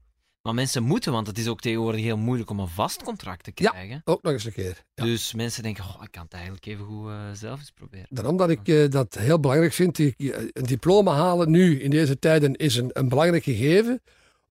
[0.43, 3.53] Maar mensen moeten, want het is ook tegenwoordig heel moeilijk om een vast contract te
[3.55, 3.71] Ja.
[3.71, 4.01] krijgen.
[4.05, 4.85] Ook nog eens een keer.
[4.95, 5.05] Ja.
[5.05, 8.07] Dus mensen denken, oh, ik kan het eigenlijk even goed eh, zelf eens proberen.
[8.11, 9.99] Daarom dat ik eh, dat heel belangrijk vind.
[9.99, 10.15] Ik-
[10.53, 14.03] Een diploma halen nu in deze tijden is een, een belangrijk gegeven.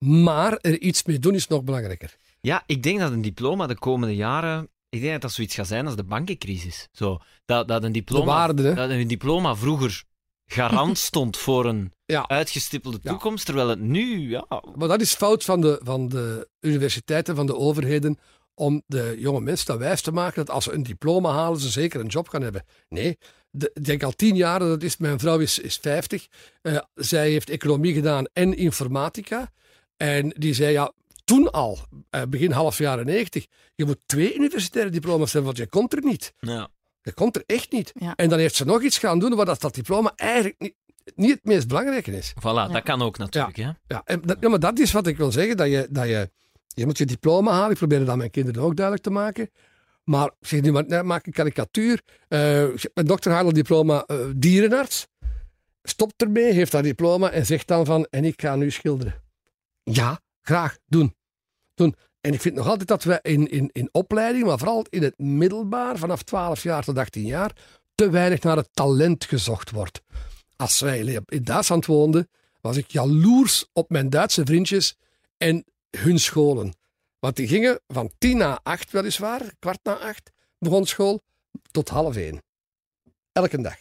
[0.06, 2.16] Maar er iets mee doen is nog belangrijker.
[2.42, 4.70] Ja, ik denk dat een diploma de komende jaren.
[4.90, 6.88] Ik denk dat dat zoiets gaat zijn als de bankencrisis.
[6.92, 10.04] Zo, dat, dat, een diploma, waarde, dat een diploma vroeger
[10.46, 12.28] garant stond voor een Ja.
[12.28, 13.10] uitgestippelde Ja.
[13.10, 14.46] toekomst, terwijl het nu, ja,
[14.76, 18.18] Maar dat is fout van de, van de universiteiten, van de overheden,
[18.54, 21.70] om de jonge mensen dat wijs te maken dat als ze een diploma halen, ze
[21.70, 22.64] zeker een job gaan hebben.
[22.90, 23.18] Nee,
[23.50, 26.28] de, ik denk al tien jaar, dat is, mijn vrouw is, is 50,
[26.62, 29.52] eh, zij heeft economie gedaan en informatica.
[29.98, 30.92] En die zei, ja,
[31.24, 33.46] toen al, eh, begin half jaren 90,
[33.76, 36.34] je moet twee universitaire diploma's hebben, want je komt er niet.
[36.40, 36.70] ja.
[37.04, 37.92] Je komt er echt niet.
[37.94, 38.16] Ja.
[38.16, 40.74] En dan heeft ze nog iets gaan doen waar dat, dat diploma eigenlijk niet,
[41.16, 42.34] niet het meest belangrijke is.
[42.40, 43.58] Voilà, dat kan ook natuurlijk.
[43.58, 43.70] Hè?
[43.88, 45.58] Ja, en dat, ja, maar dat is wat ik wil zeggen.
[45.58, 46.32] Dat je, dat je,
[46.68, 47.72] je moet je diploma halen.
[47.72, 49.50] Ik probeer het aan mijn kinderen ook duidelijk te maken.
[50.04, 52.02] Maar zeg nu maar, nee, maak een karikatuur.
[52.28, 52.40] Eh,
[52.94, 55.08] mijn dokter haalt een diploma eh, dierenarts.
[55.84, 58.08] Stopt ermee, heeft dat diploma en zegt dan van...
[58.10, 59.24] En ik ga nu schilderen.
[59.84, 61.16] Ja, graag, doen.
[61.74, 61.96] doen.
[62.22, 65.18] En ik vind nog altijd dat we in, in, in opleiding, maar vooral in het
[65.18, 67.52] middelbaar, vanaf 12 jaar tot 18 jaar,
[67.96, 70.02] te weinig naar het talent gezocht wordt.
[70.62, 72.30] Als wij in Duitsland woonden,
[72.62, 74.98] was ik jaloers op mijn Duitse vriendjes
[75.38, 75.66] en
[75.98, 76.74] hun scholen.
[77.20, 81.22] Want die gingen van tien na acht weliswaar, kwart na acht, begon school,
[81.72, 82.44] tot half één.
[83.32, 83.76] Elke dag.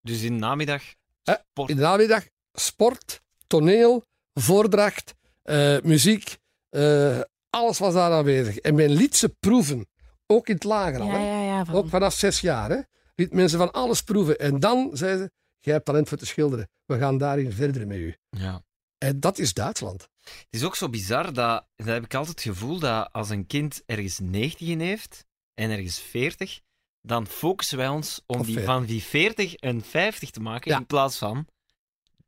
[0.00, 0.82] Dus in de namiddag
[1.22, 1.70] Eh, sport.
[1.70, 4.04] In de namiddag sport, toneel,
[4.34, 6.36] voordracht, eh, muziek,
[6.68, 7.20] eh,
[7.50, 8.58] alles was daar aanwezig.
[8.58, 9.86] En men liet ze proeven,
[10.26, 11.06] ook in het lager al.
[11.06, 11.26] Ja, hè.
[11.26, 11.64] ja, ja.
[11.64, 12.70] Van, Ook vanaf zes jaar.
[12.70, 12.80] Hè.
[13.14, 14.38] Liet mensen van alles proeven.
[14.38, 16.68] En dan zeiden ze, jij hebt talent voor te schilderen.
[16.84, 18.16] We gaan daarin verder met u.
[18.30, 18.62] Ja.
[18.98, 20.08] En dat is Duitsland.
[20.22, 23.46] Het is ook zo bizar dat, dat heb ik altijd het gevoel dat als een
[23.46, 26.60] kind ergens 90 in heeft en ergens 40,
[27.00, 28.64] dan focussen wij ons om die, 40.
[28.74, 30.78] van die 40 een 50 te maken Ja.
[30.78, 31.46] in plaats van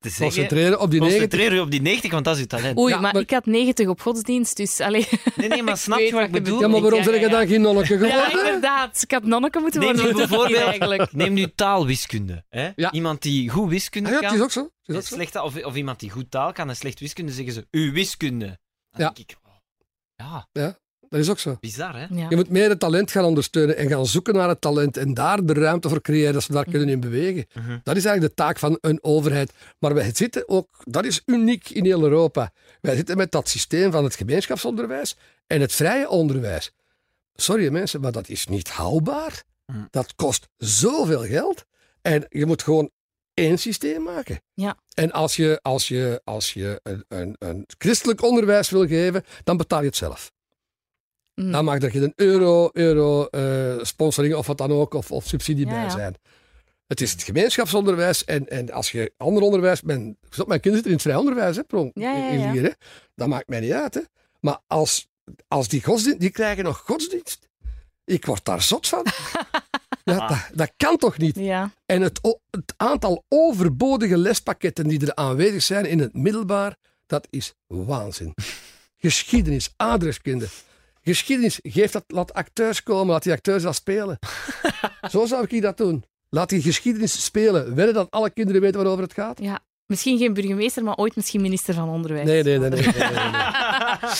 [0.04, 1.20] te zeggen, Concentreren op die 90.
[1.20, 2.78] concentreer je op die 90, want dat is je talent.
[2.78, 5.06] Oei, Ja, maar, maar- ik had 90 op godsdienst, dus allee.
[5.36, 6.60] Nee, nee, maar snap je wat ik bedoel?
[6.60, 7.32] Ja, maar waarom Ja, zeg ja, je ja.
[7.38, 8.46] dan geen nonnetje Ja, geworden?
[8.46, 9.02] inderdaad.
[9.02, 10.12] Ik had nonneke moeten Neem worden.
[10.12, 11.12] nu bijvoorbeeld, eigenlijk.
[11.12, 12.44] neem nu taalwiskunde.
[12.48, 12.70] Hè?
[12.76, 12.92] Ja.
[12.92, 14.60] Iemand die goed wiskunde Ah ja, het kan, is ook zo.
[14.62, 15.14] Het is ook zo.
[15.14, 18.46] slecht, of, of iemand die goed taal kan en slecht wiskunde, zeggen ze, uw wiskunde.
[18.46, 19.10] Dan Ja.
[19.14, 19.52] denk ik, oh,
[20.16, 20.48] ja,
[21.14, 21.56] Dat is ook zo.
[21.60, 22.06] Bizar, hè?
[22.10, 22.26] Ja.
[22.28, 25.44] Je moet meer het talent gaan ondersteunen en gaan zoeken naar het talent en daar
[25.44, 27.46] de ruimte voor creëren dat ze daar kunnen in bewegen.
[27.52, 27.78] Mhm.
[27.82, 29.52] Dat is eigenlijk de taak van een overheid.
[29.78, 32.52] Maar wij zitten ook, dat is uniek in heel Europa.
[32.80, 36.72] Wij zitten met dat systeem van het gemeenschapsonderwijs en het vrije onderwijs.
[37.34, 39.42] Sorry mensen, maar dat is niet haalbaar.
[39.66, 39.84] Mhm.
[39.90, 41.64] Dat kost zoveel geld.
[42.02, 42.90] En je moet gewoon
[43.34, 44.40] één systeem maken.
[44.54, 44.76] Ja.
[44.94, 49.56] En als je, als je, als je een, een, een christelijk onderwijs wil geven, dan
[49.56, 50.32] betaal je het zelf.
[51.34, 51.52] Mm.
[51.52, 55.66] Dan mag er geen euro, euro eh, sponsoring of wat dan ook, of, of subsidie
[55.66, 55.90] Ja, bij ja.
[55.90, 56.16] zijn.
[56.86, 59.82] Het is het gemeenschapsonderwijs en, en als je ander onderwijs...
[59.82, 60.16] Mijn,
[60.46, 62.52] mijn kinderen zitten in het vrij onderwijs, hè, Pronk, Ja, in ja.
[62.52, 62.70] Lier, hè.
[63.14, 64.00] Dat maakt mij niet uit, hè.
[64.40, 65.08] Maar als,
[65.48, 66.20] als die godsdienst...
[66.20, 67.48] Die krijgen nog godsdienst.
[68.04, 69.06] Ik word daar zot van.
[70.04, 71.36] ja, dat, dat kan toch niet?
[71.36, 71.70] Ja.
[71.86, 76.76] En het, het aantal overbodige lespakketten die er aanwezig zijn in het middelbaar,
[77.06, 78.34] dat is waanzin.
[78.96, 80.46] Geschiedenis, adreskunde.
[81.04, 84.18] Geschiedenis, geef dat, laat acteurs komen, laat die acteurs dat spelen.
[85.10, 86.04] Zo zou ik dat doen.
[86.28, 87.74] Laat die geschiedenis spelen.
[87.74, 89.38] Willen dat alle kinderen weten waarover het gaat?
[89.38, 89.60] ja.
[89.86, 92.26] Misschien geen burgemeester, maar ooit misschien minister van Onderwijs.
[92.26, 92.68] Nee, nee, nee.
[92.70, 93.30] Nee, nee, nee, nee.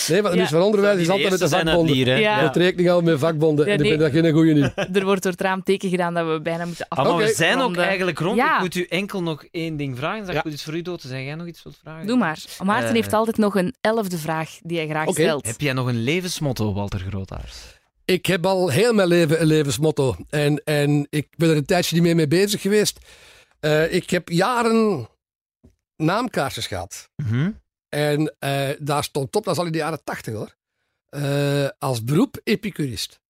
[0.08, 1.96] Nee, maar de minister van Onderwijs is altijd met de vakbonden.
[2.20, 2.40] Ja.
[2.40, 3.66] Dat rekening houden met vakbonden.
[3.66, 4.72] Ja, en ik vind dat geen goeie niet.
[4.92, 7.22] Er wordt door het raam teken gedaan dat we bijna moeten Ah, afronden.
[7.24, 8.36] maar we zijn ook eigenlijk rond.
[8.36, 8.54] Ja.
[8.54, 10.24] Ik moet u enkel nog één ding vragen.
[10.26, 10.44] Zeg Ja.
[10.44, 11.26] ik iets voor u dood te zeggen.
[11.26, 12.06] Jij nog iets wilt vragen?
[12.06, 12.38] Doe maar.
[12.64, 12.94] Maarten Eh.
[12.94, 15.20] heeft altijd nog een elfde vraag die hij graag Oké.
[15.22, 15.46] stelt.
[15.46, 17.54] Heb jij nog een levensmotto, Walter Grootaars?
[18.04, 20.16] Ik heb al heel mijn leven een levensmotto.
[20.30, 22.98] En, en ik ben er een tijdje niet meer mee bezig geweest.
[23.60, 25.08] Eh, ik heb jaren
[25.96, 27.10] naamkaartjes gehad.
[27.16, 27.50] Mhm.
[27.88, 30.54] En eh, daar stond op, dat is al in de jaren tachtig hoor.
[31.08, 33.20] Eh, als beroep epicurist.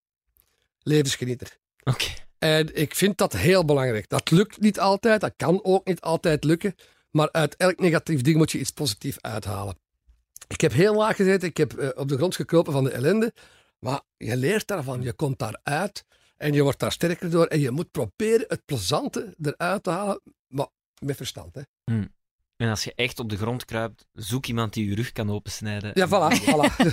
[0.83, 1.59] Levensgenieter.
[1.83, 2.05] Oké.
[2.39, 4.09] En ik vind dat heel belangrijk.
[4.09, 6.75] Dat lukt niet altijd, dat kan ook niet altijd lukken.
[7.11, 9.79] Maar uit elk negatief ding moet je iets positiefs uithalen.
[10.47, 13.33] Ik heb heel laag gezeten, ik heb eh, op de grond gekropen van de ellende.
[13.79, 16.05] Maar je leert daarvan, je komt daaruit
[16.37, 17.47] en je wordt daar sterker door.
[17.47, 21.55] En je moet proberen het plezante eruit te halen, maar met verstand.
[21.55, 21.62] Hè.
[22.65, 25.91] En als je echt op de grond kruipt, zoek iemand die je rug kan opensnijden.
[25.95, 26.41] Ja, voilà.
[26.45, 26.87] voilà.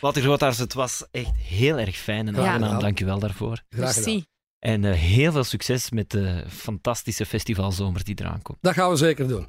[0.00, 2.62] Walter Grootaars, het was echt heel erg fijn en aangenaam.
[2.62, 2.80] gedaan.
[2.80, 3.62] Dank je wel daarvoor.
[3.68, 4.24] Graag gedaan.
[4.58, 8.58] En eh, heel veel succes met de fantastische festivalzomer die eraan komt.
[8.60, 9.46] Dat gaan we zeker doen.